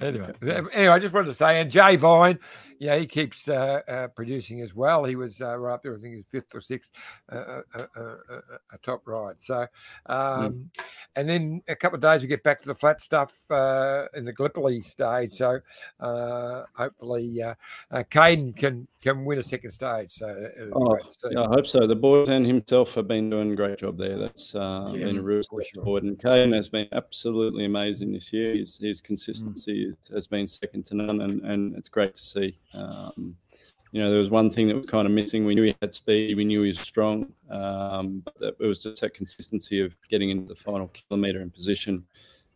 Anyway, 0.02 0.32
anyway, 0.42 0.88
I 0.88 1.00
just 1.00 1.14
wanted 1.14 1.28
to 1.28 1.34
say, 1.36 1.62
and 1.62 1.70
Jay 1.70 1.96
Vine, 1.98 2.40
yeah, 2.80 2.96
he 2.98 3.06
keeps 3.06 3.37
uh, 3.48 3.82
uh, 3.88 4.08
producing 4.10 4.62
as 4.62 4.74
well. 4.74 5.04
He 5.06 5.16
was 5.16 5.42
uh, 5.42 5.58
right 5.58 5.74
up 5.74 5.84
there, 5.84 5.96
I 5.96 6.00
think 6.00 6.14
he 6.14 6.18
was 6.18 6.28
fifth 6.28 6.56
or 6.56 6.62
sixth, 6.62 6.92
uh, 7.32 7.62
uh, 7.76 7.86
uh, 7.96 8.42
a 8.74 8.78
top 8.82 9.02
ride. 9.06 9.42
So, 9.42 9.68
Hmm. 10.06 10.12
um, 10.12 10.54
mm. 10.54 10.66
and 11.16 11.30
then 11.30 11.62
a 11.68 11.76
couple 11.76 11.96
of 11.98 12.02
days 12.02 12.22
we 12.22 12.28
get 12.28 12.44
back 12.44 12.60
to 12.62 12.68
the 12.68 12.76
flat 12.76 13.02
stuff 13.02 13.34
in 14.16 14.26
the 14.26 14.34
Gallipoli 14.36 14.82
stage. 14.82 15.34
So, 15.34 15.60
hopefully, 16.00 17.42
uh, 17.42 17.56
Kaden 17.92 18.56
can 18.56 18.88
can 19.02 19.26
win 19.26 19.40
a 19.40 19.44
second 19.44 19.72
stage. 19.72 20.12
So, 20.12 20.28
oh, 20.74 20.98
yeah, 21.30 21.44
I 21.44 21.48
hope 21.48 21.68
so. 21.68 21.86
The 21.86 21.96
boys 21.96 22.30
and 22.30 22.46
himself 22.46 22.96
have 22.96 23.08
been 23.08 23.30
doing 23.30 23.52
a 23.52 23.56
great 23.56 23.80
job 23.80 23.98
there. 23.98 24.18
That's 24.18 24.54
yeah, 24.54 24.92
been 24.94 25.18
a 25.18 25.22
real 25.22 25.44
support. 25.44 25.66
sure. 25.66 25.98
And 25.98 26.18
Kaden 26.18 26.54
has 26.56 26.70
been 26.70 26.88
absolutely 26.92 27.66
amazing 27.66 28.12
this 28.12 28.34
year. 28.34 28.56
His, 28.56 28.78
his 28.78 29.02
consistency 29.02 29.88
mm. 29.88 30.14
has 30.14 30.28
been 30.28 30.48
second 30.48 30.86
to 30.86 30.96
none, 30.96 31.22
and, 31.22 31.42
and 31.42 31.76
it's 31.76 31.90
great 31.90 32.16
to 32.16 32.24
see. 32.24 32.58
Um, 32.74 33.27
you 33.92 34.02
know, 34.02 34.10
there 34.10 34.20
was 34.20 34.30
one 34.30 34.50
thing 34.50 34.68
that 34.68 34.76
was 34.76 34.86
kind 34.86 35.06
of 35.06 35.14
missing. 35.14 35.46
We 35.46 35.56
knew 35.56 35.64
he 35.64 35.76
had 35.82 35.94
speed, 35.94 36.36
we 36.36 36.46
knew 36.46 36.62
he 36.64 36.70
was 36.70 36.80
strong, 36.80 37.32
um, 37.50 38.24
but 38.26 38.56
it 38.60 38.66
was 38.66 38.84
just 38.84 39.02
that 39.02 39.14
consistency 39.14 39.82
of 39.82 39.96
getting 40.10 40.30
into 40.30 40.48
the 40.48 40.56
final 40.56 40.88
kilometre 40.90 41.42
in 41.42 41.50
position. 41.50 42.04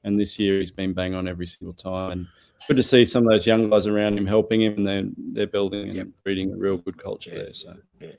And 0.03 0.19
this 0.19 0.39
year, 0.39 0.59
he's 0.59 0.71
been 0.71 0.93
bang 0.93 1.13
on 1.13 1.27
every 1.27 1.45
single 1.45 1.73
time. 1.73 2.11
And 2.11 2.27
good 2.67 2.77
to 2.77 2.83
see 2.83 3.05
some 3.05 3.23
of 3.23 3.29
those 3.29 3.45
young 3.45 3.69
guys 3.69 3.85
around 3.87 4.17
him 4.17 4.25
helping 4.25 4.61
him, 4.61 4.73
and 4.77 4.87
they're 4.87 5.03
they're 5.33 5.47
building 5.47 5.89
and 5.89 5.93
yep. 5.93 6.07
breeding 6.23 6.51
a 6.51 6.57
real 6.57 6.77
good 6.77 6.97
culture 6.97 7.29
yeah. 7.29 7.37
there. 7.37 7.53
So, 7.53 7.75
yeah. 7.99 8.09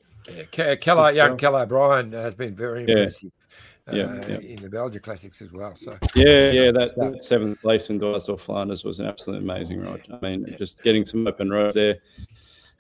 yeah. 0.57 0.75
Kelland, 0.77 1.17
young 1.17 1.37
Kelland 1.37 1.65
O'Brien 1.65 2.13
has 2.13 2.35
been 2.35 2.55
very 2.55 2.85
yeah. 2.85 2.97
impressive. 2.97 3.33
Uh, 3.89 3.97
yeah, 3.97 4.27
yeah, 4.29 4.39
in 4.39 4.63
the 4.63 4.71
Belgian 4.71 5.03
Classics 5.03 5.43
as 5.43 5.51
well. 5.51 5.75
So 5.75 5.99
yeah, 6.15 6.53
yeah, 6.53 6.71
that, 6.71 6.95
that 6.99 7.25
seventh 7.25 7.61
place 7.61 7.91
in 7.91 7.99
Dwars 7.99 8.27
door 8.27 8.39
Flanders 8.39 8.85
was 8.85 9.01
an 9.01 9.07
absolutely 9.07 9.45
amazing 9.45 9.81
ride. 9.81 10.07
I 10.13 10.25
mean, 10.25 10.45
yeah. 10.47 10.57
just 10.57 10.85
getting 10.85 11.05
some 11.05 11.27
open 11.27 11.51
road 11.51 11.75
there, 11.75 11.97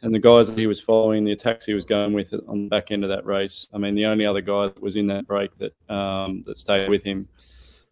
and 0.02 0.12
the 0.12 0.18
guys 0.18 0.48
that 0.48 0.58
he 0.58 0.66
was 0.66 0.80
following, 0.80 1.24
the 1.24 1.32
attacks 1.32 1.64
he 1.64 1.74
was 1.74 1.84
going 1.84 2.12
with 2.12 2.34
on 2.48 2.64
the 2.64 2.68
back 2.68 2.90
end 2.90 3.04
of 3.04 3.10
that 3.10 3.24
race. 3.24 3.68
I 3.72 3.78
mean, 3.78 3.94
the 3.94 4.06
only 4.06 4.26
other 4.26 4.40
guy 4.40 4.66
that 4.66 4.82
was 4.82 4.96
in 4.96 5.06
that 5.06 5.26
break 5.26 5.54
that 5.56 5.74
um, 5.88 6.42
that 6.46 6.58
stayed 6.58 6.88
with 6.88 7.04
him 7.04 7.28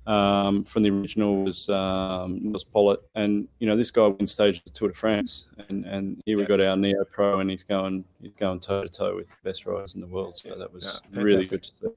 um, 0.06 0.64
from 0.64 0.82
the 0.82 0.90
original 0.90 1.44
was 1.44 1.68
um, 1.68 2.52
was 2.52 2.64
Politt, 2.64 3.00
and 3.14 3.46
you 3.60 3.66
know 3.68 3.76
this 3.76 3.90
guy 3.90 4.08
wins 4.08 4.32
stage 4.32 4.58
of 4.58 4.64
the 4.64 4.70
Tour 4.70 4.88
de 4.88 4.94
France, 4.94 5.48
and 5.68 5.84
and 5.84 6.20
here 6.26 6.36
we 6.36 6.44
got 6.44 6.60
our 6.60 6.76
Neo 6.76 7.04
Pro, 7.04 7.40
and 7.40 7.50
he's 7.50 7.62
going 7.62 8.04
he's 8.20 8.34
going 8.34 8.58
toe 8.58 8.82
to 8.82 8.88
toe 8.88 9.14
with 9.14 9.30
the 9.30 9.36
best 9.44 9.64
riders 9.66 9.94
in 9.94 10.00
the 10.00 10.08
world. 10.08 10.36
So 10.36 10.54
that 10.56 10.72
was 10.72 11.00
yeah, 11.12 11.22
really 11.22 11.46
good 11.46 11.62
to 11.62 11.70
see. 11.70 11.88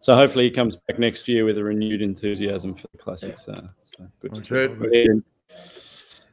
So 0.00 0.14
hopefully 0.14 0.44
he 0.44 0.50
comes 0.50 0.76
back 0.76 0.98
next 0.98 1.28
year 1.28 1.44
with 1.44 1.58
a 1.58 1.64
renewed 1.64 2.00
enthusiasm 2.00 2.74
for 2.74 2.86
the 2.92 2.98
classics. 2.98 3.48
Uh, 3.48 3.68
so 3.82 4.06
good 4.20 5.26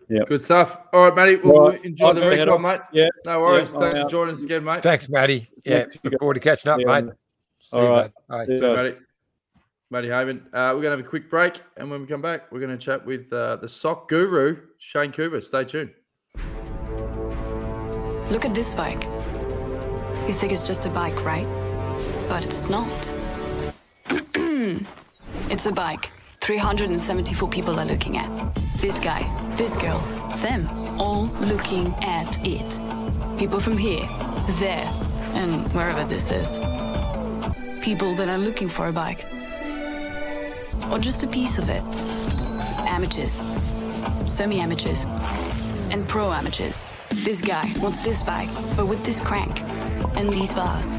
to 0.08 0.14
good. 0.14 0.18
Yeah. 0.18 0.26
Good 0.28 0.44
stuff. 0.44 0.82
All 0.94 1.06
right, 1.06 1.16
Matty. 1.16 1.36
We'll 1.38 1.70
right. 1.70 1.86
enjoy 1.86 2.08
I'll 2.08 2.14
the 2.14 2.28
recon, 2.28 2.62
mate. 2.62 2.82
Yeah. 2.92 3.08
No 3.26 3.42
worries. 3.42 3.72
Yeah, 3.74 3.80
Thanks 3.80 4.00
for 4.00 4.10
joining 4.10 4.36
us 4.36 4.44
again, 4.44 4.64
mate. 4.64 4.84
Thanks, 4.84 5.10
Matty. 5.10 5.50
Yeah. 5.66 5.86
Look 6.04 6.20
forward 6.20 6.36
to 6.36 6.40
catching 6.40 6.72
up, 6.72 6.80
yeah. 6.80 7.02
mate. 7.02 7.14
See 7.60 7.78
All 7.78 7.90
right. 7.90 8.12
Bye. 8.28 8.46
See 8.46 8.56
you, 8.56 8.62
Matty. 8.62 8.96
Matty 9.90 10.10
Hayman. 10.10 10.48
Uh, 10.52 10.74
we're 10.74 10.82
going 10.82 10.84
to 10.86 10.98
have 10.98 11.00
a 11.00 11.04
quick 11.04 11.30
break. 11.30 11.62
And 11.78 11.90
when 11.92 12.02
we 12.02 12.08
come 12.08 12.22
back, 12.22 12.52
we're 12.52 12.60
going 12.60 12.72
to 12.72 12.78
chat 12.78 13.06
with 13.06 13.32
uh, 13.32 13.58
the 13.58 13.70
sock 13.70 14.10
guru, 14.10 14.58
Shane 14.80 15.12
Cooper. 15.12 15.40
Stay 15.40 15.64
tuned. 15.66 15.92
Look 18.32 18.46
at 18.46 18.56
this 18.56 18.74
bike. 18.74 19.04
You 20.28 20.34
think 20.34 20.52
it's 20.52 20.64
just 20.64 20.86
a 20.86 20.90
bike, 20.90 21.24
right? 21.24 21.46
But 22.28 22.44
it's 22.44 22.70
not. 22.70 22.90
it's 25.50 25.66
a 25.66 25.72
bike. 25.72 26.13
374 26.44 27.48
people 27.48 27.80
are 27.80 27.86
looking 27.86 28.18
at. 28.18 28.30
This 28.76 29.00
guy, 29.00 29.24
this 29.56 29.78
girl, 29.78 30.00
them, 30.40 30.68
all 31.00 31.28
looking 31.40 31.96
at 32.04 32.38
it. 32.46 33.40
People 33.40 33.62
from 33.62 33.78
here, 33.78 34.06
there, 34.60 34.86
and 35.36 35.62
wherever 35.74 36.04
this 36.04 36.32
is. 36.32 36.60
People 37.82 38.14
that 38.16 38.28
are 38.28 38.38
looking 38.38 38.68
for 38.68 38.90
a 38.90 38.92
bike. 38.92 39.26
Or 40.92 41.00
just 41.00 41.24
a 41.24 41.28
piece 41.28 41.60
of 41.60 41.70
it. 41.70 41.82
Amateurs, 42.90 43.42
semi 44.26 44.60
amateurs, 44.60 45.06
and 45.92 46.06
pro 46.10 46.34
amateurs. 46.34 46.86
This 47.24 47.42
guy 47.42 47.72
wants 47.78 48.04
this 48.04 48.22
bike, 48.22 48.50
but 48.76 48.88
with 48.88 49.02
this 49.06 49.22
crank 49.22 49.62
and 50.18 50.34
these 50.34 50.54
bars. 50.54 50.98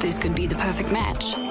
This 0.00 0.18
could 0.18 0.34
be 0.34 0.46
the 0.46 0.56
perfect 0.56 0.92
match. 0.92 1.43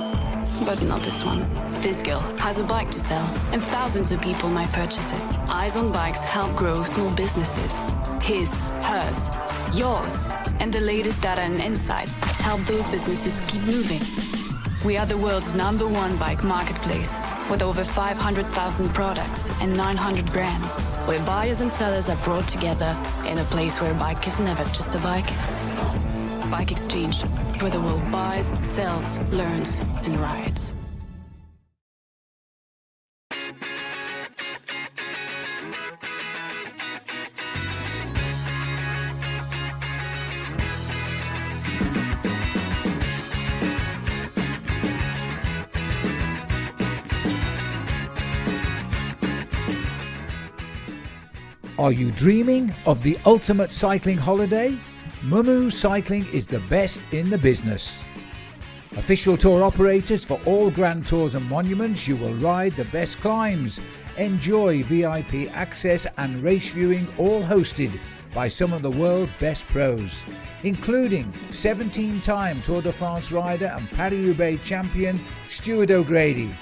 But 0.62 0.82
not 0.84 1.02
this 1.02 1.26
one. 1.26 1.42
This 1.82 2.02
girl 2.02 2.22
has 2.38 2.60
a 2.60 2.64
bike 2.64 2.90
to 2.92 3.00
sell, 3.00 3.26
and 3.52 3.62
thousands 3.62 4.12
of 4.12 4.22
people 4.22 4.50
might 4.50 4.72
purchase 4.72 5.12
it. 5.12 5.22
Eyes 5.50 5.76
on 5.76 5.92
Bikes 5.92 6.22
help 6.24 6.56
grow 6.56 6.84
small 6.84 7.12
businesses. 7.12 7.74
His, 8.22 8.50
hers, 8.82 9.30
yours, 9.74 10.30
and 10.60 10.72
the 10.72 10.80
latest 10.80 11.22
data 11.22 11.42
and 11.42 11.60
insights 11.60 12.20
help 12.20 12.62
those 12.62 12.88
businesses 12.88 13.42
keep 13.48 13.62
moving. 13.64 14.02
We 14.86 14.98
are 14.98 15.06
the 15.06 15.18
world's 15.18 15.56
number 15.56 15.88
one 15.88 16.16
bike 16.18 16.44
marketplace 16.44 17.20
with 17.50 17.62
over 17.62 17.84
500,000 17.84 18.90
products 18.94 19.52
and 19.62 19.76
900 19.76 20.32
brands, 20.32 20.78
where 21.08 21.20
buyers 21.26 21.62
and 21.62 21.72
sellers 21.72 22.10
are 22.10 22.18
brought 22.18 22.48
together 22.48 22.96
in 23.26 23.38
a 23.38 23.44
place 23.46 23.82
where 23.82 23.92
a 23.92 23.96
bike 23.96 24.28
is 24.28 24.40
never 24.40 24.64
just 24.66 24.96
a 24.96 25.00
bike. 25.00 25.30
Bike 26.54 26.72
Exchange, 26.72 27.24
where 27.62 27.72
the 27.72 27.82
world 27.82 28.12
buys, 28.12 28.46
sells, 28.62 29.20
learns, 29.32 29.80
and 29.80 30.20
rides. 30.20 30.76
Are 51.80 51.92
you 51.92 52.12
dreaming 52.12 52.72
of 52.86 53.02
the 53.02 53.18
ultimate 53.26 53.72
cycling 53.72 54.20
holiday? 54.20 54.78
Mumu 55.24 55.72
Cycling 55.72 56.26
is 56.34 56.48
the 56.48 56.60
best 56.60 57.02
in 57.14 57.30
the 57.30 57.38
business. 57.38 58.04
Official 58.98 59.38
tour 59.38 59.64
operators 59.64 60.26
for 60.26 60.38
all 60.46 60.70
Grand 60.70 61.08
Tours 61.08 61.36
and 61.36 61.48
monuments, 61.48 62.10
you 62.10 62.18
will 62.18 62.36
ride 62.36 62.74
the 62.74 62.84
best 62.86 63.22
climbs. 63.22 63.80
Enjoy 64.18 64.84
VIP 64.84 65.50
access 65.56 66.06
and 66.18 66.44
race 66.44 66.72
viewing, 66.72 67.08
all 67.18 67.42
hosted 67.42 67.98
by 68.34 68.50
some 68.50 68.74
of 68.74 68.82
the 68.82 68.92
world's 68.92 69.32
best 69.40 69.66
pros, 69.68 70.26
including 70.64 71.32
17 71.52 72.20
time 72.20 72.62
Tour 72.62 72.82
de 72.82 72.92
France 72.92 73.32
rider 73.32 73.68
and 73.68 73.90
Paris 73.92 74.26
Roubaix 74.26 74.68
champion 74.68 75.22
Stuart 75.48 75.90
O'Grady. 75.90 76.54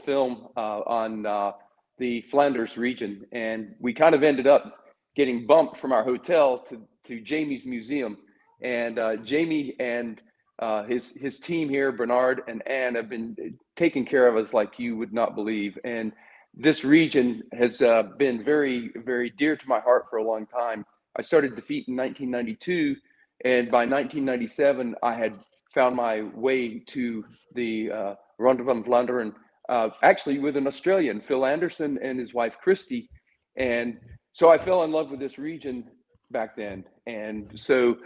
film 0.04 0.48
uh, 0.56 0.80
on 0.80 1.26
uh, 1.26 1.52
the 1.98 2.20
Flanders 2.22 2.76
region, 2.76 3.26
and 3.32 3.74
we 3.80 3.92
kind 3.92 4.14
of 4.14 4.22
ended 4.22 4.46
up 4.46 4.84
getting 5.16 5.46
bumped 5.46 5.76
from 5.76 5.92
our 5.92 6.04
hotel 6.04 6.58
to 6.58 6.80
to 7.04 7.20
Jamie's 7.20 7.64
museum, 7.64 8.18
and 8.60 9.00
uh, 9.00 9.16
Jamie 9.16 9.74
and 9.80 10.20
uh, 10.60 10.84
his 10.84 11.10
his 11.16 11.40
team 11.40 11.68
here, 11.68 11.90
Bernard 11.90 12.42
and 12.46 12.66
Anne, 12.68 12.94
have 12.94 13.08
been 13.08 13.58
taking 13.74 14.04
care 14.04 14.28
of 14.28 14.36
us 14.36 14.54
like 14.54 14.78
you 14.78 14.96
would 14.96 15.12
not 15.12 15.34
believe, 15.34 15.76
and 15.82 16.12
this 16.54 16.84
region 16.84 17.42
has 17.52 17.80
uh, 17.80 18.02
been 18.18 18.44
very 18.44 18.90
very 18.96 19.30
dear 19.30 19.56
to 19.56 19.68
my 19.68 19.80
heart 19.80 20.04
for 20.10 20.18
a 20.18 20.24
long 20.24 20.46
time. 20.46 20.84
I 21.16 21.22
started 21.22 21.52
DeFeet 21.52 21.88
in 21.88 21.96
1992, 21.96 22.96
and 23.44 23.70
by 23.70 23.84
1997, 23.84 24.94
I 25.02 25.14
had 25.14 25.38
found 25.74 25.96
my 25.96 26.22
way 26.34 26.78
to 26.78 27.24
the 27.54 27.90
uh, 27.90 28.14
Ronde 28.38 28.64
van 28.64 28.84
Vlaanderen, 28.84 29.32
uh, 29.68 29.90
actually 30.02 30.38
with 30.38 30.56
an 30.56 30.66
Australian, 30.66 31.20
Phil 31.20 31.44
Anderson, 31.44 31.98
and 32.02 32.18
his 32.18 32.34
wife 32.34 32.56
Christy, 32.62 33.08
and 33.56 33.98
so 34.32 34.50
I 34.50 34.58
fell 34.58 34.82
in 34.84 34.92
love 34.92 35.10
with 35.10 35.20
this 35.20 35.38
region 35.38 35.84
back 36.30 36.56
then, 36.56 36.84
and 37.06 37.50
so 37.54 37.96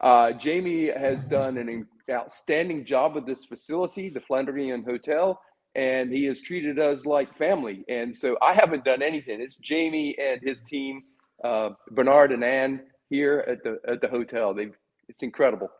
uh, 0.00 0.32
Jamie 0.32 0.90
has 0.90 1.24
done 1.24 1.56
an 1.56 1.86
outstanding 2.10 2.84
job 2.84 3.14
with 3.14 3.26
this 3.26 3.44
facility, 3.44 4.08
the 4.08 4.20
Flandrian 4.20 4.84
Hotel, 4.84 5.40
and 5.76 6.10
he 6.10 6.24
has 6.24 6.40
treated 6.40 6.78
us 6.78 7.04
like 7.04 7.36
family. 7.36 7.84
And 7.88 8.12
so 8.14 8.36
I 8.42 8.54
haven't 8.54 8.84
done 8.84 9.02
anything. 9.02 9.40
It's 9.40 9.56
Jamie 9.56 10.16
and 10.18 10.40
his 10.42 10.62
team, 10.62 11.04
uh, 11.44 11.70
Bernard 11.90 12.32
and 12.32 12.42
Ann 12.42 12.80
here 13.10 13.44
at 13.46 13.62
the 13.62 13.78
at 13.86 14.00
the 14.00 14.08
hotel. 14.08 14.54
They've 14.54 14.76
it's 15.08 15.22
incredible. 15.22 15.70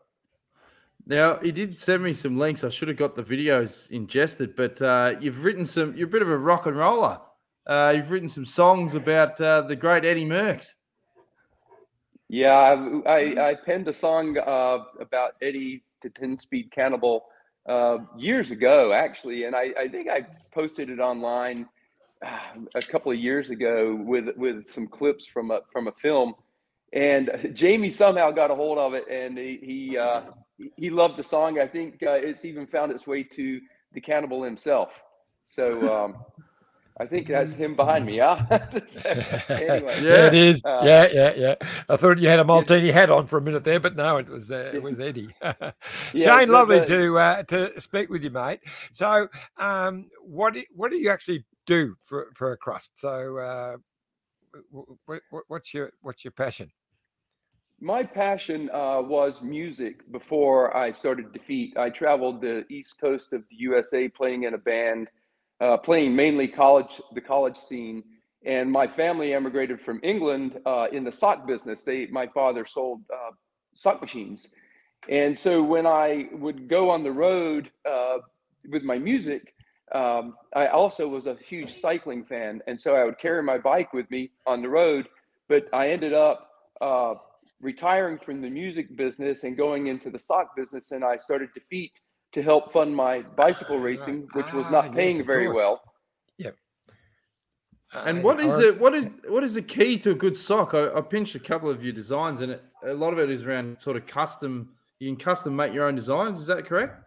Now 1.07 1.37
he 1.37 1.51
did 1.51 1.77
send 1.77 2.03
me 2.03 2.13
some 2.13 2.37
links. 2.37 2.63
I 2.63 2.69
should 2.69 2.87
have 2.89 2.97
got 2.97 3.15
the 3.15 3.23
videos 3.23 3.89
ingested, 3.89 4.55
but 4.55 4.81
uh, 4.81 5.15
you've 5.19 5.43
written 5.43 5.65
some. 5.65 5.97
You're 5.97 6.07
a 6.07 6.11
bit 6.11 6.21
of 6.21 6.29
a 6.29 6.37
rock 6.37 6.67
and 6.67 6.77
roller. 6.77 7.19
Uh, 7.65 7.93
you've 7.95 8.11
written 8.11 8.29
some 8.29 8.45
songs 8.45 8.93
about 8.93 9.41
uh, 9.41 9.61
the 9.61 9.75
great 9.75 10.05
Eddie 10.05 10.25
Merckx. 10.25 10.75
Yeah, 12.29 12.51
I, 12.53 13.09
I, 13.09 13.49
I 13.49 13.55
penned 13.55 13.87
a 13.87 13.93
song 13.93 14.37
uh, 14.37 14.79
about 14.99 15.31
Eddie 15.41 15.83
to 16.01 16.09
10 16.09 16.37
Speed 16.37 16.71
Cannibal 16.71 17.25
uh, 17.67 17.97
years 18.17 18.51
ago, 18.51 18.93
actually, 18.93 19.43
and 19.43 19.55
I, 19.55 19.73
I 19.77 19.87
think 19.87 20.09
I 20.09 20.25
posted 20.53 20.89
it 20.89 20.99
online 20.99 21.67
uh, 22.25 22.39
a 22.75 22.81
couple 22.81 23.11
of 23.11 23.17
years 23.17 23.49
ago 23.49 23.95
with 23.95 24.29
with 24.37 24.65
some 24.65 24.87
clips 24.87 25.25
from 25.25 25.51
a 25.51 25.61
from 25.71 25.87
a 25.87 25.91
film, 25.93 26.33
and 26.93 27.51
Jamie 27.53 27.91
somehow 27.91 28.31
got 28.31 28.51
a 28.51 28.55
hold 28.55 28.77
of 28.77 28.93
it, 28.93 29.05
and 29.09 29.37
he 29.37 29.59
he, 29.61 29.97
uh, 29.97 30.21
he 30.77 30.89
loved 30.89 31.17
the 31.17 31.23
song. 31.23 31.59
I 31.59 31.67
think 31.67 32.01
uh, 32.03 32.11
it's 32.13 32.45
even 32.45 32.67
found 32.67 32.91
its 32.91 33.05
way 33.05 33.23
to 33.23 33.59
the 33.93 34.01
cannibal 34.01 34.43
himself. 34.43 34.91
So. 35.45 35.93
Um, 35.93 36.15
I 36.99 37.05
think 37.05 37.27
that's 37.27 37.53
him 37.53 37.75
behind 37.75 38.05
me. 38.05 38.17
Yeah. 38.17 38.45
anyway, 39.49 39.99
yeah, 40.03 40.27
it 40.27 40.33
is. 40.33 40.63
Uh, 40.65 40.81
yeah, 40.83 41.07
yeah, 41.13 41.33
yeah. 41.35 41.55
I 41.87 41.95
thought 41.95 42.17
you 42.17 42.27
had 42.27 42.39
a 42.39 42.43
Molteni 42.43 42.91
hat 42.91 43.11
on 43.11 43.27
for 43.27 43.37
a 43.37 43.41
minute 43.41 43.63
there, 43.63 43.79
but 43.79 43.95
no, 43.95 44.17
it 44.17 44.29
was 44.29 44.49
uh, 44.49 44.71
it 44.73 44.81
was 44.81 44.99
Eddie. 44.99 45.29
yeah, 45.41 45.71
Shane, 46.13 46.49
lovely 46.49 46.83
to 46.85 47.17
uh, 47.19 47.43
to 47.43 47.79
speak 47.79 48.09
with 48.09 48.23
you, 48.23 48.31
mate. 48.31 48.61
So, 48.91 49.27
um, 49.57 50.09
what 50.21 50.55
do, 50.55 50.63
what 50.75 50.89
do 50.89 50.97
you 50.97 51.09
actually 51.09 51.45
do 51.67 51.95
for 52.01 52.31
for 52.33 52.53
a 52.53 52.57
crust? 52.57 52.97
So, 52.97 53.37
uh, 53.37 53.77
what, 54.71 55.21
what's 55.47 55.73
your 55.75 55.91
what's 56.01 56.25
your 56.25 56.31
passion? 56.31 56.71
My 57.79 58.01
passion 58.01 58.71
uh, 58.73 59.01
was 59.03 59.43
music 59.43 60.11
before 60.11 60.75
I 60.75 60.91
started 60.91 61.31
DeFeet. 61.31 61.77
I 61.77 61.91
traveled 61.91 62.41
the 62.41 62.65
east 62.71 62.99
coast 62.99 63.33
of 63.33 63.43
the 63.51 63.55
USA 63.57 64.09
playing 64.09 64.43
in 64.43 64.55
a 64.55 64.57
band 64.57 65.09
uh, 65.59 65.77
playing 65.77 66.15
mainly 66.15 66.47
college, 66.47 67.01
the 67.13 67.21
college 67.21 67.57
scene. 67.57 68.03
And 68.45 68.71
my 68.71 68.87
family 68.87 69.33
emigrated 69.33 69.81
from 69.81 69.99
England 70.03 70.59
uh, 70.65 70.87
in 70.91 71.03
the 71.03 71.11
sock 71.11 71.47
business. 71.47 71.83
They, 71.83 72.07
my 72.07 72.27
father 72.27 72.65
sold 72.65 73.01
uh, 73.11 73.31
sock 73.73 74.01
machines. 74.01 74.49
And 75.09 75.37
so 75.37 75.63
when 75.63 75.85
I 75.85 76.29
would 76.33 76.67
go 76.67 76.89
on 76.89 77.03
the 77.03 77.11
road 77.11 77.71
uh, 77.89 78.17
with 78.69 78.83
my 78.83 78.97
music, 78.97 79.53
um, 79.93 80.35
I 80.55 80.67
also 80.67 81.07
was 81.07 81.27
a 81.27 81.35
huge 81.35 81.73
cycling 81.73 82.25
fan. 82.25 82.61
And 82.67 82.79
so 82.79 82.95
I 82.95 83.03
would 83.03 83.17
carry 83.17 83.41
my 83.43 83.57
bike 83.57 83.93
with 83.93 84.09
me 84.11 84.31
on 84.45 84.61
the 84.61 84.69
road. 84.69 85.07
But 85.47 85.67
I 85.73 85.89
ended 85.89 86.13
up 86.13 86.49
uh, 86.81 87.15
retiring 87.61 88.17
from 88.17 88.41
the 88.41 88.49
music 88.49 88.95
business 88.95 89.43
and 89.43 89.57
going 89.57 89.87
into 89.87 90.09
the 90.09 90.19
sock 90.19 90.55
business. 90.55 90.91
And 90.91 91.03
I 91.03 91.17
started 91.17 91.49
to 91.53 91.59
DeFeet 91.59 91.91
to 92.33 92.41
help 92.41 92.71
fund 92.73 92.95
my 92.95 93.21
bicycle 93.21 93.79
racing, 93.79 94.27
which 94.33 94.53
was 94.53 94.69
not 94.69 94.89
ah, 94.89 94.91
paying 94.93 95.17
yes, 95.17 95.25
very 95.25 95.51
well. 95.51 95.81
Yep. 96.37 96.55
And 97.93 98.23
what 98.23 98.39
is 98.41 98.59
it? 98.59 98.77
What 98.79 98.93
is 98.93 99.09
what 99.27 99.43
is 99.43 99.53
the 99.53 99.61
key 99.61 99.97
to 99.99 100.11
a 100.11 100.15
good 100.15 100.35
sock? 100.35 100.73
I, 100.73 100.89
I 100.93 101.01
pinched 101.01 101.35
a 101.35 101.39
couple 101.39 101.69
of 101.69 101.83
your 101.83 101.93
designs, 101.93 102.41
and 102.41 102.51
it, 102.53 102.63
a 102.85 102.93
lot 102.93 103.13
of 103.13 103.19
it 103.19 103.29
is 103.29 103.47
around 103.47 103.81
sort 103.81 103.95
of 103.95 104.05
custom. 104.05 104.69
You 104.99 105.09
can 105.09 105.17
custom 105.17 105.55
make 105.55 105.73
your 105.73 105.85
own 105.85 105.95
designs. 105.95 106.39
Is 106.39 106.47
that 106.47 106.65
correct? 106.65 107.03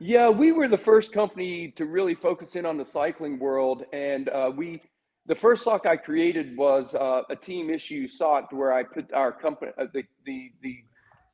Yeah, 0.00 0.28
we 0.28 0.52
were 0.52 0.68
the 0.68 0.78
first 0.78 1.12
company 1.12 1.72
to 1.76 1.84
really 1.84 2.14
focus 2.14 2.54
in 2.54 2.64
on 2.64 2.78
the 2.78 2.84
cycling 2.84 3.40
world, 3.40 3.84
and 3.92 4.28
uh, 4.28 4.52
we 4.54 4.80
the 5.26 5.34
first 5.34 5.64
sock 5.64 5.84
I 5.84 5.96
created 5.96 6.56
was 6.56 6.94
uh, 6.94 7.22
a 7.28 7.36
team 7.36 7.68
issue 7.68 8.06
sock 8.06 8.52
where 8.52 8.72
I 8.72 8.84
put 8.84 9.12
our 9.12 9.32
company 9.32 9.72
uh, 9.76 9.86
the, 9.92 10.04
the 10.24 10.52
the 10.62 10.76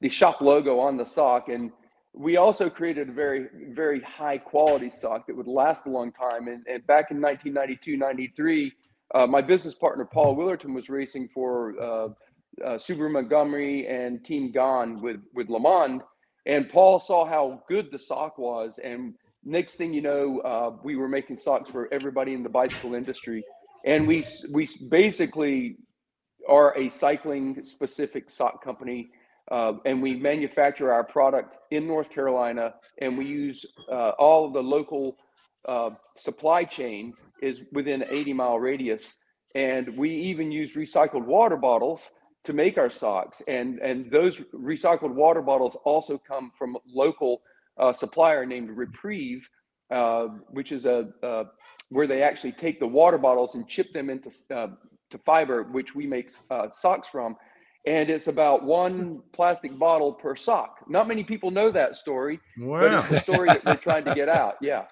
the 0.01 0.09
shop 0.09 0.41
logo 0.41 0.81
on 0.81 0.97
the 0.97 1.05
sock 1.05 1.49
and 1.49 1.71
we 2.15 2.37
also 2.37 2.71
created 2.71 3.09
a 3.09 3.13
very, 3.13 3.49
very 3.71 4.01
high 4.01 4.39
quality 4.39 4.89
sock 4.89 5.27
that 5.27 5.37
would 5.37 5.49
last 5.49 5.87
a 5.87 5.91
long 5.91 6.13
time. 6.13 6.47
And, 6.47 6.65
and 6.69 6.87
back 6.87 7.11
in 7.11 7.21
1992, 7.21 7.97
93, 7.97 8.73
uh, 9.15 9.27
my 9.27 9.43
business 9.43 9.75
partner, 9.75 10.05
Paul 10.05 10.37
Willerton, 10.37 10.75
was 10.75 10.89
racing 10.89 11.29
for 11.35 11.75
uh, 11.81 12.09
uh, 12.65 12.79
Subaru 12.79 13.11
Montgomery 13.11 13.89
and 13.89 14.25
Team 14.25 14.53
Gone 14.53 15.03
with, 15.03 15.21
with 15.35 15.49
LeMond. 15.49 16.03
And 16.47 16.69
Paul 16.69 17.01
saw 17.01 17.25
how 17.25 17.65
good 17.69 17.91
the 17.91 17.99
sock 17.99 18.39
was. 18.39 18.79
And 18.79 19.15
next 19.45 19.75
thing 19.75 19.93
you 19.93 20.03
know, 20.03 20.39
uh, 20.41 20.77
we 20.85 20.95
were 20.95 21.09
making 21.09 21.37
socks 21.37 21.69
for 21.69 21.93
everybody 21.93 22.33
in 22.35 22.45
the 22.45 22.49
bicycle 22.49 22.95
industry. 22.95 23.45
And 23.85 24.07
we, 24.07 24.25
we 24.51 24.69
basically 24.89 25.79
are 26.49 26.77
a 26.79 26.89
cycling 26.91 27.65
specific 27.65 28.31
sock 28.31 28.63
company 28.63 29.11
uh, 29.51 29.75
and 29.85 30.01
we 30.01 30.15
manufacture 30.15 30.93
our 30.93 31.05
product 31.05 31.57
in 31.71 31.87
North 31.87 32.11
Carolina, 32.11 32.75
and 32.99 33.17
we 33.17 33.27
use 33.27 33.67
uh, 33.91 34.11
all 34.11 34.47
of 34.47 34.53
the 34.53 34.63
local 34.63 35.17
uh, 35.67 35.91
supply 36.15 36.65
chain 36.65 37.13
is 37.43 37.63
within 37.73 38.05
80 38.09 38.33
mile 38.33 38.59
radius, 38.59 39.19
and 39.55 39.97
we 39.97 40.11
even 40.11 40.51
use 40.51 40.75
recycled 40.75 41.25
water 41.25 41.57
bottles 41.57 42.15
to 42.45 42.53
make 42.53 42.79
our 42.79 42.91
socks, 42.91 43.43
and 43.49 43.79
and 43.81 44.11
those 44.11 44.41
recycled 44.55 45.15
water 45.15 45.43
bottles 45.43 45.77
also 45.85 46.19
come 46.19 46.51
from 46.57 46.77
local 46.87 47.43
uh, 47.79 47.93
supplier 47.93 48.45
named 48.47 48.71
Repreve, 48.71 49.49
uh, 49.91 50.27
which 50.51 50.73
is 50.73 50.87
a 50.87 51.09
uh, 51.23 51.45
where 51.91 52.07
they 52.07 52.23
actually 52.23 52.53
take 52.53 52.81
the 52.81 52.87
water 52.87 53.19
bottles 53.19 53.55
and 53.55 53.69
chip 53.69 53.93
them 53.93 54.09
into 54.11 54.31
to 55.11 55.19
fiber, 55.19 55.63
which 55.65 55.95
we 55.95 56.07
make 56.07 56.31
socks 56.71 57.09
from 57.09 57.37
and 57.87 58.09
it's 58.09 58.29
about 58.29 58.63
one 58.63 59.21
plastic 59.33 59.79
bottle 59.79 60.13
per 60.13 60.35
sock. 60.35 60.85
Not 60.89 61.07
many 61.07 61.23
people 61.23 61.51
know 61.51 61.71
that 61.71 61.97
story, 61.97 62.41
wow. 62.59 62.81
but 62.81 62.93
it's 62.95 63.09
the 63.09 63.21
story 63.21 63.49
that 63.49 63.65
we're 63.65 63.77
trying 63.77 64.05
to 64.05 64.15
get 64.15 64.29
out. 64.29 64.57
Yeah. 64.61 64.85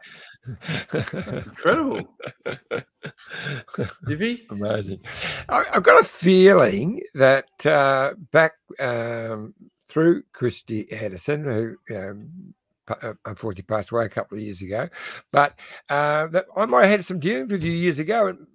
incredible. 0.92 2.08
Divi? 4.06 4.46
Amazing. 4.50 5.00
I, 5.48 5.64
have 5.72 5.82
got 5.82 6.00
a 6.00 6.04
feeling 6.04 7.00
that 7.14 7.64
uh, 7.64 8.14
back 8.32 8.52
um, 8.78 9.54
through 9.88 10.24
Christy 10.32 10.90
Edison, 10.90 11.44
who 11.44 11.96
um, 11.96 12.54
uh, 12.88 13.14
unfortunately 13.24 13.62
passed 13.62 13.90
away 13.90 14.04
a 14.04 14.10
couple 14.10 14.36
of 14.36 14.44
years 14.44 14.60
ago, 14.60 14.88
but 15.30 15.54
uh, 15.88 16.26
that 16.28 16.46
I 16.56 16.66
might 16.66 16.82
have 16.82 16.90
had 16.90 17.04
some 17.04 17.20
dealings 17.20 17.52
with 17.52 17.62
you 17.62 17.72
years 17.72 17.98
ago. 17.98 18.26
And 18.26 18.46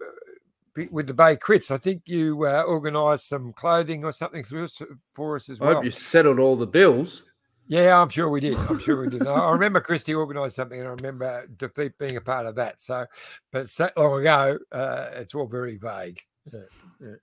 with 0.91 1.07
the 1.07 1.13
Bay 1.13 1.35
Crits. 1.35 1.71
I 1.71 1.77
think 1.77 2.03
you 2.05 2.45
uh, 2.45 2.63
organised 2.67 3.27
some 3.27 3.53
clothing 3.53 4.05
or 4.05 4.11
something 4.11 4.43
for 5.13 5.35
us 5.35 5.49
as 5.49 5.59
well. 5.59 5.71
I 5.71 5.73
hope 5.75 5.85
you 5.85 5.91
settled 5.91 6.39
all 6.39 6.55
the 6.55 6.67
bills. 6.67 7.23
Yeah, 7.67 7.99
I'm 8.01 8.09
sure 8.09 8.29
we 8.29 8.39
did. 8.39 8.55
I'm 8.55 8.79
sure 8.79 9.01
we 9.01 9.09
did. 9.09 9.27
I 9.27 9.51
remember 9.51 9.81
Christy 9.81 10.15
organised 10.15 10.55
something, 10.55 10.79
and 10.79 10.87
I 10.87 10.91
remember 10.91 11.47
DeFeet 11.57 11.97
being 11.99 12.15
a 12.15 12.21
part 12.21 12.45
of 12.45 12.55
that. 12.55 12.79
So, 12.79 13.05
but 13.51 13.61
it's 13.63 13.75
that 13.75 13.97
long 13.97 14.21
ago, 14.21 14.57
uh, 14.71 15.07
it's 15.13 15.35
all 15.35 15.47
very 15.47 15.77
vague. 15.77 16.21
Yeah, 16.51 16.59
yeah. 17.01 17.15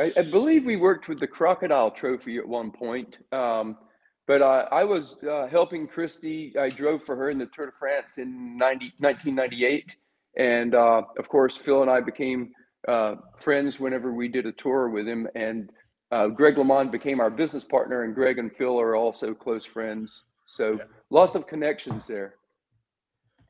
I, 0.00 0.12
I, 0.16 0.22
believe 0.22 0.64
we 0.64 0.76
worked 0.76 1.08
with 1.08 1.20
the 1.20 1.26
Crocodile 1.26 1.90
Trophy 1.90 2.38
at 2.38 2.46
one 2.46 2.70
point. 2.70 3.18
Um, 3.32 3.78
but 4.26 4.42
uh, 4.42 4.66
I 4.72 4.82
was 4.84 5.16
uh, 5.22 5.46
helping 5.46 5.86
Christy. 5.86 6.52
I 6.58 6.68
drove 6.68 7.02
for 7.02 7.14
her 7.16 7.30
in 7.30 7.38
the 7.38 7.46
Tour 7.46 7.66
de 7.66 7.72
France 7.72 8.18
in 8.18 8.56
90, 8.56 8.94
1998. 8.98 9.96
And 10.36 10.74
uh, 10.74 11.02
of 11.18 11.28
course, 11.28 11.56
Phil 11.56 11.82
and 11.82 11.90
I 11.90 12.00
became 12.00 12.52
uh, 12.88 13.16
friends 13.38 13.80
whenever 13.80 14.12
we 14.12 14.28
did 14.28 14.46
a 14.46 14.52
tour 14.52 14.88
with 14.88 15.06
him. 15.06 15.28
And 15.34 15.70
uh, 16.10 16.28
Greg 16.28 16.56
LeMond 16.56 16.90
became 16.90 17.20
our 17.20 17.30
business 17.30 17.64
partner, 17.64 18.04
and 18.04 18.14
Greg 18.14 18.38
and 18.38 18.54
Phil 18.54 18.80
are 18.80 18.96
also 18.96 19.34
close 19.34 19.64
friends. 19.64 20.24
So 20.44 20.72
yeah. 20.72 20.84
lots 21.10 21.34
of 21.34 21.46
connections 21.46 22.06
there. 22.06 22.34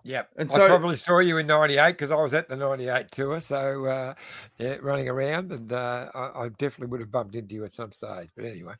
Yep. 0.04 0.30
And 0.36 0.50
I 0.50 0.54
so- 0.54 0.68
probably 0.68 0.96
saw 0.96 1.18
you 1.18 1.38
in 1.38 1.46
98 1.46 1.92
because 1.92 2.10
I 2.10 2.16
was 2.16 2.32
at 2.32 2.48
the 2.48 2.56
98 2.56 3.10
tour. 3.10 3.40
So, 3.40 3.86
uh, 3.86 4.14
yeah, 4.58 4.76
running 4.80 5.08
around 5.08 5.50
and 5.50 5.72
uh, 5.72 6.08
I, 6.14 6.44
I 6.44 6.48
definitely 6.50 6.86
would 6.92 7.00
have 7.00 7.10
bumped 7.10 7.34
into 7.34 7.54
you 7.54 7.64
at 7.64 7.72
some 7.72 7.90
stage. 7.92 8.28
But 8.36 8.44
anyway. 8.44 8.74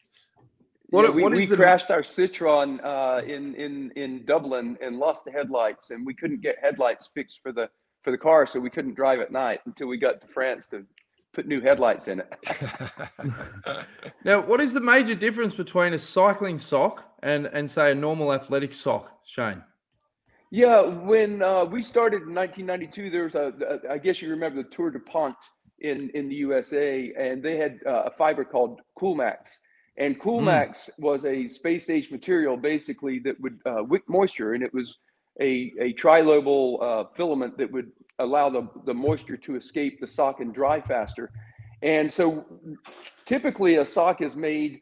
What- 0.91 1.05
yeah, 1.05 1.11
we, 1.11 1.23
what 1.25 1.33
we 1.33 1.43
is 1.43 1.49
the- 1.49 1.57
crashed 1.57 1.91
our 1.91 2.03
Citroën 2.03 2.79
uh, 2.85 3.25
in 3.25 3.57
in 3.57 3.91
in 3.97 4.25
Dublin 4.25 4.79
and 4.81 4.99
lost 4.99 5.25
the 5.25 5.33
headlights, 5.33 5.91
and 5.91 6.07
we 6.07 6.15
couldn't 6.15 6.43
get 6.43 6.59
headlights 6.63 7.09
fixed 7.09 7.43
for 7.43 7.51
the 7.51 7.69
for 8.07 8.13
the 8.13 8.19
car, 8.19 8.47
so 8.47 8.61
we 8.61 8.71
couldn't 8.71 8.95
drive 8.95 9.19
at 9.19 9.33
night 9.33 9.59
until 9.67 9.89
we 9.89 9.99
got 9.99 10.21
to 10.21 10.29
France 10.29 10.69
to 10.69 10.87
put 11.33 11.49
new 11.49 11.61
headlights 11.61 12.07
in 12.07 12.21
it. 12.21 12.33
Now, 14.25 14.41
what 14.41 14.61
is 14.61 14.73
the 14.73 14.81
major 14.81 15.15
difference 15.15 15.55
between 15.55 15.93
a 15.93 15.99
cycling 15.99 16.59
sock 16.59 17.05
and 17.23 17.47
and 17.47 17.71
say 17.71 17.93
a 17.93 17.95
normal 17.95 18.33
athletic 18.33 18.75
sock, 18.75 19.21
Shane? 19.25 19.63
Yeah, 20.51 20.83
when 20.83 21.43
uh, 21.43 21.65
we 21.65 21.83
started 21.83 22.23
in 22.23 22.35
1992, 22.35 23.11
there 23.11 23.25
was 23.25 23.35
a, 23.35 23.53
a, 23.89 23.95
I 23.95 23.99
guess 23.99 24.23
you 24.23 24.31
remember 24.31 24.63
the 24.63 24.69
Tour 24.69 24.91
DuPont 24.91 25.37
in, 25.81 26.11
in 26.15 26.29
the 26.29 26.37
USA, 26.37 27.13
and 27.17 27.43
they 27.43 27.57
had 27.57 27.79
uh, 27.87 28.05
a 28.07 28.11
fiber 28.11 28.45
called 28.45 28.81
Coolmax. 28.99 29.59
And 29.97 30.21
Coolmax 30.21 30.91
was 30.99 31.25
a 31.25 31.47
space 31.49 31.89
age 31.91 32.11
material 32.11 32.57
basically 32.57 33.19
that 33.21 33.41
would 33.41 33.59
uh, 33.67 33.83
wick 33.83 34.03
moisture, 34.09 34.55
and 34.55 34.63
it 34.63 34.75
was 34.75 34.99
a, 35.41 35.73
a 35.81 35.93
trilobal 35.95 36.83
uh, 36.83 37.05
filament 37.15 37.59
that 37.59 37.71
would 37.71 37.91
allow 38.19 38.49
the, 38.49 38.69
the 38.85 38.95
moisture 38.95 39.37
to 39.37 39.57
escape 39.57 40.01
the 40.01 40.09
sock 40.09 40.41
and 40.41 40.55
dry 40.55 40.81
faster. 40.81 41.31
And 41.83 42.11
so 42.13 42.47
typically 43.27 43.77
a 43.77 43.85
sock 43.85 44.23
is 44.23 44.35
made 44.37 44.81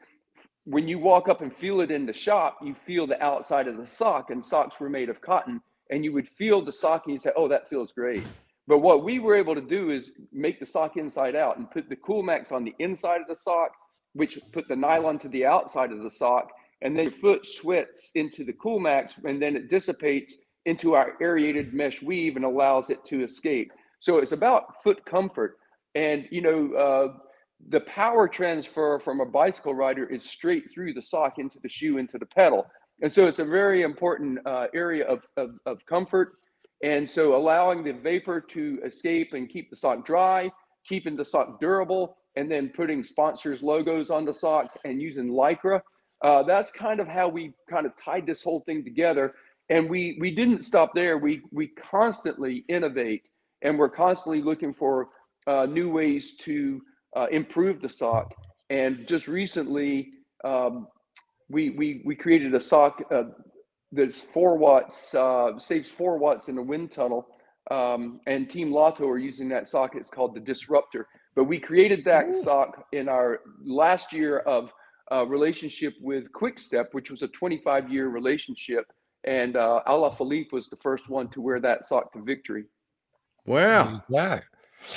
when 0.64 0.88
you 0.88 0.98
walk 0.98 1.28
up 1.28 1.42
and 1.42 1.52
feel 1.52 1.80
it 1.80 1.90
in 1.90 2.06
the 2.06 2.12
shop, 2.12 2.58
you 2.62 2.74
feel 2.74 3.06
the 3.06 3.22
outside 3.22 3.68
of 3.68 3.76
the 3.76 3.86
sock, 3.86 4.30
and 4.30 4.42
socks 4.42 4.80
were 4.80 4.88
made 4.88 5.10
of 5.10 5.20
cotton, 5.20 5.60
and 5.90 6.04
you 6.04 6.12
would 6.12 6.26
feel 6.26 6.64
the 6.64 6.72
sock 6.72 7.04
and 7.04 7.12
you 7.12 7.18
say, 7.18 7.32
"Oh, 7.36 7.48
that 7.48 7.68
feels 7.68 7.92
great." 7.92 8.24
But 8.66 8.78
what 8.78 9.04
we 9.04 9.18
were 9.18 9.34
able 9.34 9.54
to 9.54 9.60
do 9.60 9.90
is 9.90 10.12
make 10.32 10.58
the 10.58 10.66
sock 10.66 10.96
inside 10.96 11.36
out 11.36 11.58
and 11.58 11.70
put 11.70 11.90
the 11.90 11.96
Coolmax 11.96 12.50
on 12.50 12.64
the 12.64 12.74
inside 12.78 13.20
of 13.20 13.26
the 13.26 13.36
sock, 13.36 13.72
which 14.14 14.38
put 14.52 14.66
the 14.68 14.76
nylon 14.76 15.18
to 15.18 15.28
the 15.28 15.44
outside 15.44 15.92
of 15.92 16.02
the 16.02 16.10
sock, 16.10 16.50
and 16.80 16.96
then 16.96 17.04
your 17.04 17.12
foot 17.12 17.44
sweats 17.44 18.10
into 18.14 18.42
the 18.42 18.54
Coolmax, 18.54 19.22
and 19.24 19.40
then 19.42 19.56
it 19.56 19.68
dissipates 19.68 20.43
into 20.66 20.94
our 20.94 21.14
aerated 21.20 21.74
mesh 21.74 22.02
weave 22.02 22.36
and 22.36 22.44
allows 22.44 22.90
it 22.90 23.04
to 23.06 23.22
escape. 23.22 23.72
So 23.98 24.18
it's 24.18 24.32
about 24.32 24.82
foot 24.82 25.04
comfort, 25.04 25.58
and 25.94 26.26
you 26.30 26.40
know. 26.40 26.74
Uh, 26.74 27.18
the 27.68 27.80
power 27.80 28.28
transfer 28.28 28.98
from 28.98 29.20
a 29.20 29.26
bicycle 29.26 29.74
rider 29.74 30.04
is 30.04 30.22
straight 30.22 30.70
through 30.70 30.92
the 30.92 31.00
sock 31.00 31.38
into 31.38 31.58
the 31.60 31.68
shoe 31.68 31.98
into 31.98 32.18
the 32.18 32.26
pedal 32.26 32.66
and 33.00 33.10
so 33.10 33.26
it's 33.26 33.38
a 33.38 33.44
very 33.44 33.82
important 33.82 34.38
uh, 34.46 34.66
area 34.74 35.06
of, 35.06 35.26
of, 35.36 35.58
of 35.66 35.84
comfort 35.86 36.34
and 36.82 37.08
so 37.08 37.34
allowing 37.34 37.82
the 37.82 37.92
vapor 37.92 38.40
to 38.40 38.78
escape 38.84 39.32
and 39.32 39.48
keep 39.48 39.70
the 39.70 39.76
sock 39.76 40.04
dry 40.04 40.50
keeping 40.86 41.16
the 41.16 41.24
sock 41.24 41.60
durable 41.60 42.16
and 42.36 42.50
then 42.50 42.68
putting 42.68 43.02
sponsors 43.02 43.62
logos 43.62 44.10
on 44.10 44.24
the 44.24 44.34
socks 44.34 44.76
and 44.84 45.00
using 45.00 45.30
lycra 45.30 45.80
uh, 46.22 46.42
that's 46.42 46.70
kind 46.70 47.00
of 47.00 47.08
how 47.08 47.28
we 47.28 47.52
kind 47.68 47.86
of 47.86 47.92
tied 47.96 48.26
this 48.26 48.42
whole 48.42 48.60
thing 48.60 48.84
together 48.84 49.34
and 49.70 49.88
we 49.88 50.16
we 50.20 50.30
didn't 50.30 50.60
stop 50.60 50.94
there 50.94 51.18
we 51.18 51.42
we 51.52 51.68
constantly 51.68 52.64
innovate 52.68 53.28
and 53.62 53.78
we're 53.78 53.88
constantly 53.88 54.42
looking 54.42 54.72
for 54.72 55.08
uh, 55.46 55.66
new 55.66 55.90
ways 55.90 56.36
to 56.36 56.80
uh, 57.16 57.26
improve 57.30 57.80
the 57.80 57.88
sock. 57.88 58.34
And 58.70 59.06
just 59.08 59.26
recently, 59.26 60.10
um, 60.44 60.86
we, 61.48 61.70
we 61.70 62.02
we 62.04 62.14
created 62.14 62.54
a 62.54 62.60
sock 62.60 63.02
uh, 63.10 63.24
that's 63.92 64.20
four 64.20 64.56
watts, 64.56 65.14
uh, 65.14 65.58
saves 65.58 65.90
four 65.90 66.18
watts 66.18 66.48
in 66.48 66.58
a 66.58 66.62
wind 66.62 66.90
tunnel. 66.90 67.26
Um, 67.70 68.20
and 68.26 68.48
Team 68.48 68.70
Lotto 68.70 69.08
are 69.08 69.18
using 69.18 69.48
that 69.50 69.66
sock. 69.66 69.94
It's 69.94 70.10
called 70.10 70.34
the 70.34 70.40
Disruptor. 70.40 71.06
But 71.34 71.44
we 71.44 71.58
created 71.58 72.04
that 72.04 72.34
sock 72.34 72.86
in 72.92 73.08
our 73.08 73.40
last 73.64 74.12
year 74.12 74.38
of 74.40 74.72
uh, 75.10 75.26
relationship 75.26 75.94
with 76.00 76.30
Quickstep, 76.32 76.92
which 76.92 77.10
was 77.10 77.22
a 77.22 77.28
25 77.28 77.90
year 77.90 78.08
relationship. 78.08 78.84
And 79.24 79.56
uh, 79.56 79.80
Alaphilippe 79.86 80.52
was 80.52 80.68
the 80.68 80.76
first 80.76 81.08
one 81.08 81.28
to 81.30 81.40
wear 81.40 81.58
that 81.60 81.84
sock 81.84 82.12
to 82.12 82.22
victory. 82.22 82.64
Wow. 83.46 84.02
Yeah. 84.08 84.40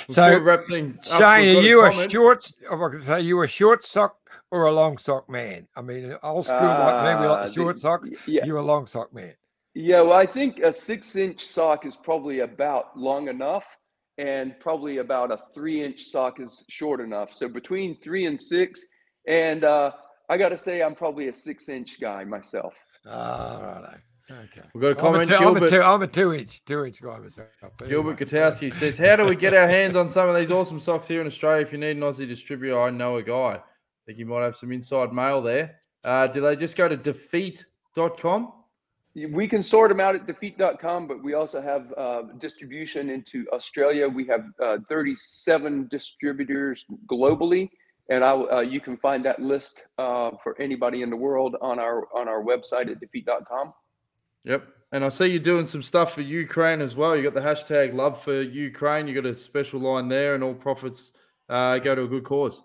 Before 0.06 0.14
So, 0.14 1.18
Shane, 1.18 1.56
are 1.56 1.60
you 1.62 1.80
a 1.82 1.90
comment. 1.90 2.10
short? 2.12 2.50
I 2.70 2.74
was 2.74 2.90
going 2.90 2.92
to 2.92 3.08
say 3.08 3.20
you 3.22 3.42
a 3.42 3.46
short 3.48 3.84
sock 3.84 4.16
or 4.50 4.64
a 4.66 4.72
long 4.72 4.98
sock 4.98 5.30
man? 5.30 5.66
I 5.74 5.80
mean, 5.80 6.14
old 6.22 6.44
school 6.44 6.58
like 6.58 7.04
me, 7.04 7.20
we 7.20 7.26
Uh, 7.26 7.30
like 7.30 7.42
the 7.44 7.48
the- 7.48 7.54
short 7.54 7.78
socks. 7.78 8.10
yeah. 8.26 8.44
You 8.44 8.58
a 8.58 8.60
long 8.60 8.84
sock 8.86 9.14
man? 9.14 9.34
Yeah, 9.74 10.02
well, 10.02 10.18
I 10.18 10.26
think 10.26 10.58
a 10.58 10.72
six 10.72 11.14
inch 11.16 11.40
sock 11.44 11.86
is 11.86 11.96
probably 11.96 12.40
about 12.40 12.98
long 12.98 13.28
enough, 13.28 13.78
and 14.18 14.58
probably 14.60 14.98
about 14.98 15.30
a 15.30 15.38
three 15.54 15.82
inch 15.84 16.02
sock 16.04 16.40
is 16.40 16.64
short 16.68 17.00
enough. 17.00 17.32
So 17.32 17.48
between 17.48 17.98
three 18.02 18.26
and 18.26 18.38
six, 18.38 18.80
and 19.26 19.64
uh, 19.64 19.92
I 20.28 20.36
got 20.36 20.48
to 20.50 20.56
say, 20.58 20.82
I'm 20.82 20.94
probably 20.96 21.28
a 21.28 21.32
six 21.32 21.68
inch 21.68 21.98
guy 22.00 22.24
myself. 22.24 22.74
Ah, 23.06 23.78
righto. 23.82 23.98
Okay. 24.30 24.60
We've 24.74 24.82
got 24.82 24.88
a 24.88 25.06
I'm 25.06 25.14
a, 25.14 25.26
comment. 25.26 25.30
two, 25.30 25.36
I'm, 25.36 25.42
a 25.42 25.44
Gilbert, 25.54 25.70
two, 25.70 25.82
I'm 25.82 26.02
a 26.02 26.06
two 26.06 26.34
inch, 26.34 26.64
two 26.64 26.84
inch 26.84 27.00
guy 27.00 27.18
myself. 27.18 27.48
but 27.78 27.88
Gilbert 27.88 28.20
anyway. 28.20 28.48
Gutowski 28.48 28.72
says, 28.72 28.98
How 28.98 29.16
do 29.16 29.24
we 29.24 29.36
get 29.36 29.54
our 29.54 29.66
hands 29.66 29.96
on 29.96 30.08
some 30.08 30.28
of 30.28 30.36
these 30.36 30.50
awesome 30.50 30.80
socks 30.80 31.06
here 31.06 31.20
in 31.20 31.26
Australia? 31.26 31.62
If 31.62 31.72
you 31.72 31.78
need 31.78 31.96
an 31.96 32.00
Aussie 32.00 32.28
distributor, 32.28 32.78
I 32.78 32.90
know 32.90 33.16
a 33.16 33.22
guy. 33.22 33.54
I 33.54 33.60
think 34.06 34.18
you 34.18 34.26
might 34.26 34.42
have 34.42 34.56
some 34.56 34.70
inside 34.70 35.12
mail 35.12 35.40
there. 35.40 35.76
Uh, 36.04 36.26
do 36.26 36.40
they 36.40 36.56
just 36.56 36.76
go 36.76 36.88
to 36.88 36.96
defeet.com? 36.96 38.52
We 39.14 39.48
can 39.48 39.62
sort 39.62 39.88
them 39.88 39.98
out 39.98 40.14
at 40.14 40.26
defeet.com, 40.26 41.08
but 41.08 41.24
we 41.24 41.34
also 41.34 41.60
have 41.60 41.92
uh, 41.96 42.22
distribution 42.38 43.10
into 43.10 43.46
Australia. 43.52 44.08
We 44.08 44.26
have 44.26 44.44
uh, 44.62 44.78
37 44.88 45.88
distributors 45.88 46.84
globally, 47.06 47.70
and 48.10 48.22
I, 48.22 48.30
uh, 48.30 48.60
you 48.60 48.80
can 48.80 48.96
find 48.98 49.24
that 49.24 49.40
list 49.40 49.86
uh, 49.98 50.30
for 50.42 50.60
anybody 50.60 51.02
in 51.02 51.10
the 51.10 51.16
world 51.16 51.56
on 51.60 51.78
our 51.80 52.06
on 52.14 52.28
our 52.28 52.42
website 52.44 52.90
at 52.90 53.00
defeet.com. 53.00 53.72
Yep. 54.44 54.66
And 54.90 55.04
I 55.04 55.10
see 55.10 55.26
you're 55.26 55.40
doing 55.40 55.66
some 55.66 55.82
stuff 55.82 56.14
for 56.14 56.22
Ukraine 56.22 56.80
as 56.80 56.96
well. 56.96 57.14
You 57.14 57.22
got 57.22 57.34
the 57.34 57.40
hashtag 57.40 57.92
love 57.94 58.22
for 58.22 58.40
Ukraine. 58.40 59.06
You 59.06 59.14
got 59.14 59.28
a 59.28 59.34
special 59.34 59.80
line 59.80 60.08
there, 60.08 60.34
and 60.34 60.42
all 60.42 60.54
profits 60.54 61.12
uh, 61.48 61.78
go 61.78 61.94
to 61.94 62.04
a 62.04 62.08
good 62.08 62.24
cause. 62.24 62.62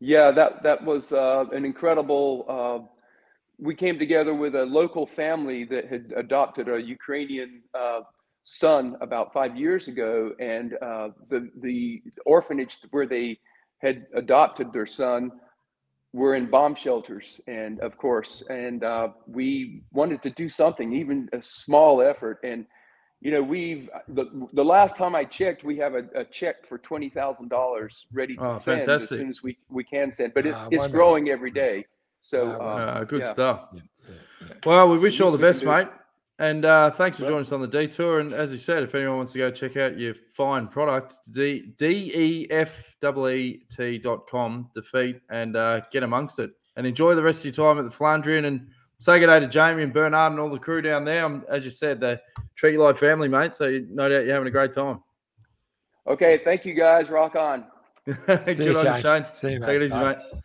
Yeah, 0.00 0.32
that 0.32 0.64
that 0.64 0.84
was 0.84 1.12
uh, 1.12 1.44
an 1.52 1.64
incredible. 1.64 2.44
Uh, 2.48 2.92
we 3.58 3.74
came 3.74 3.98
together 3.98 4.34
with 4.34 4.54
a 4.54 4.64
local 4.64 5.06
family 5.06 5.64
that 5.64 5.86
had 5.86 6.12
adopted 6.16 6.68
a 6.68 6.82
Ukrainian 6.82 7.62
uh, 7.72 8.00
son 8.42 8.96
about 9.00 9.32
five 9.32 9.56
years 9.56 9.86
ago, 9.86 10.32
and 10.40 10.74
uh, 10.82 11.10
the 11.30 11.50
the 11.62 12.02
orphanage 12.26 12.78
where 12.90 13.06
they 13.06 13.38
had 13.78 14.06
adopted 14.14 14.72
their 14.72 14.86
son 14.86 15.30
were 16.12 16.34
in 16.34 16.46
bomb 16.46 16.74
shelters, 16.74 17.40
and 17.46 17.80
of 17.80 17.96
course, 17.98 18.42
and 18.48 18.84
uh, 18.84 19.08
we 19.26 19.82
wanted 19.92 20.22
to 20.22 20.30
do 20.30 20.48
something, 20.48 20.92
even 20.92 21.28
a 21.32 21.42
small 21.42 22.00
effort, 22.00 22.38
and 22.42 22.66
you 23.20 23.30
know 23.30 23.42
we've 23.42 23.88
the, 24.08 24.26
the 24.52 24.64
last 24.64 24.96
time 24.98 25.14
i 25.14 25.24
checked 25.24 25.64
we 25.64 25.78
have 25.78 25.94
a, 25.94 26.04
a 26.14 26.24
check 26.24 26.66
for 26.68 26.78
$20000 26.78 28.04
ready 28.12 28.36
to 28.36 28.42
Oh, 28.42 28.58
send 28.58 28.80
fantastic. 28.82 29.12
as 29.12 29.18
soon 29.18 29.30
as 29.30 29.42
we, 29.42 29.56
we 29.70 29.82
can 29.84 30.10
send 30.10 30.34
but 30.34 30.44
it's 30.44 30.60
Ah, 30.60 30.68
it's 30.70 30.86
growing 30.88 31.30
every 31.30 31.50
day 31.50 31.86
so 32.20 32.50
Ah, 32.60 32.64
uh, 32.64 32.76
Uh, 32.76 33.04
good 33.04 33.22
yeah. 33.22 33.32
stuff. 33.32 33.60
Yeah, 33.72 33.80
yeah, 34.08 34.14
yeah. 34.48 34.54
Well, 34.66 34.88
we 34.90 34.98
wish 34.98 35.18
you 35.18 35.24
all 35.24 35.32
the 35.32 35.38
best, 35.38 35.64
mate. 35.64 35.88
do. 35.88 36.05
Mate. 36.38 36.46
And 36.48 36.64
uh, 36.64 36.90
thanks 36.90 37.18
for 37.18 37.24
joining 37.24 37.40
us 37.40 37.52
on 37.52 37.60
the 37.60 37.66
detour. 37.66 38.20
And 38.20 38.32
as 38.32 38.52
you 38.52 38.58
said, 38.58 38.82
if 38.82 38.94
anyone 38.94 39.16
wants 39.18 39.32
to 39.32 39.38
go 39.38 39.50
check 39.50 39.76
out 39.76 39.98
your 39.98 40.14
fine 40.34 40.68
product, 40.68 41.16
D 41.32 41.72
D 41.78 42.12
E 42.14 42.46
F 42.50 42.96
E 43.02 43.60
T 43.70 43.98
dot 43.98 44.26
com, 44.28 44.70
DeFeet, 44.76 45.20
and 45.30 45.56
uh, 45.56 45.80
get 45.90 46.02
amongst 46.02 46.38
it. 46.38 46.50
And 46.76 46.86
enjoy 46.86 47.14
the 47.14 47.22
rest 47.22 47.44
of 47.44 47.56
your 47.56 47.66
time 47.66 47.78
at 47.84 47.90
the 47.90 47.96
Flandrian. 47.96 48.46
And 48.46 48.68
say 48.98 49.18
good 49.18 49.26
day 49.28 49.40
to 49.40 49.46
Jamie 49.46 49.82
and 49.82 49.92
Bernard 49.94 50.32
and 50.32 50.40
all 50.40 50.50
the 50.50 50.58
crew 50.58 50.82
down 50.82 51.04
there. 51.04 51.24
Um, 51.24 51.44
as 51.48 51.64
you 51.64 51.70
said, 51.70 52.00
they 52.00 52.18
treat 52.54 52.72
you 52.72 52.82
like 52.82 52.96
family, 52.96 53.28
mate. 53.28 53.54
So 53.54 53.66
you- 53.66 53.86
no 53.90 54.08
doubt 54.08 54.24
you're 54.26 54.34
having 54.34 54.48
a 54.48 54.50
great 54.50 54.72
time. 54.72 55.00
okay 56.06 56.38
thank 56.44 56.64
you 56.64 56.72
guys 56.72 57.10
rock 57.10 57.34
on 57.34 57.64
good 58.06 58.56
See 58.56 58.64
you, 58.64 58.78
on 58.78 58.84
you, 58.86 58.92
Shane. 58.92 59.02
Shane. 59.02 59.26
See 59.32 59.52
you, 59.54 59.58
Take 59.60 59.68
it 59.70 59.82
easy, 59.82 59.94
Bye. 59.94 60.14
mate. 60.14 60.42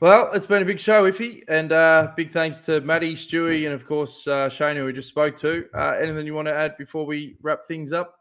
Well, 0.00 0.30
it's 0.32 0.46
been 0.46 0.62
a 0.62 0.64
big 0.64 0.78
show, 0.78 1.10
Iffy, 1.10 1.42
and 1.48 1.72
uh, 1.72 2.12
big 2.16 2.30
thanks 2.30 2.64
to 2.66 2.80
Matty, 2.82 3.14
Stewie, 3.14 3.64
and 3.64 3.74
of 3.74 3.84
course 3.84 4.28
uh, 4.28 4.48
Shane, 4.48 4.76
who 4.76 4.84
we 4.84 4.92
just 4.92 5.08
spoke 5.08 5.36
to. 5.38 5.66
Uh, 5.74 5.96
anything 6.00 6.24
you 6.24 6.34
want 6.34 6.46
to 6.46 6.54
add 6.54 6.76
before 6.76 7.04
we 7.04 7.36
wrap 7.42 7.66
things 7.66 7.92
up? 7.92 8.14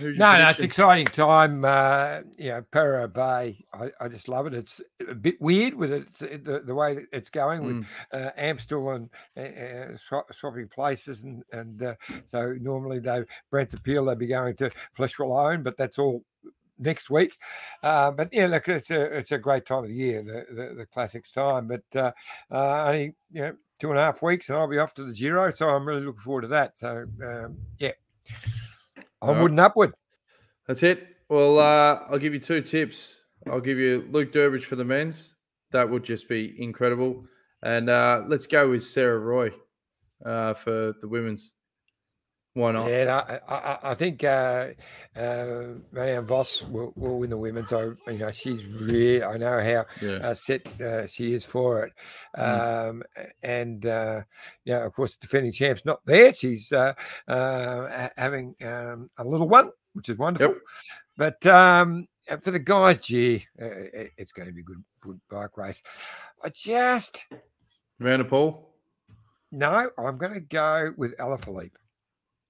No, 0.00 0.08
no, 0.10 0.48
it's 0.48 0.58
exciting 0.58 1.06
time. 1.06 1.64
Uh, 1.64 2.22
you 2.36 2.48
know, 2.48 2.64
Para 2.72 3.06
Bay, 3.06 3.64
I, 3.72 3.90
I 4.00 4.08
just 4.08 4.26
love 4.26 4.48
it. 4.48 4.54
It's 4.54 4.80
a 5.08 5.14
bit 5.14 5.40
weird 5.40 5.74
with 5.74 5.92
it, 5.92 6.12
the, 6.44 6.62
the 6.66 6.74
way 6.74 6.94
that 6.94 7.04
it's 7.12 7.30
going 7.30 7.62
with 7.64 7.76
Mm. 7.76 7.86
uh, 8.12 8.30
Amstel 8.36 8.90
and 8.90 9.08
uh, 9.36 9.42
uh, 10.10 10.22
swapping 10.32 10.66
places. 10.66 11.22
And, 11.22 11.44
and 11.52 11.82
uh, 11.84 11.94
so 12.24 12.56
normally 12.60 12.98
they, 12.98 13.22
Brabantse 13.52 13.80
Pijl, 13.80 14.08
they'd 14.08 14.18
be 14.18 14.26
going 14.26 14.56
to 14.56 14.70
Flèche 14.98 15.20
Wallonne, 15.20 15.62
but 15.62 15.76
that's 15.76 16.00
all 16.00 16.24
next 16.78 17.10
week. 17.10 17.36
Uh, 17.82 18.10
but 18.10 18.28
yeah, 18.32 18.46
look, 18.46 18.68
it's 18.68 18.90
a, 18.90 19.18
it's 19.18 19.32
a 19.32 19.38
great 19.38 19.66
time 19.66 19.84
of 19.84 19.88
the 19.88 19.94
year, 19.94 20.22
the, 20.22 20.54
the, 20.54 20.74
the 20.74 20.86
classics 20.86 21.30
time. 21.30 21.68
But 21.68 21.84
uh, 21.94 22.12
uh, 22.50 22.84
only, 22.86 23.14
you 23.32 23.42
know, 23.42 23.56
two 23.80 23.90
and 23.90 23.98
a 23.98 24.02
half 24.02 24.22
weeks, 24.22 24.48
and 24.48 24.58
I'll 24.58 24.68
be 24.68 24.78
off 24.78 24.94
to 24.94 25.04
the 25.04 25.12
Giro. 25.12 25.50
So 25.50 25.68
I'm 25.68 25.86
really 25.86 26.02
looking 26.02 26.20
forward 26.20 26.42
to 26.42 26.48
that. 26.48 26.78
So 26.78 27.06
um, 27.24 27.56
yeah, 27.78 27.92
onward 29.22 29.50
and 29.52 29.60
upward. 29.60 29.94
That's 30.66 30.82
it. 30.82 31.06
Well, 31.28 31.58
uh, 31.58 32.00
I'll 32.10 32.18
give 32.18 32.34
you 32.34 32.40
two 32.40 32.60
tips. 32.60 33.20
I'll 33.50 33.60
give 33.60 33.78
you 33.78 34.06
Luke 34.10 34.32
Durbridge 34.32 34.64
for 34.64 34.76
the 34.76 34.84
men's. 34.84 35.34
That 35.72 35.88
would 35.88 36.04
just 36.04 36.28
be 36.28 36.54
incredible. 36.62 37.24
And 37.62 37.90
uh, 37.90 38.24
let's 38.28 38.46
go 38.46 38.70
with 38.70 38.84
Sarah 38.84 39.18
Roy 39.18 39.50
uh, 40.24 40.54
for 40.54 40.94
the 41.00 41.08
women's. 41.08 41.52
Why 42.56 42.72
not? 42.72 42.88
Yeah, 42.88 43.22
I, 43.46 43.54
I, 43.54 43.78
I 43.90 43.94
think 43.94 44.24
uh, 44.24 44.68
uh, 45.14 45.74
Marianne 45.92 46.24
Vos 46.24 46.62
will, 46.64 46.90
will 46.96 47.18
win 47.18 47.28
the 47.28 47.36
women's. 47.36 47.68
So 47.68 47.94
you 48.06 48.16
know 48.16 48.30
she's 48.30 48.64
really. 48.64 49.22
I 49.22 49.36
know 49.36 49.60
how 49.60 49.84
Yeah. 50.00 50.28
uh, 50.28 50.32
set 50.34 50.66
uh, 50.80 51.06
she 51.06 51.34
is 51.34 51.44
for 51.44 51.84
it. 51.84 51.92
Um, 52.40 53.02
and 53.42 53.84
uh, 53.84 54.22
yeah, 54.64 54.86
of 54.86 54.94
course, 54.94 55.16
the 55.16 55.26
defending 55.26 55.52
champs 55.52 55.84
not 55.84 56.00
there. 56.06 56.32
She's 56.32 56.72
uh, 56.72 56.94
uh, 57.28 58.08
having 58.16 58.54
um, 58.64 59.10
a 59.18 59.24
little 59.24 59.48
one, 59.50 59.68
which 59.92 60.08
is 60.08 60.16
wonderful. 60.16 60.54
Yep. 60.54 60.62
But 61.18 61.46
um, 61.46 62.06
for 62.40 62.52
the 62.52 62.58
guys, 62.58 63.00
gee, 63.00 63.46
it- 63.58 64.12
it's 64.16 64.32
going 64.32 64.48
to 64.48 64.54
be 64.54 64.62
a 64.62 64.64
good, 64.64 64.82
good 65.02 65.20
bike 65.28 65.58
race. 65.58 65.82
I 66.42 66.48
just 66.48 67.26
van 68.00 68.20
der 68.20 68.24
Poel. 68.24 68.64
no, 69.52 69.90
I'm 69.98 70.16
going 70.16 70.32
to 70.32 70.40
go 70.40 70.92
with 70.96 71.14
Alaphilippe. 71.18 71.76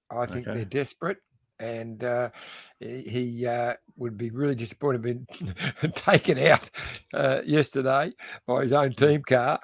I 0.09 0.25
think 0.25 0.45
Okay. 0.45 0.53
they're 0.53 0.65
desperate, 0.65 1.17
and 1.59 2.03
uh, 2.03 2.29
he 2.79 3.45
uh, 3.45 3.73
would 3.97 4.17
be 4.17 4.29
really 4.29 4.55
disappointed 4.55 5.01
being 5.01 5.27
taken 5.93 6.37
out 6.39 6.69
uh, 7.13 7.41
yesterday 7.45 8.11
by 8.45 8.63
his 8.63 8.73
own 8.73 8.93
team 8.93 9.23
car. 9.23 9.59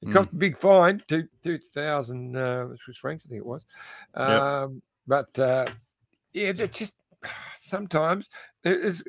He 0.00 0.06
Mm. 0.06 0.12
got 0.12 0.32
a 0.32 0.36
big 0.36 0.56
fine, 0.56 1.02
two 1.08 1.24
two 1.42 1.58
thousand 1.74 2.36
uh, 2.36 2.68
Swiss 2.84 2.98
francs, 2.98 3.24
I 3.26 3.28
think 3.30 3.38
it 3.40 3.46
was. 3.46 3.66
Um, 4.14 4.82
But 5.06 5.38
uh, 5.38 5.66
yeah, 6.32 6.52
just 6.52 6.94
sometimes 7.56 8.28
it's, 8.64 9.02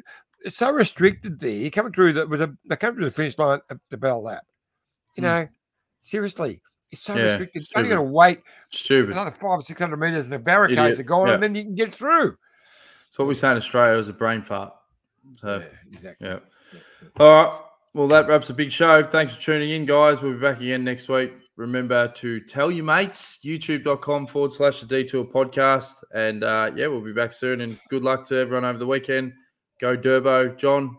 it's 0.43 0.57
so 0.57 0.71
restricted 0.71 1.39
there. 1.39 1.69
Coming 1.69 1.93
through 1.93 2.13
that 2.13 2.29
with 2.29 2.41
a 2.41 2.55
come 2.77 2.95
through 2.95 3.05
the 3.05 3.11
finish 3.11 3.37
line 3.37 3.59
at 3.69 3.77
the 3.89 3.97
Bell 3.97 4.21
Lap. 4.21 4.43
You 5.15 5.23
Mm. 5.23 5.25
know, 5.25 5.47
seriously, 6.01 6.61
it's 6.91 7.01
so 7.01 7.15
Yeah, 7.15 7.23
restricted. 7.23 7.67
You're 7.69 7.77
only 7.79 7.89
stupid. 7.89 7.95
going 7.95 8.07
to 8.07 8.11
wait 8.13 8.39
Stupid. 8.71 9.11
another 9.11 9.31
five 9.31 9.59
or 9.59 9.61
six 9.61 9.79
hundred 9.79 9.97
meters 9.97 10.25
and 10.25 10.33
the 10.33 10.39
barricades 10.39 10.79
Idiot. 10.79 10.99
are 10.99 11.03
gone, 11.03 11.27
Yeah. 11.27 11.33
and 11.35 11.43
then 11.43 11.55
you 11.55 11.63
can 11.63 11.75
get 11.75 11.93
through. 11.93 12.37
It's 13.07 13.17
what 13.19 13.27
we 13.27 13.35
say 13.35 13.51
in 13.51 13.57
Australia 13.57 13.97
is 13.97 14.07
a 14.09 14.13
brain 14.13 14.41
fart. 14.41 14.73
So, 15.37 15.63
exactly. 15.87 16.27
yeah. 16.27 16.39
All 17.19 17.31
right. 17.31 17.61
Well, 17.93 18.07
that 18.09 18.27
wraps 18.27 18.49
a 18.49 18.53
big 18.53 18.71
show. 18.71 19.03
Thanks 19.03 19.35
for 19.35 19.41
tuning 19.41 19.69
in, 19.71 19.85
guys. 19.85 20.21
We'll 20.21 20.33
be 20.33 20.39
back 20.39 20.59
again 20.59 20.83
next 20.83 21.07
week. 21.07 21.31
Remember 21.55 22.09
to 22.09 22.41
tell 22.41 22.69
your 22.69 22.83
mates, 22.83 23.39
youtube.com 23.43 24.27
forward 24.27 24.51
slash 24.51 24.81
the 24.81 24.85
detour 24.85 25.23
podcast. 25.23 26.03
And 26.13 26.43
uh, 26.43 26.71
yeah, 26.75 26.87
we'll 26.87 26.99
be 26.99 27.13
back 27.13 27.31
soon. 27.31 27.61
And 27.61 27.79
good 27.89 28.03
luck 28.03 28.25
to 28.25 28.35
everyone 28.35 28.65
over 28.65 28.77
the 28.77 28.85
weekend. 28.85 29.31
Go 29.79 29.95
Durbo. 29.95 30.57
John, 30.57 30.97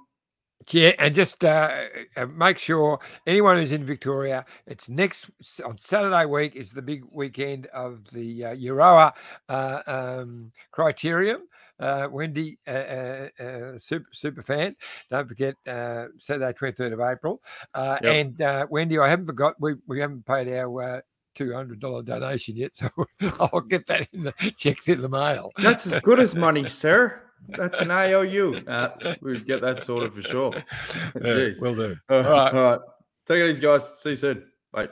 Yeah, 0.72 0.92
and 0.98 1.14
just 1.14 1.44
uh, 1.44 1.70
uh, 2.16 2.26
make 2.26 2.58
sure 2.58 2.98
anyone 3.26 3.56
who's 3.56 3.70
in 3.70 3.84
Victoria, 3.84 4.44
it's 4.66 4.88
next 4.88 5.30
on 5.64 5.78
Saturday 5.78 6.24
week 6.26 6.56
is 6.56 6.72
the 6.72 6.82
big 6.82 7.04
weekend 7.12 7.66
of 7.66 8.04
the 8.10 8.46
uh, 8.46 8.54
Euroa 8.56 9.12
uh, 9.48 9.80
um, 9.86 10.50
criterium. 10.74 11.42
Uh, 11.78 12.08
Wendy, 12.10 12.58
uh, 12.66 12.70
uh, 12.70 13.28
uh, 13.38 13.78
super 13.78 14.08
super 14.12 14.42
fan. 14.42 14.74
Don't 15.10 15.28
forget 15.28 15.54
uh, 15.68 16.06
Saturday, 16.18 16.52
twenty 16.54 16.74
third 16.74 16.92
of 16.92 17.00
April. 17.00 17.42
Uh, 17.74 17.98
Yep. 18.02 18.14
And 18.14 18.42
uh, 18.42 18.66
Wendy, 18.70 18.98
I 18.98 19.08
haven't 19.08 19.26
forgot 19.26 19.54
we 19.60 19.74
we 19.86 20.00
haven't 20.00 20.24
paid 20.26 20.48
our 20.48 20.82
uh, 20.82 21.00
two 21.34 21.52
hundred 21.52 21.78
dollar 21.80 22.02
donation 22.02 22.56
yet, 22.56 22.74
so 22.76 22.88
I'll 23.38 23.60
get 23.60 23.86
that 23.88 24.08
in 24.12 24.24
the 24.24 24.32
checks 24.56 24.88
in 24.88 25.00
the 25.02 25.08
mail. 25.08 25.52
that's 25.58 25.86
as 25.86 25.98
good 26.00 26.18
as 26.18 26.34
money, 26.34 26.68
sir. 26.68 27.22
That's 27.48 27.80
an 27.80 27.90
IOU. 27.90 28.64
Uh, 28.66 29.14
we'll 29.20 29.40
get 29.40 29.60
that 29.62 29.80
sorted 29.80 30.12
for 30.14 30.22
sure. 30.22 30.52
Jeez. 31.16 31.60
will 31.60 31.74
do. 31.74 31.96
All 32.08 32.20
right. 32.20 32.28
right. 32.28 32.54
All 32.54 32.62
right. 32.70 32.80
Take 33.26 33.40
it 33.40 33.50
easy, 33.50 33.62
guys. 33.62 34.00
See 34.00 34.10
you 34.10 34.16
soon. 34.16 34.44
Bye. 34.72 34.88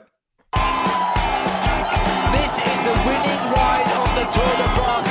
This 2.31 2.53
is 2.57 2.77
the 2.83 2.95
winning 3.07 3.43
ride 3.51 3.89
of 3.97 4.09
the 4.19 4.25
Tour 4.31 4.53
de 4.57 5.04